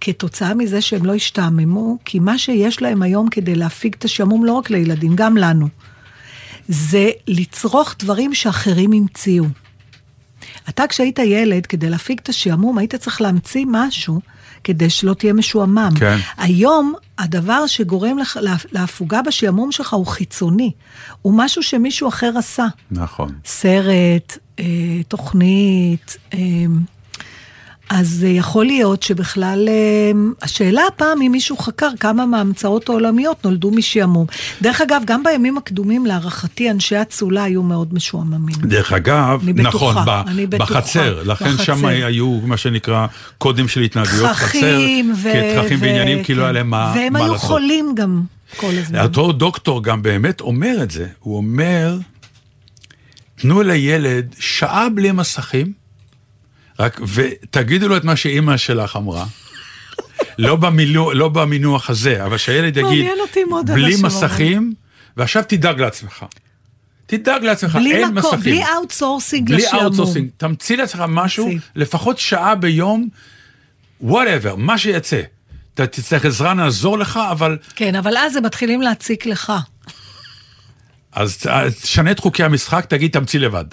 כתוצאה 0.00 0.54
מזה 0.54 0.80
שהם 0.80 1.04
לא 1.04 1.14
השתעממו, 1.14 1.98
כי 2.04 2.18
מה 2.18 2.38
שיש 2.38 2.82
להם 2.82 3.02
היום 3.02 3.28
כדי 3.28 3.54
להפיג 3.54 3.94
את 3.98 4.04
השעמום, 4.04 4.44
לא 4.44 4.52
רק 4.52 4.70
לילדים, 4.70 5.12
גם 5.16 5.36
לנו, 5.36 5.68
זה 6.68 7.10
לצרוך 7.28 7.94
דברים 7.98 8.34
שאחרים 8.34 8.92
המציאו. 8.92 9.44
אתה 10.68 10.86
כשהיית 10.86 11.18
ילד, 11.18 11.66
כדי 11.66 11.90
להפיג 11.90 12.18
את 12.22 12.28
השעמום, 12.28 12.78
היית 12.78 12.94
צריך 12.94 13.20
להמציא 13.20 13.64
משהו 13.68 14.20
כדי 14.64 14.90
שלא 14.90 15.14
תהיה 15.14 15.32
משועמם. 15.32 15.90
כן. 15.98 16.16
היום, 16.36 16.94
הדבר 17.18 17.66
שגורם 17.66 18.18
לך, 18.18 18.38
לה- 18.42 18.56
להפוגה 18.72 19.22
בשעמום 19.22 19.72
שלך 19.72 19.92
הוא 19.94 20.06
חיצוני. 20.06 20.72
הוא 21.22 21.34
משהו 21.36 21.62
שמישהו 21.62 22.08
אחר 22.08 22.32
עשה. 22.38 22.66
נכון. 22.90 23.32
סרט, 23.44 24.38
אה, 24.58 24.64
תוכנית, 25.08 26.16
אה, 26.34 26.38
אז 27.90 28.24
אה, 28.26 28.32
יכול 28.32 28.66
להיות 28.66 29.02
שבכלל, 29.02 29.68
אה, 29.68 30.12
השאלה 30.42 30.82
הפעם 30.88 31.22
אם 31.22 31.32
מישהו 31.32 31.56
חקר 31.56 31.88
כמה 32.00 32.26
מההמצאות 32.26 32.88
העולמיות 32.88 33.44
נולדו 33.44 33.70
משעמום. 33.70 34.26
דרך 34.62 34.80
אגב, 34.80 35.02
גם 35.04 35.22
בימים 35.22 35.58
הקדומים, 35.58 36.06
להערכתי, 36.06 36.70
אנשי 36.70 37.02
אצולה 37.02 37.42
היו 37.42 37.62
מאוד 37.62 37.94
משועממים. 37.94 38.56
דרך 38.56 38.92
אגב, 38.92 39.40
אני 39.44 39.52
בטוחה, 39.52 39.90
נכון, 39.90 40.04
ב- 40.06 40.24
אני 40.28 40.46
בטוחה, 40.46 40.74
בחצר, 40.74 41.22
לכן 41.22 41.52
בחצר. 41.52 41.64
שם 41.64 41.86
היו 41.86 42.40
מה 42.44 42.56
שנקרא 42.56 43.06
קודים 43.38 43.68
של 43.68 43.80
התנהגויות 43.80 44.30
חצר, 44.30 44.78
ו... 45.22 45.32
תככים 45.62 45.78
ו- 45.78 45.82
ועניינים, 45.82 46.24
כי 46.24 46.34
לא 46.34 46.38
כן. 46.38 46.44
היה 46.44 46.52
להם 46.52 46.70
מה 46.70 46.92
והם 46.96 47.12
מה 47.12 47.18
היו 47.18 47.32
לעשות. 47.32 47.48
חולים 47.48 47.92
גם 47.96 48.22
כל 48.56 48.70
הזמן. 48.82 49.00
אותו 49.00 49.32
דוקטור 49.32 49.82
גם 49.82 50.02
באמת 50.02 50.40
אומר 50.40 50.82
את 50.82 50.90
זה, 50.90 51.06
הוא 51.18 51.36
אומר, 51.36 51.98
תנו 53.36 53.62
לילד 53.62 54.34
שעה 54.38 54.88
בלי 54.88 55.12
מסכים, 55.12 55.85
רק, 56.78 57.00
ותגידו 57.14 57.88
לו 57.88 57.96
את 57.96 58.04
מה 58.04 58.16
שאימא 58.16 58.56
שלך 58.56 58.96
אמרה. 58.96 59.26
לא, 60.38 60.56
במילו, 60.56 61.12
לא 61.14 61.28
במינוח 61.28 61.90
הזה, 61.90 62.24
אבל 62.24 62.36
שהילד 62.38 62.76
יגיד, 62.76 63.06
בלי 63.74 63.96
מסכים, 64.02 64.72
ועכשיו 65.16 65.42
תדאג 65.48 65.80
לעצמך. 65.80 66.24
תדאג 67.06 67.44
לעצמך, 67.44 67.76
בלי 67.76 67.94
אין 67.96 68.14
מקום, 68.14 68.34
מסכים. 68.34 68.52
בלי 68.54 68.62
outsourcing 68.76 69.48
בלי 69.48 69.56
לשעמום. 69.56 69.82
outsourcing. 69.84 70.28
תמציא 70.36 70.76
לעצמך 70.76 71.04
משהו. 71.08 71.50
לפחות 71.76 72.18
שעה 72.18 72.54
ביום, 72.54 73.08
whatever, 74.00 74.56
מה 74.56 74.78
שיצא. 74.78 75.20
אתה 75.74 75.86
תצטרך 75.86 76.24
עזרה, 76.24 76.54
נעזור 76.54 76.98
לך, 76.98 77.20
אבל 77.30 77.58
כן, 77.76 77.94
אבל 77.94 78.16
אז 78.16 78.36
הם 78.36 78.44
מתחילים 78.44 78.82
להציק 78.82 79.26
לך. 79.26 79.52
אז 81.12 81.36
ת- 81.36 81.46
תשנה 81.82 82.10
את 82.10 82.18
חוקי 82.18 82.42
המשחק, 82.44 82.84
תגיד, 82.88 83.10
תמציא 83.12 83.40
לבד. 83.40 83.64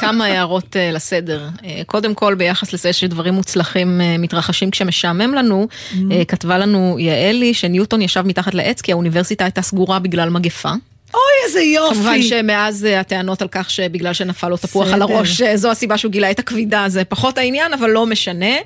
כמה 0.00 0.24
הערות 0.24 0.76
אה, 0.76 0.92
לסדר. 0.92 1.48
אה, 1.64 1.82
קודם 1.86 2.14
כל, 2.14 2.34
ביחס 2.34 2.72
לזה 2.72 2.92
שדברים 2.92 3.34
מוצלחים 3.34 4.00
אה, 4.00 4.18
מתרחשים 4.18 4.70
כשמשעמם 4.70 5.34
לנו, 5.34 5.68
אה, 6.10 6.24
כתבה 6.24 6.58
לנו 6.58 6.96
יעלי 6.98 7.54
שניוטון 7.54 8.02
ישב 8.02 8.22
מתחת 8.26 8.54
לעץ 8.54 8.80
כי 8.80 8.92
האוניברסיטה 8.92 9.44
הייתה 9.44 9.62
סגורה 9.62 9.98
בגלל 9.98 10.30
מגפה. 10.30 10.72
אוי, 11.14 11.22
איזה 11.46 11.60
יופי. 11.60 11.94
כמובן 11.94 12.22
שמאז 12.22 12.84
אה, 12.84 13.00
הטענות 13.00 13.42
על 13.42 13.48
כך 13.50 13.70
שבגלל 13.70 14.12
שנפל 14.12 14.48
לו 14.48 14.56
תפוח 14.56 14.92
על. 14.92 15.02
הראש, 15.02 15.42
אה, 15.42 15.56
זו 15.56 15.70
הסיבה 15.70 15.98
שהוא 15.98 16.12
גילה 16.12 16.30
את 16.30 16.38
הכבידה, 16.38 16.84
זה 16.88 17.04
פחות 17.04 17.38
העניין, 17.38 17.74
אבל 17.74 17.90
לא 17.90 18.06
משנה. 18.06 18.56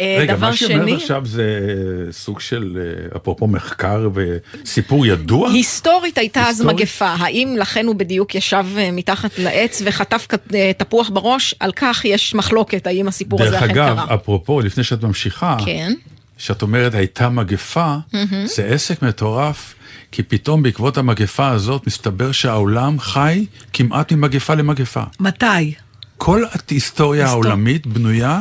אה, 0.00 0.16
רגע, 0.20 0.34
דבר 0.34 0.46
מה 0.46 0.56
שהיא 0.56 0.74
אומרת 0.74 0.88
שני, 0.88 0.94
עכשיו 0.94 1.22
זה 1.24 1.44
סוג 2.10 2.40
של, 2.40 2.78
אפרופו 3.16 3.46
מחקר 3.46 4.08
וסיפור 4.14 5.06
ידוע? 5.06 5.50
היסטורית 5.50 6.18
הייתה 6.18 6.40
אז 6.40 6.48
היסטורית? 6.48 6.76
מגפה, 6.76 7.08
האם 7.18 7.56
לכן 7.58 7.86
הוא 7.86 7.94
בדיוק 7.94 8.34
ישב 8.34 8.66
מתחת 8.92 9.30
לעץ 9.38 9.82
וחטף 9.84 10.26
תפוח 10.78 11.10
בראש? 11.10 11.54
על 11.60 11.72
כך 11.76 12.04
יש 12.04 12.34
מחלוקת, 12.34 12.86
האם 12.86 13.08
הסיפור 13.08 13.42
הזה 13.42 13.50
דרך 13.50 13.62
אכן 13.62 13.70
אגב, 13.70 13.96
קרה. 13.96 14.14
אפרופו, 14.14 14.60
לפני 14.60 14.84
שאת 14.84 15.02
ממשיכה, 15.02 15.56
כן. 15.64 15.92
שאת 16.38 16.62
אומרת 16.62 16.94
הייתה 16.94 17.28
מגפה, 17.28 17.96
זה 18.44 18.64
עסק 18.64 19.02
מטורף, 19.02 19.74
כי 20.12 20.22
פתאום 20.22 20.62
בעקבות 20.62 20.98
המגפה 20.98 21.48
הזאת 21.48 21.86
מסתבר 21.86 22.32
שהעולם 22.32 23.00
חי 23.00 23.46
כמעט 23.72 24.12
ממגפה 24.12 24.54
למגפה. 24.54 25.02
מתי? 25.20 25.74
כל 26.18 26.42
ההיסטוריה 26.70 27.22
היסטור- 27.24 27.44
העולמית 27.44 27.86
בנויה 27.86 28.40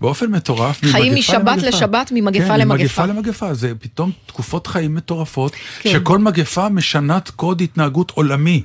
באופן 0.00 0.26
מטורף 0.30 0.82
ממגפה 0.82 0.98
חיים 0.98 1.12
למגפה. 1.12 1.38
משבת 1.38 1.62
לשבת, 1.62 2.12
ממגפה 2.14 2.44
כן, 2.48 2.60
למגפה. 2.60 2.74
ממגפה 2.82 3.06
למגפה, 3.06 3.54
זה 3.54 3.72
פתאום 3.80 4.10
תקופות 4.26 4.66
חיים 4.66 4.94
מטורפות, 4.94 5.52
כן. 5.80 5.92
שכל 5.92 6.18
מגפה 6.18 6.68
משנת 6.68 7.30
קוד 7.30 7.60
התנהגות 7.60 8.10
עולמי. 8.10 8.62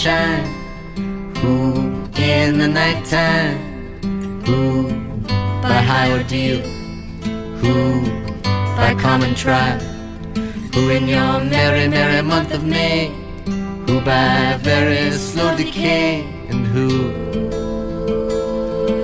Who 0.00 1.92
in 2.16 2.58
the 2.58 2.66
nighttime, 2.66 3.58
who 4.46 4.88
by 5.60 5.82
high 5.82 6.10
ordeal, 6.10 6.62
who 7.60 8.00
by 8.76 8.94
common 8.98 9.34
trial, 9.34 9.78
who 10.72 10.88
in 10.88 11.06
your 11.06 11.44
merry, 11.44 11.86
merry 11.86 12.22
month 12.22 12.54
of 12.54 12.64
May, 12.64 13.08
who 13.86 14.00
by 14.00 14.56
very 14.62 15.10
slow 15.12 15.54
decay, 15.54 16.22
and 16.48 16.66
who 16.66 17.12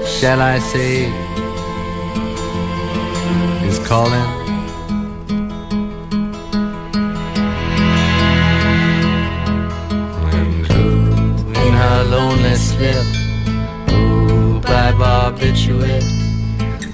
shall 0.07 0.41
I 0.41 0.59
say? 0.61 1.13
is 3.67 3.79
calling. 3.87 4.46
Her 11.87 12.05
lonely 12.05 12.57
slip, 12.57 13.07
who 13.91 14.61
by 14.61 14.91
barbiturate, 15.01 16.11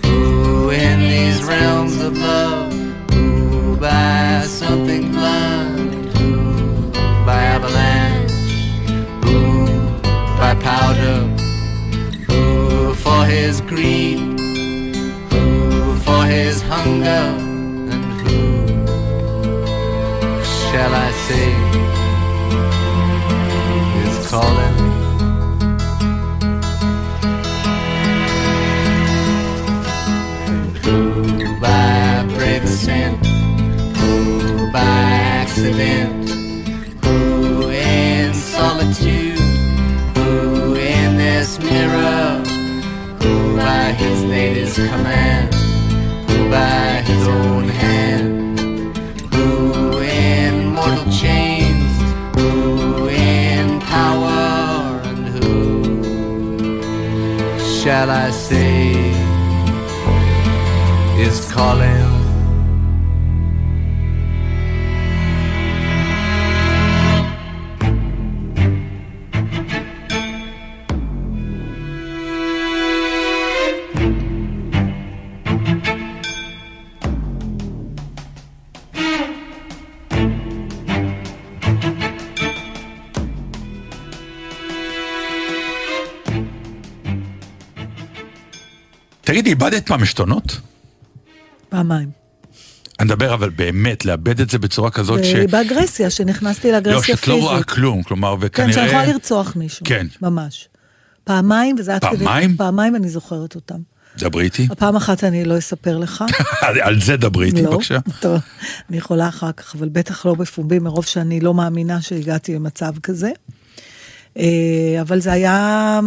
who 0.04 0.70
in 0.70 1.00
these 1.00 1.42
realms 1.44 1.98
above, 2.00 2.72
who 3.10 3.76
by 3.76 4.42
something 4.44 5.10
blind, 5.12 6.04
who 6.16 6.90
by 7.24 7.42
avalanche, 7.56 8.32
who 9.24 9.66
by 10.40 10.54
powder, 10.60 11.20
who 12.28 12.94
for 12.94 13.24
his 13.24 13.60
greed. 13.62 14.18
Who 15.32 15.96
for 16.06 16.24
his 16.26 16.60
hunger. 16.62 17.24
And 17.92 18.04
who 18.22 18.40
shall 20.44 20.92
I 21.06 21.10
say 21.26 21.61
command, 44.88 45.54
who 46.28 46.50
by 46.50 47.02
his 47.10 47.28
own 47.28 47.64
hand, 47.68 48.58
who 49.34 50.00
in 50.00 50.68
mortal 50.68 51.04
chains, 51.12 51.92
who 52.36 53.08
in 53.08 53.80
power, 53.80 55.00
and 55.04 55.28
who 55.28 55.54
shall 57.80 58.10
I 58.10 58.30
say 58.30 58.92
is 61.24 61.50
calling? 61.52 61.91
איבדת 89.52 89.86
פעם 89.86 90.02
עשתונות? 90.02 90.60
פעמיים. 91.68 92.08
אני 93.00 93.06
מדבר 93.06 93.34
אבל 93.34 93.50
באמת, 93.50 94.04
לאבד 94.04 94.40
את 94.40 94.50
זה 94.50 94.58
בצורה 94.58 94.90
כזאת 94.90 95.24
ש... 95.24 95.34
באגרסיה, 95.34 96.10
שנכנסתי 96.10 96.72
לאגרסיה 96.72 96.94
לא, 96.98 97.02
פיזית. 97.02 97.18
שאת 97.18 97.28
לא 97.28 97.34
רואה 97.34 97.62
כלום, 97.62 98.02
כלומר, 98.02 98.36
וכנראה... 98.40 98.68
כן, 98.68 98.74
שאני 98.74 98.86
יכולה 98.86 99.06
לרצוח 99.06 99.56
מישהו. 99.56 99.86
כן. 99.86 100.06
ממש. 100.22 100.68
פעמיים, 101.24 101.76
וזה 101.78 101.94
עד 101.94 102.04
כדי... 102.04 102.24
פעמיים? 102.24 102.56
פעמיים 102.56 102.96
אני 102.96 103.08
זוכרת 103.08 103.54
אותם. 103.54 103.78
דברי 104.18 104.44
איתי. 104.44 104.68
הפעם 104.70 104.96
אחת 104.96 105.24
אני 105.24 105.44
לא 105.44 105.58
אספר 105.58 105.98
לך. 105.98 106.24
על- 106.66 106.80
על 106.80 107.00
זה 107.00 107.16
דברי 107.16 107.46
איתי, 107.46 107.62
לא, 107.62 107.70
בבקשה. 107.70 107.98
טוב, 108.20 108.40
אני 108.90 108.96
יכולה 108.98 109.28
אחר 109.28 109.52
כך, 109.52 109.74
אבל 109.74 109.88
בטח 109.88 110.26
לא 110.26 110.34
בפומבי, 110.34 110.78
מרוב 110.78 111.04
שאני 111.04 111.40
לא 111.40 111.54
מאמינה 111.54 112.00
שהגעתי 112.02 112.54
למצב 112.54 112.92
כזה. 113.02 113.30
אה, 114.38 114.44
אבל 115.00 115.20
זה 115.20 115.32
היה... 115.32 116.00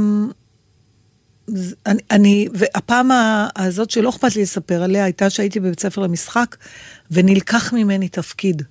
זה- 1.47 1.75
אני, 1.85 1.99
אני, 2.11 2.47
והפעם 2.53 3.09
הזאת 3.55 3.89
שלא 3.89 4.09
אכפת 4.09 4.35
לי 4.35 4.41
לספר 4.41 4.83
עליה, 4.83 5.03
הייתה 5.03 5.29
שהייתי 5.29 5.59
בבית 5.59 5.79
ספר 5.79 6.01
למשחק, 6.01 6.55
ונלקח 7.11 7.73
ממני 7.73 8.07
תפקיד. 8.09 8.61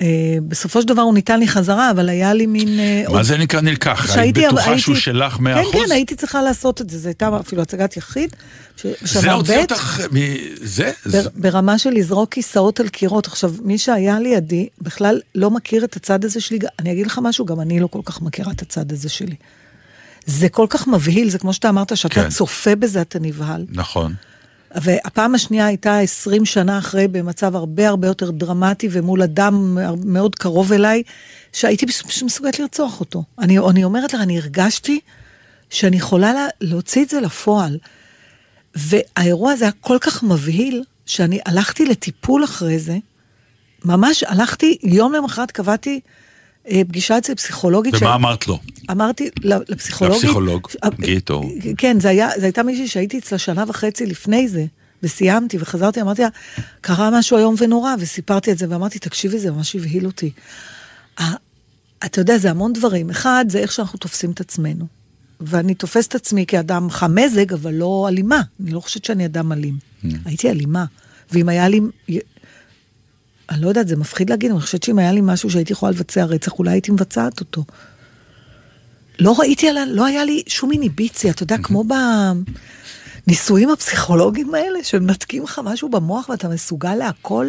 אה, 0.00 0.06
בסופו 0.48 0.82
של 0.82 0.88
דבר 0.88 1.02
הוא 1.02 1.14
ניתן 1.14 1.40
לי 1.40 1.48
חזרה, 1.48 1.90
אבל 1.90 2.08
היה 2.08 2.34
לי 2.34 2.46
מין... 2.46 2.78
אה, 2.80 3.04
מה 3.12 3.22
זה 3.22 3.36
נקרא 3.38 3.60
נלקח? 3.60 4.16
היית 4.16 4.38
בטוחה 4.38 4.64
הייתי- 4.70 4.80
שהוא 4.82 4.94
שלך 4.94 5.36
100%? 5.36 5.40
כן, 5.42 5.62
כן, 5.72 5.92
הייתי 5.92 6.14
צריכה 6.16 6.42
לעשות 6.42 6.80
את 6.80 6.90
זה, 6.90 6.98
זו 6.98 7.08
הייתה 7.08 7.40
אפילו 7.40 7.62
הצגת 7.62 7.96
יחיד. 7.96 8.30
ש- 8.76 8.86
זה 9.04 9.32
הוציא 9.32 9.58
אותך 9.62 10.00
מזה? 10.12 10.92
בר- 11.06 11.28
ברמה 11.34 11.78
של 11.78 11.90
לזרוק 11.90 12.32
כיסאות 12.32 12.80
על 12.80 12.88
קירות. 12.88 13.26
עכשיו, 13.26 13.54
מי 13.62 13.78
שהיה 13.78 14.20
לידי 14.20 14.68
בכלל 14.80 15.20
לא 15.34 15.50
מכיר 15.50 15.84
את 15.84 15.96
הצד 15.96 16.24
הזה 16.24 16.40
שלי. 16.40 16.58
אני 16.78 16.92
אגיד 16.92 17.06
לך 17.06 17.20
משהו, 17.22 17.46
גם 17.46 17.60
אני 17.60 17.80
לא 17.80 17.86
כל 17.86 18.00
כך 18.04 18.22
מכירה 18.22 18.52
את 18.52 18.62
הצד 18.62 18.92
הזה 18.92 19.08
שלי. 19.08 19.36
זה 20.26 20.48
כל 20.48 20.66
כך 20.70 20.88
מבהיל, 20.88 21.30
זה 21.30 21.38
כמו 21.38 21.52
שאתה 21.52 21.68
אמרת, 21.68 21.96
שאתה 21.96 22.14
כן. 22.14 22.28
צופה 22.28 22.74
בזה, 22.76 23.00
אתה 23.00 23.18
נבהל. 23.18 23.64
נכון. 23.68 24.14
והפעם 24.74 25.34
השנייה 25.34 25.66
הייתה 25.66 25.98
20 25.98 26.44
שנה 26.44 26.78
אחרי, 26.78 27.08
במצב 27.08 27.56
הרבה 27.56 27.88
הרבה 27.88 28.08
יותר 28.08 28.30
דרמטי 28.30 28.88
ומול 28.90 29.22
אדם 29.22 29.78
מאוד 30.04 30.34
קרוב 30.34 30.72
אליי, 30.72 31.02
שהייתי 31.52 31.86
מסוגלת 32.24 32.58
לרצוח 32.58 33.00
אותו. 33.00 33.24
אני, 33.38 33.58
אני 33.58 33.84
אומרת 33.84 34.12
לך, 34.12 34.20
אני 34.20 34.38
הרגשתי 34.38 35.00
שאני 35.70 35.96
יכולה 35.96 36.32
לה, 36.32 36.46
להוציא 36.60 37.04
את 37.04 37.08
זה 37.08 37.20
לפועל. 37.20 37.78
והאירוע 38.74 39.52
הזה 39.52 39.64
היה 39.64 39.72
כל 39.80 39.98
כך 40.00 40.22
מבהיל, 40.22 40.82
שאני 41.06 41.38
הלכתי 41.46 41.86
לטיפול 41.86 42.44
אחרי 42.44 42.78
זה, 42.78 42.96
ממש 43.84 44.22
הלכתי, 44.22 44.78
יום 44.82 45.12
למחרת 45.12 45.50
קבעתי 45.50 46.00
פגישה 46.88 47.18
אצל 47.18 47.34
פסיכולוגית. 47.34 47.94
ומה 48.00 48.14
אמרת 48.14 48.48
לו? 48.48 48.58
אמרתי 48.90 49.30
לפסיכולוגית... 49.44 50.22
לפסיכולוג, 50.22 50.68
אה, 50.84 50.88
גית 51.00 51.30
או... 51.30 51.50
כן, 51.78 52.00
זו 52.00 52.08
הייתה 52.42 52.62
מישהי 52.62 52.88
שהייתי 52.88 53.18
אצלה 53.18 53.38
שנה 53.38 53.64
וחצי 53.68 54.06
לפני 54.06 54.48
זה, 54.48 54.64
וסיימתי, 55.02 55.56
וחזרתי, 55.60 56.00
אמרתי 56.00 56.22
לה, 56.22 56.28
קרה 56.80 57.18
משהו 57.18 57.38
איום 57.38 57.54
ונורא, 57.58 57.94
וסיפרתי 57.98 58.52
את 58.52 58.58
זה, 58.58 58.66
ואמרתי, 58.68 58.98
תקשיבי, 58.98 59.38
זה 59.38 59.50
ממש 59.50 59.76
הבהיל 59.76 60.06
אותי. 60.06 60.30
אתה 62.04 62.20
יודע, 62.20 62.38
זה 62.38 62.50
המון 62.50 62.72
דברים. 62.72 63.10
אחד, 63.10 63.44
זה 63.48 63.58
איך 63.58 63.72
שאנחנו 63.72 63.98
תופסים 63.98 64.30
את 64.30 64.40
עצמנו. 64.40 64.86
ואני 65.40 65.74
תופסת 65.74 66.10
את 66.10 66.14
עצמי 66.14 66.46
כאדם 66.46 66.90
חם 66.90 67.14
מזג, 67.14 67.52
אבל 67.52 67.74
לא 67.74 68.06
אלימה. 68.08 68.42
אני 68.60 68.70
לא 68.70 68.80
חושבת 68.80 69.04
שאני 69.04 69.26
אדם 69.26 69.52
אלים. 69.52 69.78
הייתי 70.24 70.50
אלימה. 70.50 70.84
ואם 71.32 71.48
היה 71.48 71.68
לי... 71.68 71.80
אני 73.50 73.62
לא 73.62 73.68
יודעת, 73.68 73.88
זה 73.88 73.96
מפחיד 73.96 74.30
להגיד, 74.30 74.50
אני 74.50 74.60
חושבת 74.60 74.82
שאם 74.82 74.98
היה 74.98 75.12
לי 75.12 75.20
משהו 75.22 75.50
שהייתי 75.50 75.72
יכולה 75.72 75.92
לבצע 75.92 76.24
רצח, 76.24 76.52
אולי 76.58 76.70
הייתי 76.70 76.92
מבצעת 76.92 77.40
אותו. 77.40 77.64
לא 79.18 79.34
ראיתי 79.38 79.68
עליו, 79.68 79.86
לא 79.90 80.06
היה 80.06 80.24
לי 80.24 80.42
שום 80.46 80.72
איניביציה, 80.72 81.30
אתה 81.30 81.42
יודע, 81.42 81.56
כמו 81.58 81.84
בניסויים 83.26 83.70
הפסיכולוגיים 83.70 84.54
האלה, 84.54 84.84
שמנתקים 84.84 85.42
לך 85.42 85.60
משהו 85.64 85.88
במוח 85.88 86.28
ואתה 86.28 86.48
מסוגל 86.48 86.94
להכל. 86.94 87.48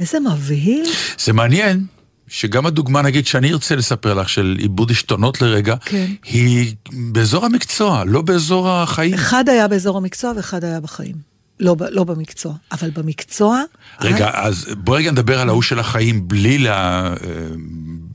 איזה 0.00 0.20
מבהיל. 0.20 0.86
זה 1.18 1.32
מעניין 1.32 1.86
שגם 2.28 2.66
הדוגמה, 2.66 3.02
נגיד, 3.02 3.26
שאני 3.26 3.52
ארצה 3.52 3.76
לספר 3.76 4.14
לך, 4.14 4.28
של 4.28 4.56
עיבוד 4.58 4.90
עשתונות 4.90 5.42
לרגע, 5.42 5.74
כן. 5.84 6.06
היא 6.24 6.74
באזור 6.92 7.44
המקצוע, 7.44 8.04
לא 8.06 8.22
באזור 8.22 8.68
החיים. 8.68 9.14
אחד 9.14 9.48
היה 9.48 9.68
באזור 9.68 9.96
המקצוע 9.96 10.32
ואחד 10.36 10.64
היה 10.64 10.80
בחיים. 10.80 11.37
לא, 11.60 11.76
לא 11.90 12.04
במקצוע, 12.04 12.54
אבל 12.72 12.90
במקצוע... 12.90 13.62
רגע, 14.00 14.30
אז 14.34 14.66
בואי 14.78 14.98
רגע 15.02 15.10
נדבר 15.10 15.40
על 15.40 15.48
ההוא 15.48 15.62
של 15.62 15.78
החיים 15.78 16.28
בלי, 16.28 16.58
לה, 16.58 17.06
אה, 17.06 17.14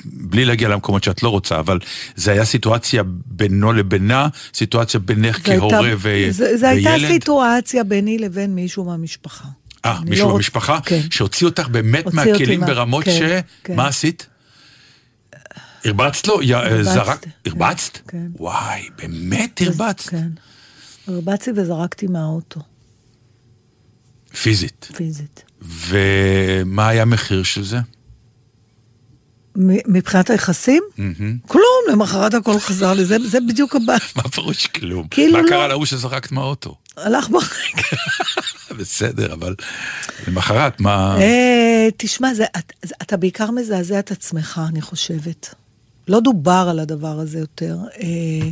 בלי 0.05 0.45
להגיע 0.45 0.69
למקומות 0.69 1.03
שאת 1.03 1.23
לא 1.23 1.29
רוצה, 1.29 1.59
אבל 1.59 1.79
זה 2.15 2.31
היה 2.31 2.45
סיטואציה 2.45 3.03
בינו 3.25 3.73
לבינה, 3.73 4.27
סיטואציה 4.53 4.99
בינך 4.99 5.37
זה 5.45 5.51
הייתה- 5.51 5.59
כהורה 5.69 5.89
ו- 5.97 6.27
זה, 6.31 6.57
זה 6.57 6.69
הייתה 6.69 6.89
וילד. 6.89 7.07
סיטואציה 7.11 7.83
ביני 7.83 8.17
לבין 8.17 8.55
מישהו 8.55 8.83
מהמשפחה. 8.85 9.47
אה, 9.85 9.99
מישהו 10.05 10.29
לא 10.29 10.35
במשפחה? 10.35 10.79
כן. 10.85 11.01
שהוציא 11.11 11.47
אותך 11.47 11.67
באמת 11.67 12.13
מהכלים 12.13 12.59
מה- 12.59 12.67
ברמות 12.67 13.05
כן, 13.05 13.11
ש... 13.11 13.21
כן. 13.63 13.75
מה 13.75 13.87
עשית? 13.87 14.27
הרבצת 15.85 16.27
לו? 16.27 16.41
יא- 16.41 16.55
הרבצתי, 16.55 16.83
זרק... 16.83 17.19
כן, 17.23 17.29
הרבצת? 17.45 17.97
כן. 18.07 18.27
וואי, 18.39 18.89
באמת 18.97 19.61
הרבצת? 19.65 20.09
כן. 20.09 20.27
הרבצתי 21.07 21.51
וזרקתי 21.55 22.07
מהאוטו, 22.07 22.59
פיזית. 24.41 24.91
פיזית. 24.95 25.43
ומה 25.61 26.87
היה 26.87 27.01
המחיר 27.01 27.43
של 27.43 27.63
זה? 27.63 27.77
מבחינת 29.55 30.29
היחסים? 30.29 30.83
כלום, 31.47 31.83
למחרת 31.91 32.33
הכל 32.33 32.59
חזר 32.59 32.93
לי, 32.93 33.05
זה, 33.05 33.17
זה 33.29 33.39
בדיוק 33.47 33.75
הבעיה. 33.75 33.99
מה 34.15 34.23
פירוש 34.23 34.67
כלום? 34.67 35.07
כאילו 35.07 35.33
מה 35.33 35.41
לא. 35.41 35.49
קרה 35.49 35.67
להוא 35.67 35.85
שזרקת 35.85 36.31
מהאוטו? 36.31 36.75
הלך 36.97 37.29
ברגע. 37.29 37.87
בסדר, 38.79 39.33
אבל 39.33 39.55
למחרת, 40.27 40.79
מה... 40.79 41.17
אה, 41.21 41.87
תשמע, 41.97 42.33
זה, 42.33 42.45
את, 42.57 42.73
זה, 42.81 42.95
אתה 43.01 43.17
בעיקר 43.17 43.51
מזעזע 43.51 43.99
את 43.99 44.11
עצמך, 44.11 44.61
אני 44.69 44.81
חושבת. 44.81 45.55
לא 46.07 46.19
דובר 46.19 46.67
על 46.69 46.79
הדבר 46.79 47.19
הזה 47.19 47.39
יותר, 47.39 47.77
אה, 47.99 48.49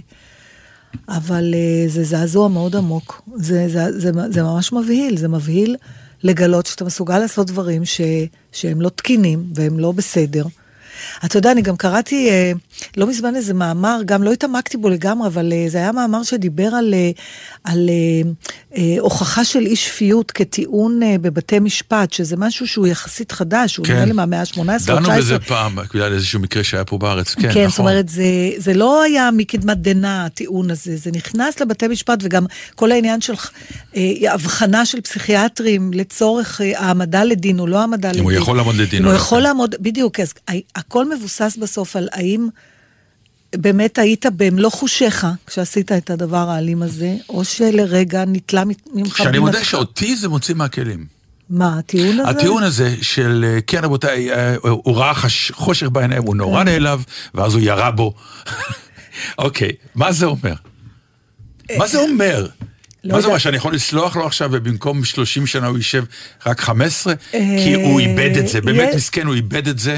אבל 1.09 1.53
אה, 1.53 1.87
זה 1.87 2.03
זעזוע 2.03 2.47
מאוד 2.47 2.75
עמוק. 2.75 3.21
זה, 3.35 3.67
זה, 3.67 3.99
זה, 3.99 4.11
זה 4.29 4.43
ממש 4.43 4.73
מבהיל, 4.73 5.17
זה 5.17 5.27
מבהיל 5.27 5.75
לגלות 6.23 6.65
שאתה 6.65 6.85
מסוגל 6.85 7.19
לעשות 7.19 7.47
דברים 7.47 7.85
ש, 7.85 8.01
שהם 8.51 8.81
לא 8.81 8.89
תקינים 8.89 9.43
והם 9.55 9.79
לא 9.79 9.91
בסדר. 9.91 10.45
אתה 11.25 11.37
יודע, 11.37 11.51
אני 11.51 11.61
גם 11.61 11.77
קראתי 11.77 12.29
אה, 12.29 12.51
לא 12.97 13.07
מזמן 13.07 13.35
איזה 13.35 13.53
מאמר, 13.53 13.99
גם 14.05 14.23
לא 14.23 14.31
התעמקתי 14.31 14.77
בו 14.77 14.89
לגמרי, 14.89 15.27
אבל 15.27 15.53
אה, 15.53 15.65
זה 15.67 15.77
היה 15.77 15.91
מאמר 15.91 16.23
שדיבר 16.23 16.67
על, 16.67 16.93
אה, 16.93 17.11
על 17.63 17.89
אה, 17.89 18.29
אה, 18.77 18.95
הוכחה 18.99 19.45
של 19.45 19.59
אי 19.59 19.75
שפיות 19.75 20.31
כטיעון 20.31 21.03
אה, 21.03 21.15
בבתי 21.21 21.59
משפט, 21.59 22.13
שזה 22.13 22.37
משהו 22.37 22.67
שהוא 22.67 22.87
יחסית 22.87 23.31
חדש, 23.31 23.77
הוא 23.77 23.85
כן. 23.85 23.93
נראה 23.93 24.05
לי 24.05 24.11
מהמאה 24.11 24.39
ה-18 24.39 24.59
או 24.59 24.77
19. 24.77 24.95
דנו 24.95 25.09
בזה 25.17 25.39
פעם, 25.39 25.75
בגלל 25.75 26.13
איזשהו 26.13 26.39
מקרה 26.39 26.63
שהיה 26.63 26.85
פה 26.85 26.97
בארץ, 26.97 27.33
כן, 27.33 27.41
כן, 27.41 27.49
נכון. 27.49 27.69
זאת 27.69 27.79
אומרת, 27.79 28.09
זה, 28.09 28.23
זה 28.57 28.73
לא 28.73 29.03
היה 29.03 29.29
מקדמת 29.31 29.77
דנא, 29.77 30.25
הטיעון 30.25 30.71
הזה, 30.71 30.97
זה 30.97 31.11
נכנס 31.15 31.59
לבתי 31.59 31.87
משפט, 31.87 32.19
וגם 32.23 32.45
כל 32.75 32.91
העניין 32.91 33.21
של 33.21 33.33
אה, 33.95 34.33
הבחנה 34.33 34.85
של 34.85 35.01
פסיכיאטרים 35.01 35.91
לצורך 35.93 36.61
אה, 36.61 36.79
העמדה 36.79 37.23
לדין 37.23 37.59
או 37.59 37.67
לא 37.67 37.79
העמדה 37.79 38.09
לדין. 38.09 38.23
הוא 38.23 38.31
יכול 38.31 38.57
לעמוד 38.57 38.75
לדין 38.75 39.01
אם 39.01 39.07
הוא. 39.07 39.15
יכול 39.15 39.41
לעמוד, 39.41 39.75
בדיוק, 39.79 40.19
אז 40.19 40.33
הכל 40.91 41.09
מבוסס 41.15 41.57
בסוף 41.61 41.95
על 41.95 42.07
האם 42.11 42.47
באמת 43.55 43.97
היית 43.97 44.25
במלוא 44.35 44.69
חושיך 44.69 45.27
כשעשית 45.47 45.91
את 45.91 46.09
הדבר 46.09 46.49
האלים 46.49 46.81
הזה, 46.81 47.15
או 47.29 47.45
שלרגע 47.45 48.23
נתלה 48.27 48.63
ממך... 48.93 49.17
שאני 49.17 49.39
מודה. 49.39 49.63
שאותי 49.63 50.15
זה 50.15 50.29
מוציא 50.29 50.55
מהכלים. 50.55 51.05
מה, 51.49 51.79
הטיעון 51.79 52.19
הזה? 52.19 52.29
הטיעון 52.29 52.63
הזה 52.63 52.95
של, 53.01 53.45
אה, 53.47 53.61
כן 53.67 53.83
רבותיי, 53.83 54.33
אה, 54.33 54.55
הוא 54.61 54.95
ראה 54.95 55.13
חש- 55.13 55.51
חושך 55.51 55.87
בעיניים, 55.89 56.23
הוא 56.23 56.33
כן. 56.33 56.37
נורא 56.37 56.63
נעלב, 56.63 57.05
ואז 57.33 57.53
הוא 57.53 57.61
ירה 57.61 57.91
בו. 57.91 58.13
אוקיי, 59.37 59.71
מה 59.95 60.11
זה 60.11 60.25
אומר? 60.25 60.53
מה 61.77 61.87
זה 61.87 61.99
אומר? 61.99 62.47
לא 63.03 63.15
מה 63.15 63.21
זה 63.21 63.27
אומר. 63.27 63.37
שאני 63.37 63.57
יכול 63.57 63.73
לסלוח 63.73 64.15
לו 64.15 64.25
עכשיו 64.25 64.49
ובמקום 64.53 65.03
30 65.03 65.47
שנה 65.47 65.67
הוא 65.67 65.77
יישב 65.77 66.03
רק 66.45 66.61
15? 66.61 67.13
כי 67.31 67.37
אה, 67.75 67.83
הוא 67.83 67.99
איבד 67.99 68.37
את 68.37 68.47
זה, 68.47 68.61
באמת 68.61 68.89
מסכן, 68.95 69.27
הוא 69.27 69.35
איבד 69.35 69.67
את 69.67 69.79
זה. 69.79 69.97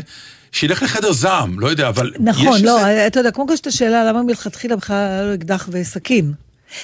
שילך 0.53 0.83
לחדר 0.83 1.11
זעם, 1.11 1.59
לא 1.59 1.67
יודע, 1.67 1.87
אבל 1.89 2.11
נכון, 2.19 2.57
יש 2.57 2.63
לא, 2.63 2.87
איזה- 2.87 3.07
אתה 3.07 3.19
יודע, 3.19 3.29
יש 3.53 3.59
את 3.59 3.67
השאלה 3.67 4.03
למה 4.03 4.23
מלכתחילה 4.23 4.75
בכלל 4.75 4.95
היה 4.95 5.23
לו 5.23 5.33
אקדח 5.33 5.69
וסכין. 5.71 6.33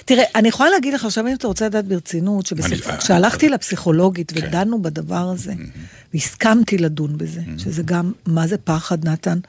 תראה, 0.06 0.24
אני 0.36 0.48
יכולה 0.48 0.70
להגיד 0.70 0.94
לך 0.94 1.06
עכשיו, 1.06 1.28
אם 1.28 1.34
אתה 1.34 1.48
רוצה 1.48 1.66
לדעת 1.66 1.86
ברצינות, 1.86 2.46
שבסוף, 2.46 2.88
אני- 2.90 2.98
כשהלכתי 2.98 3.50
לפסיכולוגית 3.50 4.32
כן. 4.32 4.48
ודנו 4.48 4.82
בדבר 4.82 5.30
הזה, 5.34 5.54
והסכמתי 6.14 6.78
לדון 6.78 7.18
בזה, 7.18 7.42
שזה 7.58 7.84
גם, 7.86 8.12
מה 8.26 8.48
זה 8.48 8.58
פחד, 8.58 9.08
נתן? 9.08 9.40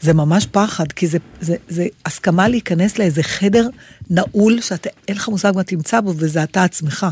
זה 0.00 0.12
ממש 0.14 0.46
פחד, 0.46 0.92
כי 0.92 1.06
זה, 1.06 1.18
זה, 1.40 1.56
זה 1.68 1.86
הסכמה 2.06 2.48
להיכנס 2.48 2.98
לאיזה 2.98 3.22
חדר 3.22 3.68
נעול, 4.10 4.60
שאתה, 4.60 4.88
אין 5.08 5.16
לך 5.16 5.28
מושג 5.28 5.52
מה 5.54 5.62
תמצא 5.62 6.00
בו, 6.00 6.14
וזה 6.16 6.42
אתה 6.42 6.64
עצמך. 6.64 7.06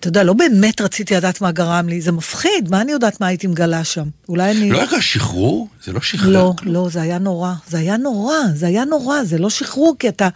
אתה 0.00 0.08
יודע, 0.08 0.24
לא 0.24 0.32
באמת 0.32 0.80
רציתי 0.80 1.14
לדעת 1.14 1.40
מה 1.40 1.52
גרם 1.52 1.88
לי, 1.88 2.00
זה 2.00 2.12
מפחיד, 2.12 2.70
מה 2.70 2.80
אני 2.80 2.92
יודעת 2.92 3.20
מה 3.20 3.26
הייתי 3.26 3.46
מגלה 3.46 3.84
שם? 3.84 4.08
אולי 4.28 4.50
אני... 4.50 4.70
לא 4.70 4.78
היה 4.78 5.02
שחרור? 5.02 5.68
זה 5.84 5.92
לא 5.92 6.00
שחרר. 6.00 6.30
לא, 6.30 6.54
לא, 6.62 6.88
זה 6.92 7.02
היה 7.02 7.18
נורא. 7.18 7.52
זה 7.68 7.78
היה 7.78 7.96
נורא, 7.96 8.36
זה 8.54 8.66
היה 8.66 8.84
נורא, 8.84 9.24
זה 9.24 9.38
לא 9.38 9.50
שחרור, 9.50 9.96
כי 9.98 10.08
אתה... 10.08 10.28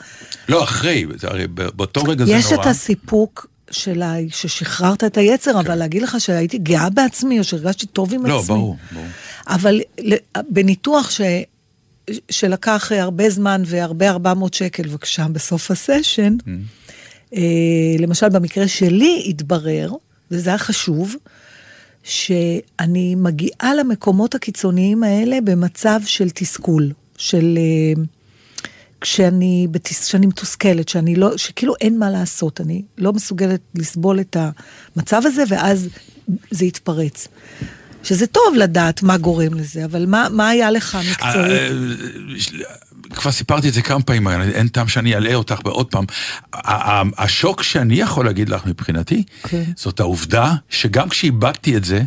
לא, 0.49 0.65
אחרי, 0.65 1.07
זה 1.17 1.27
הרי 1.29 1.47
באותו 1.47 2.03
רגע 2.03 2.25
זה 2.25 2.33
יש 2.33 2.53
נורא. 2.53 2.63
את 2.63 2.67
הסיפוק 2.67 3.47
של 3.71 4.03
ה... 4.03 4.15
ששחררת 4.31 5.05
את 5.05 5.17
היצר, 5.17 5.61
אבל 5.61 5.75
להגיד 5.75 6.03
לך 6.03 6.17
שהייתי 6.21 6.59
גאה 6.59 6.91
בעצמי, 6.91 7.39
או 7.39 7.45
שהרגשתי 7.45 7.87
טוב 7.87 8.15
עם 8.15 8.23
כן. 8.23 8.29
לא, 8.29 8.39
עצמי. 8.41 8.47
ברור, 8.57 8.77
ברור. 8.93 9.07
אבל 9.47 9.81
בניתוח 10.49 11.11
ש... 11.11 11.21
שלקח 12.31 12.93
הרבה 12.95 13.31
זמן 13.31 13.63
והרבה 13.67 14.11
400 14.11 14.55
שקל, 14.55 14.83
בבקשה, 14.83 15.27
בסוף 15.33 15.71
הסשן, 15.71 16.37
Mm. 16.41 16.49
אה, 17.35 17.97
למשל 17.99 18.29
במקרה 18.29 18.69
שלי 18.69 19.25
התברר, 19.29 19.93
וזה 20.31 20.51
היה 20.51 20.59
חשוב, 20.59 21.17
שאני 22.03 23.15
מגיעה 23.15 23.75
למקומות 23.75 24.35
הקיצוניים 24.35 25.03
האלה 25.03 25.39
במצב 25.45 26.01
של 26.07 26.31
תסכול, 26.31 26.93
של... 27.17 27.59
אה, 27.59 28.03
כשאני. 29.01 29.67
כשאני 29.85 30.27
מתוסכלת, 30.27 30.89
שאני 30.89 31.17
לא, 31.17 31.37
שכאילו 31.37 31.75
אין 31.81 31.99
מה 31.99 32.11
לעשות, 32.11 32.61
אני 32.61 32.83
לא 32.99 33.13
מסוגלת 33.13 33.61
לסבול 33.75 34.21
את 34.21 34.37
המצב 34.97 35.23
הזה, 35.25 35.45
ואז 35.49 35.89
זה 36.51 36.65
יתפרץ. 36.65 37.29
שזה 38.03 38.27
טוב 38.27 38.55
לדעת 38.57 39.03
מה 39.03 39.17
גורם 39.17 39.55
לזה, 39.55 39.85
אבל 39.85 40.07
מה, 40.07 40.29
מה 40.31 40.49
היה 40.49 40.71
לך 40.71 40.99
מקצועית? 41.11 41.73
כבר 43.15 43.33
סיפרתי 43.33 43.69
את 43.69 43.75
זה 43.75 43.83
כמה 43.83 44.03
פעמים, 44.03 44.29
אין 44.29 44.69
טעם 44.69 44.89
שאני 44.89 45.17
אלאה 45.17 45.35
אותך 45.35 45.61
בעוד 45.65 45.87
פעם. 45.91 46.05
השוק 47.19 47.63
שאני 47.63 47.95
יכול 47.95 48.25
להגיד 48.27 48.49
לך 48.49 48.67
מבחינתי, 48.67 49.25
כן. 49.43 49.63
זאת 49.77 50.01
העובדה 50.01 50.53
שגם 50.71 51.09
כשאיבדתי 51.09 51.77
את 51.77 51.85
זה, 51.85 52.03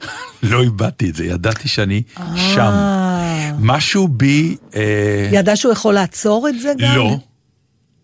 לא 0.42 0.62
איבדתי 0.62 1.10
את 1.10 1.14
זה, 1.14 1.24
ידעתי 1.24 1.68
שאני 1.68 2.02
שם. 2.36 2.60
אה. 2.60 3.52
משהו 3.58 4.08
בי... 4.08 4.56
אה, 4.76 5.28
ידע 5.32 5.56
שהוא 5.56 5.72
יכול 5.72 5.94
לעצור 5.94 6.48
את 6.48 6.60
זה 6.60 6.72
גם? 6.78 6.96
לא. 6.96 7.18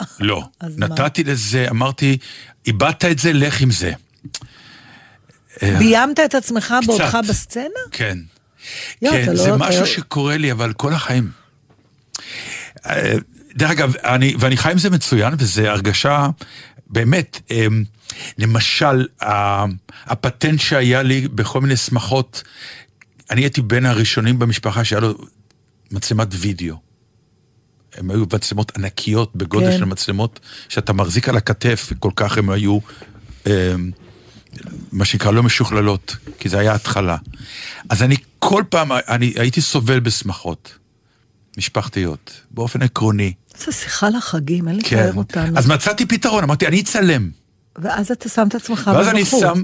לא. 0.20 0.42
אז 0.60 0.78
מה? 0.78 0.86
נתתי 0.86 1.24
לזה, 1.24 1.66
אמרתי, 1.70 2.18
איבדת 2.66 3.04
את 3.04 3.18
זה, 3.18 3.32
לך 3.32 3.60
עם 3.60 3.70
זה. 3.70 3.92
אה, 5.62 5.76
ביימת 5.78 6.20
את 6.20 6.34
עצמך 6.34 6.74
בעודך. 6.86 7.18
בסצנה? 7.28 7.64
כן. 7.92 8.18
יו, 9.02 9.10
כן, 9.12 9.36
זה 9.36 9.48
לא- 9.50 9.56
משהו 9.58 9.82
אתה- 9.82 9.86
שקורה 9.90 10.36
לי, 10.36 10.52
אבל 10.52 10.72
כל 10.72 10.92
החיים. 10.92 11.30
דרך 13.56 13.70
אגב, 13.70 13.94
אני, 14.04 14.34
ואני 14.38 14.56
חי 14.56 14.72
עם 14.72 14.78
זה 14.78 14.90
מצוין, 14.90 15.34
וזו 15.38 15.62
הרגשה, 15.62 16.28
באמת, 16.86 17.40
אה, 17.50 17.66
למשל, 18.38 19.06
הפטנט 20.06 20.60
שהיה 20.60 21.02
לי 21.02 21.28
בכל 21.28 21.60
מיני 21.60 21.76
שמחות, 21.76 22.42
אני 23.30 23.40
הייתי 23.40 23.62
בין 23.62 23.86
הראשונים 23.86 24.38
במשפחה 24.38 24.84
שהיה 24.84 25.00
לו 25.00 25.14
מצלמת 25.90 26.28
וידאו. 26.30 26.76
הם 27.94 28.10
היו 28.10 28.24
מצלמות 28.32 28.76
ענקיות 28.76 29.36
בגודל 29.36 29.70
כן. 29.70 29.78
של 29.78 29.84
מצלמות 29.84 30.40
שאתה 30.68 30.92
מחזיק 30.92 31.28
על 31.28 31.36
הכתף, 31.36 31.88
וכל 31.92 32.10
כך 32.16 32.38
הם 32.38 32.50
היו, 32.50 32.78
אה, 33.46 33.74
מה 34.92 35.04
שנקרא, 35.04 35.30
לא 35.30 35.42
משוכללות, 35.42 36.16
כי 36.38 36.48
זה 36.48 36.58
היה 36.58 36.74
התחלה. 36.74 37.16
אז 37.88 38.02
אני 38.02 38.16
כל 38.38 38.62
פעם, 38.68 38.92
אני 38.92 39.32
הייתי 39.36 39.60
סובל 39.60 40.00
בשמחות 40.00 40.78
משפחתיות, 41.56 42.40
באופן 42.50 42.82
עקרוני. 42.82 43.32
זה 43.58 43.72
שיחה 43.72 44.08
לחגים, 44.08 44.68
אין 44.68 44.78
כן. 44.84 44.96
לתאר 44.96 45.14
אותנו. 45.14 45.58
אז 45.58 45.66
מצאתי 45.66 46.06
פתרון, 46.06 46.44
אמרתי, 46.44 46.66
אני 46.66 46.80
אצלם. 46.80 47.30
ואז 47.78 48.10
אתה 48.10 48.28
שם 48.28 48.48
את 48.48 48.54
עצמך 48.54 48.90
ואז 48.94 49.08
אני. 49.08 49.24
שם, 49.24 49.62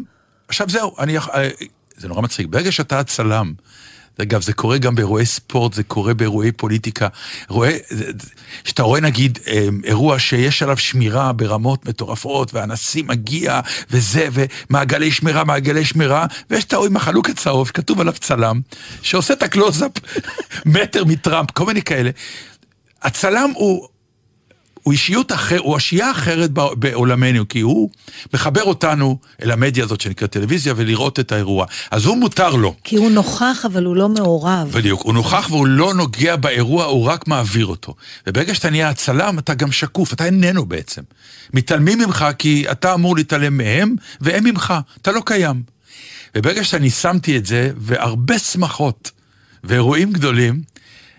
עכשיו 0.48 0.68
זהו, 0.68 0.94
אני, 0.98 1.18
אה, 1.18 1.48
זה 1.96 2.08
נורא 2.08 2.22
מצחיק, 2.22 2.46
ברגע 2.46 2.72
שאתה 2.72 3.00
הצלם, 3.00 3.52
אגב, 4.20 4.42
זה 4.42 4.52
קורה 4.52 4.78
גם 4.78 4.94
באירועי 4.94 5.26
ספורט, 5.26 5.72
זה 5.72 5.82
קורה 5.82 6.14
באירועי 6.14 6.52
פוליטיקה. 6.52 7.08
רואה, 7.48 7.76
שאתה 8.64 8.82
רואה 8.82 9.00
נגיד 9.00 9.38
אה, 9.46 9.68
אירוע 9.84 10.18
שיש 10.18 10.62
עליו 10.62 10.76
שמירה 10.76 11.32
ברמות 11.32 11.86
מטורפות, 11.86 12.54
והנשיא 12.54 13.04
מגיע, 13.04 13.60
וזה, 13.90 14.28
ומעגלי 14.32 15.10
שמירה, 15.10 15.44
מעגלי 15.44 15.84
שמירה, 15.84 16.26
ויש 16.50 16.64
את 16.64 16.72
ההוא 16.72 16.86
עם 16.86 16.96
החלוק 16.96 17.30
הצהוב, 17.30 17.68
שכתוב 17.68 18.00
עליו 18.00 18.12
צלם, 18.12 18.60
שעושה 19.02 19.34
את 19.34 19.42
הקלוזאפ 19.42 19.92
מטר 20.66 21.04
מטראמפ, 21.04 21.50
כל 21.50 21.66
מיני 21.66 21.82
כאלה. 21.82 22.10
הצלם 23.02 23.50
הוא... 23.54 23.91
הוא 24.82 24.92
אישיות 24.92 25.32
אחרת, 25.32 25.60
הוא 25.60 25.76
אשייה 25.76 26.10
אחרת 26.10 26.50
בע- 26.50 26.74
בעולמנו, 26.74 27.48
כי 27.48 27.60
הוא 27.60 27.90
מחבר 28.34 28.62
אותנו 28.62 29.18
אל 29.42 29.50
המדיה 29.50 29.84
הזאת 29.84 30.00
שנקראת 30.00 30.30
טלוויזיה 30.30 30.74
ולראות 30.76 31.20
את 31.20 31.32
האירוע. 31.32 31.66
אז 31.90 32.04
הוא 32.04 32.16
מותר 32.16 32.50
לו. 32.56 32.74
כי 32.84 32.96
הוא 32.96 33.10
נוכח, 33.10 33.64
אבל 33.72 33.84
הוא 33.84 33.96
לא 33.96 34.08
מעורב. 34.08 34.70
בדיוק, 34.74 35.02
הוא 35.02 35.14
נוכח 35.14 35.46
והוא 35.50 35.66
לא 35.66 35.94
נוגע 35.94 36.36
באירוע, 36.36 36.84
הוא 36.84 37.04
רק 37.06 37.28
מעביר 37.28 37.66
אותו. 37.66 37.94
וברגע 38.26 38.54
שאתה 38.54 38.70
נהיה 38.70 38.88
הצלם, 38.88 39.38
אתה 39.38 39.54
גם 39.54 39.72
שקוף, 39.72 40.12
אתה 40.12 40.24
איננו 40.24 40.66
בעצם. 40.66 41.02
מתעלמים 41.54 41.98
ממך 41.98 42.26
כי 42.38 42.64
אתה 42.70 42.94
אמור 42.94 43.16
להתעלם 43.16 43.56
מהם, 43.56 43.94
והם 44.20 44.44
ממך, 44.44 44.74
אתה 45.02 45.12
לא 45.12 45.22
קיים. 45.26 45.62
וברגע 46.36 46.64
שאני 46.64 46.90
שמתי 46.90 47.36
את 47.36 47.46
זה, 47.46 47.70
והרבה 47.76 48.38
שמחות 48.38 49.10
ואירועים 49.64 50.12
גדולים, 50.12 50.60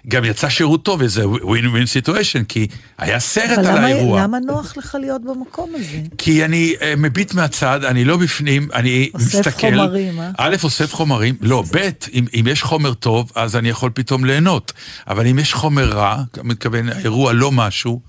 גם 0.07 0.25
יצא 0.25 0.49
שירות 0.49 0.83
טוב, 0.83 1.01
איזה 1.01 1.27
ווין 1.27 1.67
ווין 1.67 1.85
סיטואשן, 1.85 2.43
כי 2.43 2.67
היה 2.97 3.19
סרט 3.19 3.57
אבל 3.57 3.67
על 3.67 3.75
למה- 3.77 3.85
האירוע. 3.87 4.23
למה 4.23 4.39
נוח 4.39 4.77
לך 4.77 4.97
להיות 4.99 5.21
במקום 5.21 5.71
הזה? 5.75 5.97
כי 6.17 6.45
אני 6.45 6.73
uh, 6.79 6.83
מביט 6.97 7.33
מהצד, 7.33 7.83
אני 7.83 8.05
לא 8.05 8.17
בפנים, 8.17 8.67
אני 8.73 9.09
אוסף 9.13 9.39
מסתכל. 9.47 9.67
חומרים, 9.77 10.19
אה? 10.19 10.31
א', 10.37 10.55
אוסף 10.63 10.93
חומרים, 10.93 11.35
לא, 11.41 11.63
ב', 11.73 11.77
אם, 12.13 12.25
אם 12.39 12.45
יש 12.47 12.63
חומר 12.63 12.93
טוב, 12.93 13.31
אז 13.35 13.55
אני 13.55 13.69
יכול 13.69 13.91
פתאום 13.93 14.25
ליהנות. 14.25 14.73
אבל 15.07 15.27
אם 15.27 15.39
יש 15.39 15.53
חומר 15.53 15.89
רע, 15.89 16.23
מתכוון, 16.43 16.89
האירוע 16.89 17.33
לא 17.33 17.51
משהו, 17.51 17.99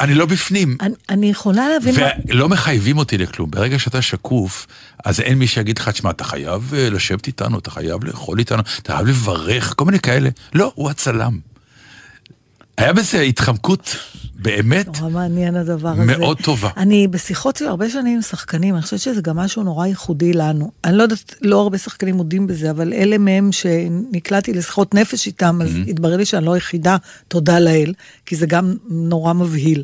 אני 0.00 0.14
לא 0.14 0.26
בפנים. 0.26 0.76
אני- 0.80 0.94
אני 1.08 1.30
יכולה 1.30 1.68
להבין... 1.68 1.94
מה- 2.00 2.06
ולא 2.28 2.48
מחייבים 2.48 2.98
אותי 2.98 3.18
לכלום. 3.18 3.50
ברגע 3.50 3.78
שאתה 3.78 4.02
שקוף, 4.02 4.66
אז 5.04 5.20
אין 5.20 5.38
מי 5.38 5.46
שיגיד 5.46 5.78
לך, 5.78 5.88
תשמע, 5.88 6.10
אתה 6.10 6.24
חייב 6.24 6.74
אה, 6.76 6.90
לשבת 6.90 7.26
איתנו, 7.26 7.58
אתה 7.58 7.70
חייב 7.70 8.04
לאכול 8.04 8.38
איתנו, 8.38 8.62
אתה 8.82 8.92
חייב 8.94 9.06
לברך, 9.08 9.74
כל 9.76 9.84
מיני 9.84 9.98
כאלה. 10.00 10.28
לא, 10.54 10.72
הוא 10.74 10.90
הצלם. 10.90 11.38
היה 12.76 12.92
בזה 12.92 13.20
התחמקות 13.20 13.96
באמת 14.34 15.00
נורא 15.00 15.10
מעניין 15.10 15.56
הדבר 15.56 15.88
הזה. 15.88 16.04
מאוד 16.04 16.38
טובה. 16.42 16.70
אני 16.76 17.08
בשיחות 17.08 17.56
שלי 17.56 17.68
הרבה 17.68 17.90
שנים 17.90 18.16
עם 18.16 18.22
שחקנים, 18.22 18.74
אני 18.74 18.82
חושבת 18.82 19.00
שזה 19.00 19.20
גם 19.20 19.36
משהו 19.36 19.62
נורא 19.62 19.86
ייחודי 19.86 20.32
לנו. 20.32 20.70
אני 20.84 20.96
לא 20.96 21.02
יודעת, 21.02 21.34
לא 21.42 21.60
הרבה 21.60 21.78
שחקנים 21.78 22.14
מודים 22.14 22.46
בזה, 22.46 22.70
אבל 22.70 22.92
אלה 22.92 23.18
מהם 23.18 23.52
שנקלעתי 23.52 24.52
לשיחות 24.52 24.94
נפש 24.94 25.26
איתם, 25.26 25.58
אז 25.62 25.68
Mm-hmm. 25.68 25.90
התברר 25.90 26.16
לי 26.16 26.24
שאני 26.24 26.44
לא 26.44 26.52
היחידה, 26.54 26.96
תודה 27.28 27.58
לאל, 27.58 27.92
כי 28.26 28.36
זה 28.36 28.46
גם 28.46 28.74
נורא 28.88 29.32
מבהיל. 29.32 29.82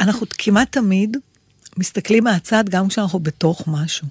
אנחנו 0.00 0.26
כמעט 0.38 0.72
תמיד 0.72 1.16
מסתכלים 1.76 2.24
מהצד 2.24 2.68
גם 2.68 2.88
כשאנחנו 2.88 3.18
בתוך 3.18 3.64
משהו. 3.66 4.06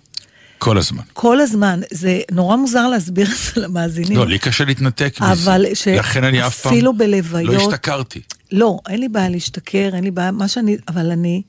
כל 0.59 0.77
הזמן. 0.77 1.03
כל 1.13 1.39
הזמן, 1.41 1.79
זה 1.91 2.21
נורא 2.31 2.55
מוזר 2.55 2.87
להסביר 2.87 3.27
את 3.27 3.55
זה 3.55 3.61
למאזינים. 3.61 4.17
לא, 4.17 4.27
לי 4.27 4.39
קשה 4.39 4.65
להתנתק 4.65 5.13
מזה. 5.21 5.31
אבל 5.31 5.65
ש- 5.73 5.87
לכן 5.87 6.23
אני 6.23 6.47
אף 6.47 6.61
פעם 6.61 6.73
אפילו 6.73 6.93
בלוויות- 6.97 7.53
לא 7.55 7.67
השתכרתי. 7.67 8.21
לא, 8.51 8.79
אין 8.89 8.99
לי 8.99 9.07
בעיה 9.09 9.29
להשתכר, 9.29 9.89
אין 9.95 10.03
לי 10.03 10.11
בעיה, 10.11 10.31
מה 10.31 10.47
שאני, 10.47 10.77
אבל 10.87 11.11
אני, 11.11 11.41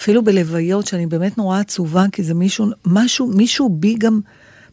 אפילו 0.00 0.24
בלוויות, 0.24 0.86
שאני 0.86 1.06
באמת 1.06 1.38
נורא 1.38 1.58
עצובה, 1.60 2.04
כי 2.12 2.22
זה 2.22 2.34
מישהו, 2.34 2.66
משהו, 2.86 3.26
מישהו 3.26 3.68
בי 3.68 3.94
גם, 3.98 4.20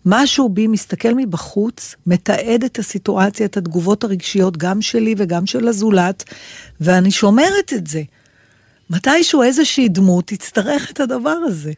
משהו 0.06 0.50
בי 0.50 0.68
מסתכל 0.68 1.14
מבחוץ, 1.18 1.96
מתעד 2.08 2.64
את 2.64 2.80
הסיטואציה, 2.80 3.46
את 3.46 3.58
התגובות 3.58 4.04
הרגשיות, 4.04 4.58
גם 4.58 4.82
שלי 4.82 5.16
וגם 5.18 5.46
של 5.46 5.68
הזולת, 5.68 6.24
ואני 6.82 7.12
שומרת 7.12 7.74
את 7.76 7.88
זה. 7.88 8.02
מתישהו 8.90 9.44
איזושהי 9.44 9.90
דמות 9.90 10.28
תצטרך 10.28 10.92
את 10.92 11.00
הדבר 11.00 11.38
הזה. 11.46 11.72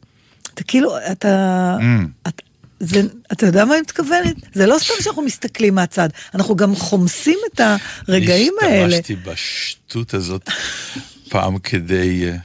אתה 0.53 0.63
כאילו, 0.63 0.97
אתה... 1.11 1.77
Mm. 1.79 2.27
אתה 2.27 2.43
זה, 2.79 3.01
אתה 3.31 3.45
יודע 3.45 3.65
מה 3.65 3.73
אני 3.73 3.81
מתכוונת? 3.81 4.35
זה 4.53 4.65
לא 4.65 4.77
סתם 4.79 4.93
שאנחנו 4.99 5.21
מסתכלים 5.21 5.75
מהצד, 5.75 6.09
אנחנו 6.33 6.55
גם 6.55 6.75
חומסים 6.75 7.39
את 7.53 7.61
הרגעים 8.07 8.53
האלה. 8.61 8.97
השתמשתי 8.97 9.15
בשטות 9.15 10.13
הזאת 10.13 10.49
פעם 11.29 11.57
כדי... 11.57 12.29
אה, 12.29 12.37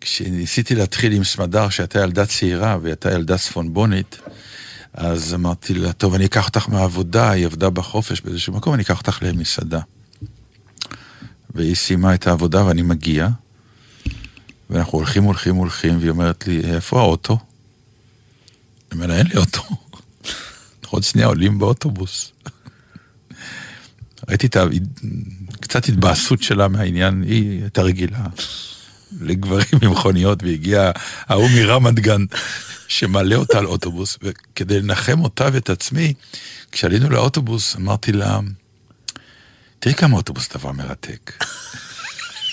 כשניסיתי 0.00 0.74
להתחיל 0.74 1.12
עם 1.12 1.24
סמדר, 1.24 1.68
שהייתה 1.68 1.98
ילדה 1.98 2.26
צעירה 2.26 2.78
והייתה 2.82 3.12
ילדה 3.12 3.38
צפונבונית, 3.38 4.18
אז 4.94 5.34
אמרתי 5.34 5.74
לה, 5.74 5.92
טוב, 5.92 6.14
אני 6.14 6.24
אקח 6.24 6.46
אותך 6.46 6.68
מהעבודה, 6.68 7.30
היא 7.30 7.46
עבדה 7.46 7.70
בחופש 7.70 8.20
באיזשהו 8.20 8.52
מקום, 8.52 8.74
אני 8.74 8.82
אקח 8.82 8.98
אותך 8.98 9.18
למסעדה. 9.22 9.80
והיא 11.54 11.74
סיימה 11.74 12.14
את 12.14 12.26
העבודה 12.26 12.66
ואני 12.66 12.82
מגיע, 12.82 13.28
ואנחנו 14.70 14.98
הולכים, 14.98 15.22
הולכים, 15.22 15.54
הולכים, 15.54 15.98
והיא 15.98 16.10
אומרת 16.10 16.46
לי, 16.46 16.60
איפה 16.74 17.00
האוטו? 17.00 17.32
אני 17.32 18.94
אומר 18.94 19.06
לה, 19.06 19.18
אין 19.18 19.26
לי 19.26 19.36
אוטו. 19.36 19.62
עוד 20.90 21.02
שנייה 21.02 21.26
עולים 21.26 21.58
באוטובוס. 21.58 22.32
ראיתי 24.28 24.46
את 24.46 24.56
ה... 24.56 24.64
קצת 25.60 25.88
התבאסות 25.88 26.42
שלה 26.42 26.68
מהעניין, 26.68 27.22
היא 27.22 27.62
הייתה 27.62 27.82
רגילה 27.82 28.26
לגברים 29.20 29.66
עם 29.82 29.90
מכוניות, 29.90 30.42
והגיע 30.42 30.90
ההוא 31.26 31.48
מרמת 31.50 31.94
גן 31.94 32.24
שמעלה 32.88 33.36
אותה 33.36 33.58
על 33.58 33.66
אוטובוס, 33.66 34.18
וכדי 34.22 34.80
לנחם 34.80 35.20
אותה 35.20 35.48
ואת 35.52 35.70
עצמי, 35.70 36.14
כשעלינו 36.72 37.10
לאוטובוס, 37.10 37.76
אמרתי 37.76 38.12
לה, 38.12 38.40
תראי 39.78 39.94
כמה 39.94 40.16
אוטובוס 40.16 40.56
דבר 40.56 40.72
מרתק. 40.72 41.32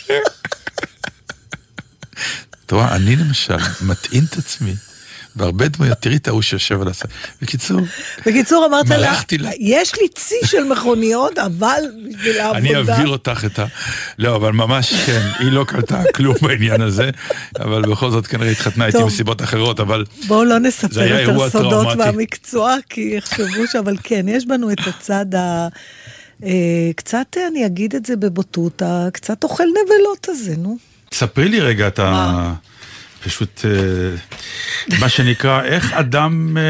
אתה 2.68 2.76
רואה, 2.76 2.96
אני 2.96 3.16
למשל 3.16 3.58
מטעין 3.82 4.24
את 4.30 4.38
עצמי 4.38 4.76
בהרבה 5.36 5.68
דמויות, 5.68 5.98
תראי 5.98 6.16
את 6.16 6.28
ההוא 6.28 6.42
שיושב 6.42 6.82
על 6.82 6.88
הסף. 6.88 7.06
בקיצור, 7.42 7.82
בקיצור, 8.26 8.66
אמרת 8.66 8.90
לה, 8.90 9.14
לה. 9.40 9.52
יש 9.60 9.96
לי 10.02 10.08
צי 10.16 10.36
של 10.46 10.64
מכוניות, 10.64 11.38
אבל 11.38 11.82
בשביל 12.10 12.40
העבודה... 12.40 12.60
אני 12.60 12.76
אעביר 12.76 13.08
אותך 13.08 13.46
את 13.46 13.60
ה... 13.60 13.66
לא, 14.18 14.36
אבל 14.36 14.52
ממש 14.52 14.94
כן, 14.94 15.30
היא 15.40 15.52
לא 15.52 15.64
קלטה 15.64 16.04
כלום 16.16 16.36
בעניין 16.42 16.82
הזה, 16.82 17.10
אבל 17.60 17.82
בכל 17.82 18.12
זאת 18.12 18.28
כנראה 18.28 18.52
התחתנה 18.52 18.86
איתי. 18.86 19.04
מסיבות 19.04 19.42
אחרות, 19.42 19.80
אבל 19.80 20.06
בואו 20.28 20.44
לא 20.44 20.60
נספר 20.60 21.02
היה 21.02 21.22
יותר 21.22 21.32
אירוע 21.32 21.50
סודות 21.50 21.72
טראומטי. 21.72 21.98
מהמקצוע, 21.98 22.76
כי 22.90 23.14
יחשבו 23.18 23.68
ש... 23.72 23.76
אבל 23.76 23.96
כן, 24.04 24.26
יש 24.28 24.46
בנו 24.46 24.72
את 24.72 24.80
הצד 24.88 25.36
ה... 25.36 25.68
אה, 26.44 26.50
קצת, 26.96 27.38
אני 27.52 27.66
אגיד 27.66 27.96
את 27.96 28.06
זה 28.06 28.16
בבוטות, 28.16 28.82
הקצת 28.86 29.44
אוכל 29.44 29.64
נבלות 29.64 30.30
הזה, 30.30 30.56
נו. 30.58 30.78
ספרי 31.14 31.50
לי 31.50 31.60
רגע 31.60 31.88
את 31.88 32.00
ה... 32.00 32.54
פשוט, 33.24 33.66
אה, 33.66 35.00
מה 35.00 35.10
שנקרא, 35.10 35.64
איך 35.64 35.94
אדם, 35.94 36.58
אה, 36.58 36.64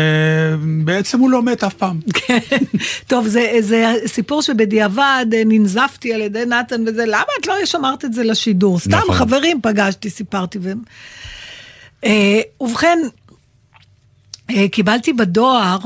בעצם 0.84 1.20
הוא 1.20 1.30
לא 1.30 1.44
מת 1.44 1.64
אף 1.64 1.74
פעם. 1.74 2.00
כן. 2.14 2.40
טוב, 3.08 3.28
זה, 3.28 3.52
זה 3.60 3.94
סיפור 4.06 4.42
שבדיעבד 4.42 5.26
אה, 5.34 5.42
ננזפתי 5.46 6.14
על 6.14 6.22
ידי 6.22 6.46
נתן 6.46 6.84
וזה, 6.88 7.06
למה 7.06 7.26
את 7.42 7.48
לא 7.48 7.66
שמרת 7.66 8.06
את 8.06 8.14
זה 8.14 8.24
לשידור? 8.24 8.80
סתם 8.80 8.98
נכון. 8.98 9.16
חברים 9.16 9.62
פגשתי, 9.62 10.10
סיפרתי. 10.10 10.60
ו... 10.62 10.74
ובכן, 12.62 13.00
קיבלתי 14.72 15.14
בדואר. 15.14 15.78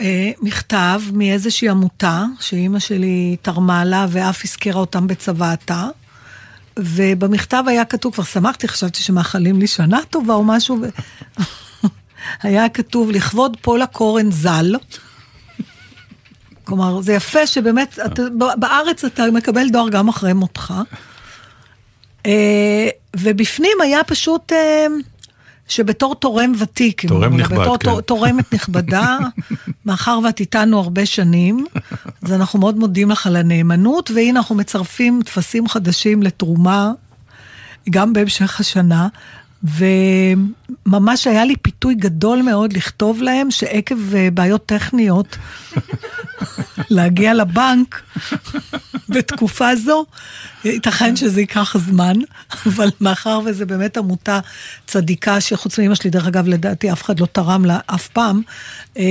אה, 0.00 0.30
מכתב 0.42 1.00
מאיזושהי 1.12 1.68
עמותה, 1.68 2.24
שאימא 2.40 2.78
שלי 2.78 3.36
תרמה 3.42 3.84
לה 3.84 4.06
ואף 4.10 4.44
הזכירה 4.44 4.80
אותם 4.80 5.06
בצוואתה. 5.06 5.88
ובמכתב 6.78 7.64
היה 7.66 7.84
כתוב, 7.84 8.14
כבר 8.14 8.24
שמחתי, 8.24 8.68
חשבתי 8.68 9.02
שמאחלים 9.02 9.60
לי 9.60 9.66
שנה 9.66 10.00
טובה 10.10 10.34
או 10.34 10.44
משהו. 10.44 10.78
היה 12.42 12.68
כתוב 12.68 13.10
לכבוד 13.10 13.56
פולה 13.60 13.86
קורן 13.86 14.30
ז"ל. 14.30 14.76
כלומר, 16.64 17.00
זה 17.00 17.12
יפה 17.12 17.46
שבאמת, 17.46 17.98
אתה, 18.06 18.22
בארץ 18.56 19.04
אתה 19.04 19.30
מקבל 19.30 19.68
דואר 19.68 19.88
גם 19.88 20.08
אחרי 20.08 20.32
מותך. 20.32 20.74
אה, 22.26 22.88
ובפנים 23.16 23.80
היה 23.82 24.04
פשוט 24.04 24.52
אה, 24.52 24.86
שבתור 25.68 26.14
תורם 26.14 26.52
ותיק, 26.58 27.06
תורם 27.06 27.36
נכבד, 27.36 27.58
בתור 27.58 27.78
כן. 27.78 27.88
תור- 27.90 28.00
תורמת 28.00 28.54
נכבדה, 28.54 29.18
מאחר 29.86 30.18
ואת 30.24 30.40
איתנו 30.40 30.78
הרבה 30.80 31.06
שנים, 31.06 31.66
אז 32.22 32.32
אנחנו 32.32 32.58
מאוד 32.58 32.76
מודים 32.76 33.10
לך 33.10 33.26
על 33.26 33.36
הנאמנות, 33.36 34.10
והנה 34.14 34.38
אנחנו 34.40 34.54
מצרפים 34.54 35.20
טפסים 35.24 35.68
חדשים 35.68 36.22
לתרומה, 36.22 36.92
גם 37.90 38.12
בהמשך 38.12 38.60
השנה. 38.60 39.08
וממש 40.86 41.26
היה 41.26 41.44
לי 41.44 41.56
פיתוי 41.56 41.94
גדול 41.94 42.42
מאוד 42.42 42.72
לכתוב 42.72 43.22
להם 43.22 43.50
שעקב 43.50 44.14
אה, 44.14 44.28
בעיות 44.34 44.66
טכניות 44.66 45.36
להגיע 46.90 47.34
לבנק 47.34 48.02
בתקופה 49.08 49.76
זו, 49.76 50.04
ייתכן 50.64 51.16
שזה 51.16 51.40
ייקח 51.40 51.76
זמן, 51.78 52.16
אבל 52.66 52.90
מאחר 53.00 53.40
וזה 53.46 53.66
באמת 53.66 53.96
עמותה 53.96 54.40
צדיקה, 54.86 55.40
שחוץ 55.40 55.78
מאמא 55.78 55.94
שלי, 55.94 56.10
דרך 56.10 56.26
אגב, 56.26 56.48
לדעתי 56.48 56.92
אף 56.92 57.02
אחד 57.02 57.20
לא 57.20 57.26
תרם 57.32 57.64
לה 57.64 57.78
אף 57.86 58.08
פעם, 58.08 58.42
אה, 58.98 59.04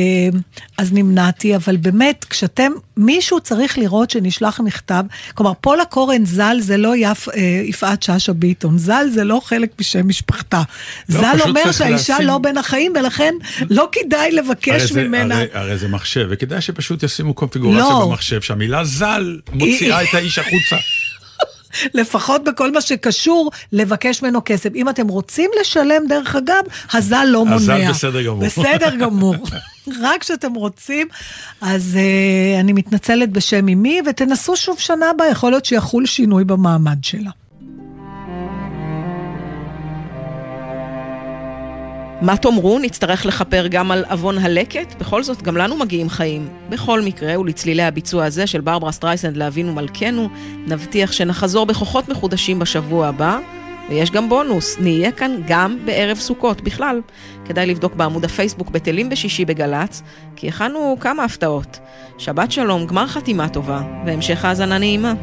אז 0.77 0.93
נמנעתי, 0.93 1.55
אבל 1.55 1.77
באמת, 1.77 2.25
כשאתם, 2.29 2.71
מישהו 2.97 3.39
צריך 3.39 3.77
לראות 3.77 4.09
שנשלח 4.09 4.59
מכתב, 4.59 5.03
כלומר, 5.35 5.53
פולה 5.61 5.85
קורן 5.85 6.25
ז"ל 6.25 6.57
זה 6.59 6.77
לא 6.77 6.93
יפ, 6.97 7.29
אה, 7.29 7.41
יפעת 7.65 8.03
שאשא 8.03 8.31
ביטון, 8.33 8.77
ז"ל 8.77 9.05
זה 9.13 9.23
לא 9.23 9.41
חלק 9.43 9.69
משם 9.79 10.07
משפחתה. 10.07 10.61
לא, 11.09 11.19
ז"ל 11.21 11.41
אומר 11.41 11.71
שהאישה 11.71 12.13
לשים- 12.15 12.27
לא 12.27 12.37
בין 12.37 12.57
החיים, 12.57 12.93
ולכן 12.95 13.33
לא 13.69 13.89
כדאי 13.91 14.19
הרי 14.19 14.31
לבקש 14.31 14.91
זה, 14.91 15.03
ממנה. 15.03 15.35
הרי, 15.35 15.47
הרי 15.53 15.77
זה 15.77 15.87
מחשב, 15.87 16.27
וכדאי 16.29 16.61
שפשוט 16.61 17.03
ישימו 17.03 17.33
קונפיגורציה 17.33 17.79
לא. 17.83 18.05
במחשב, 18.09 18.41
שהמילה 18.41 18.83
ז"ל 18.85 19.39
מוציאה 19.53 20.03
את 20.03 20.07
האיש 20.13 20.39
החוצה. 20.39 20.75
לפחות 21.93 22.43
בכל 22.43 22.71
מה 22.71 22.81
שקשור 22.81 23.51
לבקש 23.71 24.21
ממנו 24.21 24.41
כסף. 24.45 24.69
אם 24.75 24.89
אתם 24.89 25.07
רוצים 25.07 25.49
לשלם, 25.61 26.07
דרך 26.09 26.35
אגב, 26.35 26.63
הז"ל 26.93 27.25
לא 27.27 27.45
מונע. 27.45 27.55
הז"ל 27.57 27.89
בסדר 27.89 28.21
גמור. 28.21 28.43
בסדר 28.43 28.95
גמור. 28.95 29.35
רק 30.01 30.21
כשאתם 30.21 30.53
רוצים, 30.53 31.07
אז 31.61 31.97
uh, 31.97 32.59
אני 32.59 32.73
מתנצלת 32.73 33.29
בשם 33.29 33.67
אמי, 33.67 34.01
ותנסו 34.09 34.55
שוב 34.55 34.79
שנה 34.79 35.09
הבאה, 35.09 35.27
יכול 35.27 35.51
להיות 35.51 35.65
שיחול 35.65 36.05
שינוי 36.05 36.43
במעמד 36.43 37.03
שלה. 37.03 37.31
מה 42.23 42.37
תאמרו? 42.37 42.79
נצטרך 42.79 43.25
לכפר 43.25 43.67
גם 43.67 43.91
על 43.91 44.05
עוון 44.09 44.37
הלקט? 44.37 44.95
בכל 44.99 45.23
זאת, 45.23 45.41
גם 45.41 45.57
לנו 45.57 45.77
מגיעים 45.77 46.09
חיים. 46.09 46.49
בכל 46.69 47.01
מקרה, 47.01 47.39
ולצלילי 47.39 47.83
הביצוע 47.83 48.25
הזה 48.25 48.47
של 48.47 48.61
ברברה 48.61 48.91
סטרייסנד 48.91 49.37
לאבינו 49.37 49.73
מלכנו, 49.73 50.29
נבטיח 50.67 51.11
שנחזור 51.11 51.65
בכוחות 51.65 52.09
מחודשים 52.09 52.59
בשבוע 52.59 53.07
הבא, 53.07 53.39
ויש 53.89 54.11
גם 54.11 54.29
בונוס, 54.29 54.77
נהיה 54.79 55.11
כאן 55.11 55.35
גם 55.47 55.77
בערב 55.85 56.17
סוכות. 56.17 56.61
בכלל, 56.61 57.01
כדאי 57.45 57.65
לבדוק 57.65 57.95
בעמוד 57.95 58.25
הפייסבוק 58.25 58.69
בטלים 58.69 59.09
בשישי 59.09 59.45
בגל"צ, 59.45 60.01
כי 60.35 60.47
הכנו 60.49 60.97
כמה 60.99 61.23
הפתעות. 61.23 61.79
שבת 62.17 62.51
שלום, 62.51 62.87
גמר 62.87 63.07
חתימה 63.07 63.49
טובה, 63.49 63.81
והמשך 64.05 64.45
האזנה 64.45 64.77
נעימה. 64.77 65.13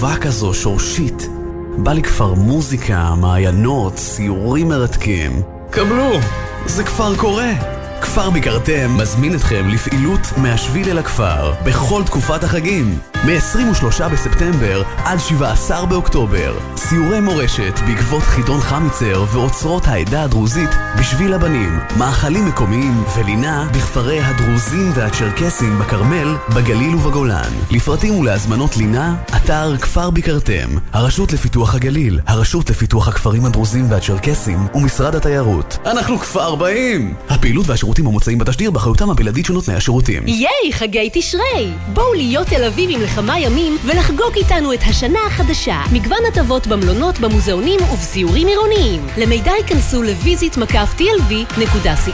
טובה 0.00 0.16
כזו, 0.16 0.54
שורשית. 0.54 1.28
בא 1.78 1.92
לי 1.92 2.02
כבר 2.02 2.34
מוזיקה, 2.34 3.14
מעיינות, 3.14 3.96
סיורים 3.96 4.68
מרתקים. 4.68 5.42
קבלו, 5.70 6.10
זה 6.66 6.84
כבר 6.84 7.16
קורה. 7.16 7.77
כפר 8.18 8.30
ביקרתם 8.30 8.96
מזמין 8.96 9.34
אתכם 9.34 9.68
לפעילות 9.68 10.20
מהשביל 10.36 10.88
אל 10.90 10.98
הכפר 10.98 11.52
בכל 11.64 12.02
תקופת 12.06 12.44
החגים. 12.44 12.98
מ-23 13.24 14.08
בספטמבר 14.12 14.82
עד 15.04 15.18
17 15.18 15.86
באוקטובר. 15.86 16.58
סיורי 16.76 17.20
מורשת 17.20 17.78
בעקבות 17.86 18.22
חידון 18.22 18.60
חמיצר 18.60 19.24
ואוצרות 19.32 19.86
העדה 19.86 20.22
הדרוזית 20.22 20.70
בשביל 20.98 21.34
הבנים. 21.34 21.78
מאכלים 21.98 22.46
מקומיים 22.46 23.04
ולינה 23.16 23.68
בכפרי 23.74 24.20
הדרוזים 24.20 24.90
והצ'רקסים 24.94 25.78
בכרמל, 25.78 26.36
בגליל 26.56 26.94
ובגולן. 26.94 27.52
לפרטים 27.70 28.14
ולהזמנות 28.14 28.76
לינה, 28.76 29.16
אתר 29.36 29.76
כפר 29.76 30.10
ביקרתם 30.10 30.68
הרשות 30.92 31.32
לפיתוח 31.32 31.74
הגליל, 31.74 32.20
הרשות 32.26 32.70
לפיתוח 32.70 33.08
הכפרים 33.08 33.44
הדרוזים 33.44 33.90
והצ'רקסים 33.90 34.66
ומשרד 34.74 35.14
התיירות. 35.14 35.78
אנחנו 35.86 36.18
כבר 36.18 36.54
באים! 36.54 37.14
הפעילות 37.28 37.68
והשירותים 37.68 38.07
המוצעים 38.08 38.38
בתשדיר 38.38 38.70
באחריותם 38.70 39.10
הבלעדית 39.10 39.46
של 39.46 39.52
נותני 39.52 39.74
השירותים 39.74 40.22
ייי, 40.26 40.72
חגי 40.72 41.10
תשרי! 41.12 41.70
בואו 41.92 42.14
להיות 42.14 42.46
תל 42.46 42.64
אביבים 42.64 43.00
לכמה 43.00 43.38
ימים 43.38 43.76
ולחגוג 43.84 44.36
איתנו 44.36 44.72
את 44.72 44.80
השנה 44.90 45.18
החדשה. 45.26 45.82
מגוון 45.92 46.18
הטבות 46.28 46.66
במלונות, 46.66 47.20
במוזיאונים 47.20 47.80
ובסיורים 47.92 48.46
עירוניים. 48.46 49.06
למידע 49.16 49.52
ייכנסו 49.58 50.02
לויזית 50.02 50.56
מקף 50.56 50.94
tlv.co.il 50.98 52.08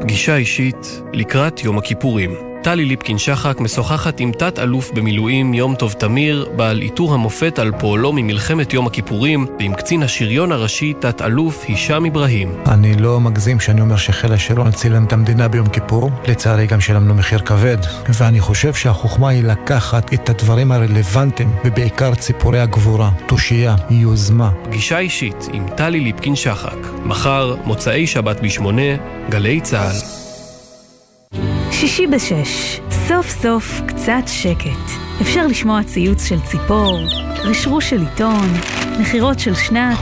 פגישה 0.00 0.36
אישית 0.36 1.02
לקראת 1.12 1.64
יום 1.64 1.78
הכיפורים. 1.78 2.49
טלי 2.62 2.84
ליפקין 2.84 3.18
שחק 3.18 3.60
משוחחת 3.60 4.20
עם 4.20 4.32
תת-אלוף 4.32 4.90
במילואים 4.94 5.54
יום 5.54 5.74
טוב 5.74 5.92
תמיר, 5.92 6.48
בעל 6.56 6.80
עיטור 6.80 7.14
המופת 7.14 7.58
על 7.58 7.72
פועלו 7.78 8.12
ממלחמת 8.12 8.72
יום 8.72 8.86
הכיפורים, 8.86 9.46
ועם 9.58 9.74
קצין 9.74 10.02
השריון 10.02 10.52
הראשי 10.52 10.92
תת-אלוף 11.00 11.64
הישאם 11.68 12.06
אברהים. 12.06 12.54
אני 12.66 12.94
לא 12.94 13.20
מגזים 13.20 13.58
כשאני 13.58 13.80
אומר 13.80 13.96
שחיל 13.96 14.32
השריון 14.32 14.70
צילם 14.70 15.04
את 15.04 15.12
המדינה 15.12 15.48
ביום 15.48 15.68
כיפור, 15.68 16.10
לצערי 16.28 16.66
גם 16.66 16.80
שילמנו 16.80 17.14
מחיר 17.14 17.38
כבד. 17.38 17.78
ואני 18.18 18.40
חושב 18.40 18.74
שהחוכמה 18.74 19.28
היא 19.28 19.44
לקחת 19.44 20.14
את 20.14 20.30
הדברים 20.30 20.72
הרלוונטיים, 20.72 21.50
ובעיקר 21.64 22.14
ציפורי 22.14 22.60
הגבורה, 22.60 23.10
תושייה, 23.26 23.76
יוזמה. 23.90 24.50
פגישה 24.64 24.98
אישית 24.98 25.48
עם 25.52 25.66
טלי 25.76 26.00
ליפקין 26.00 26.36
שחק. 26.36 26.78
מחר, 27.04 27.54
מוצאי 27.64 28.06
שבת 28.06 28.40
בשמונה, 28.40 28.96
גלי 29.30 29.60
צה"ל. 29.60 30.19
שישי 31.80 32.06
בשש, 32.06 32.80
סוף 33.08 33.28
סוף 33.28 33.80
קצת 33.86 34.22
שקט. 34.26 34.90
אפשר 35.20 35.46
לשמוע 35.46 35.82
ציוץ 35.82 36.24
של 36.24 36.40
ציפור, 36.40 36.98
רשרוש 37.44 37.90
של 37.90 38.00
עיתון, 38.00 38.48
נחירות 39.00 39.38
של 39.38 39.54
שנץ, 39.54 39.98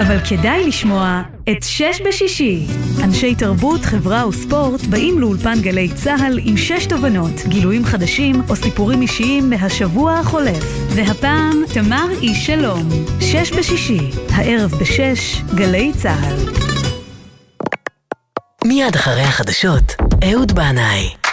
אבל 0.00 0.18
כדאי 0.28 0.66
לשמוע 0.66 1.22
את 1.50 1.62
שש 1.62 2.00
בשישי. 2.06 2.66
אנשי 3.04 3.34
תרבות, 3.34 3.80
חברה 3.80 4.28
וספורט 4.28 4.80
באים 4.80 5.18
לאולפן 5.18 5.60
גלי 5.60 5.88
צה"ל 5.94 6.38
עם 6.44 6.56
שש 6.56 6.86
תובנות, 6.86 7.40
גילויים 7.48 7.84
חדשים 7.84 8.42
או 8.48 8.56
סיפורים 8.56 9.02
אישיים 9.02 9.50
מהשבוע 9.50 10.12
החולף. 10.12 10.64
והפעם, 10.94 11.62
תמר 11.74 12.06
איש 12.22 12.46
שלום. 12.46 12.88
שש 13.20 13.52
בשישי, 13.52 14.10
הערב 14.30 14.70
בשש, 14.80 15.42
גלי 15.54 15.92
צה"ל. 15.92 16.64
מיד 18.64 18.94
אחרי 18.94 19.22
החדשות, 19.22 20.13
אהוד 20.32 20.52
בנאי. 20.52 21.23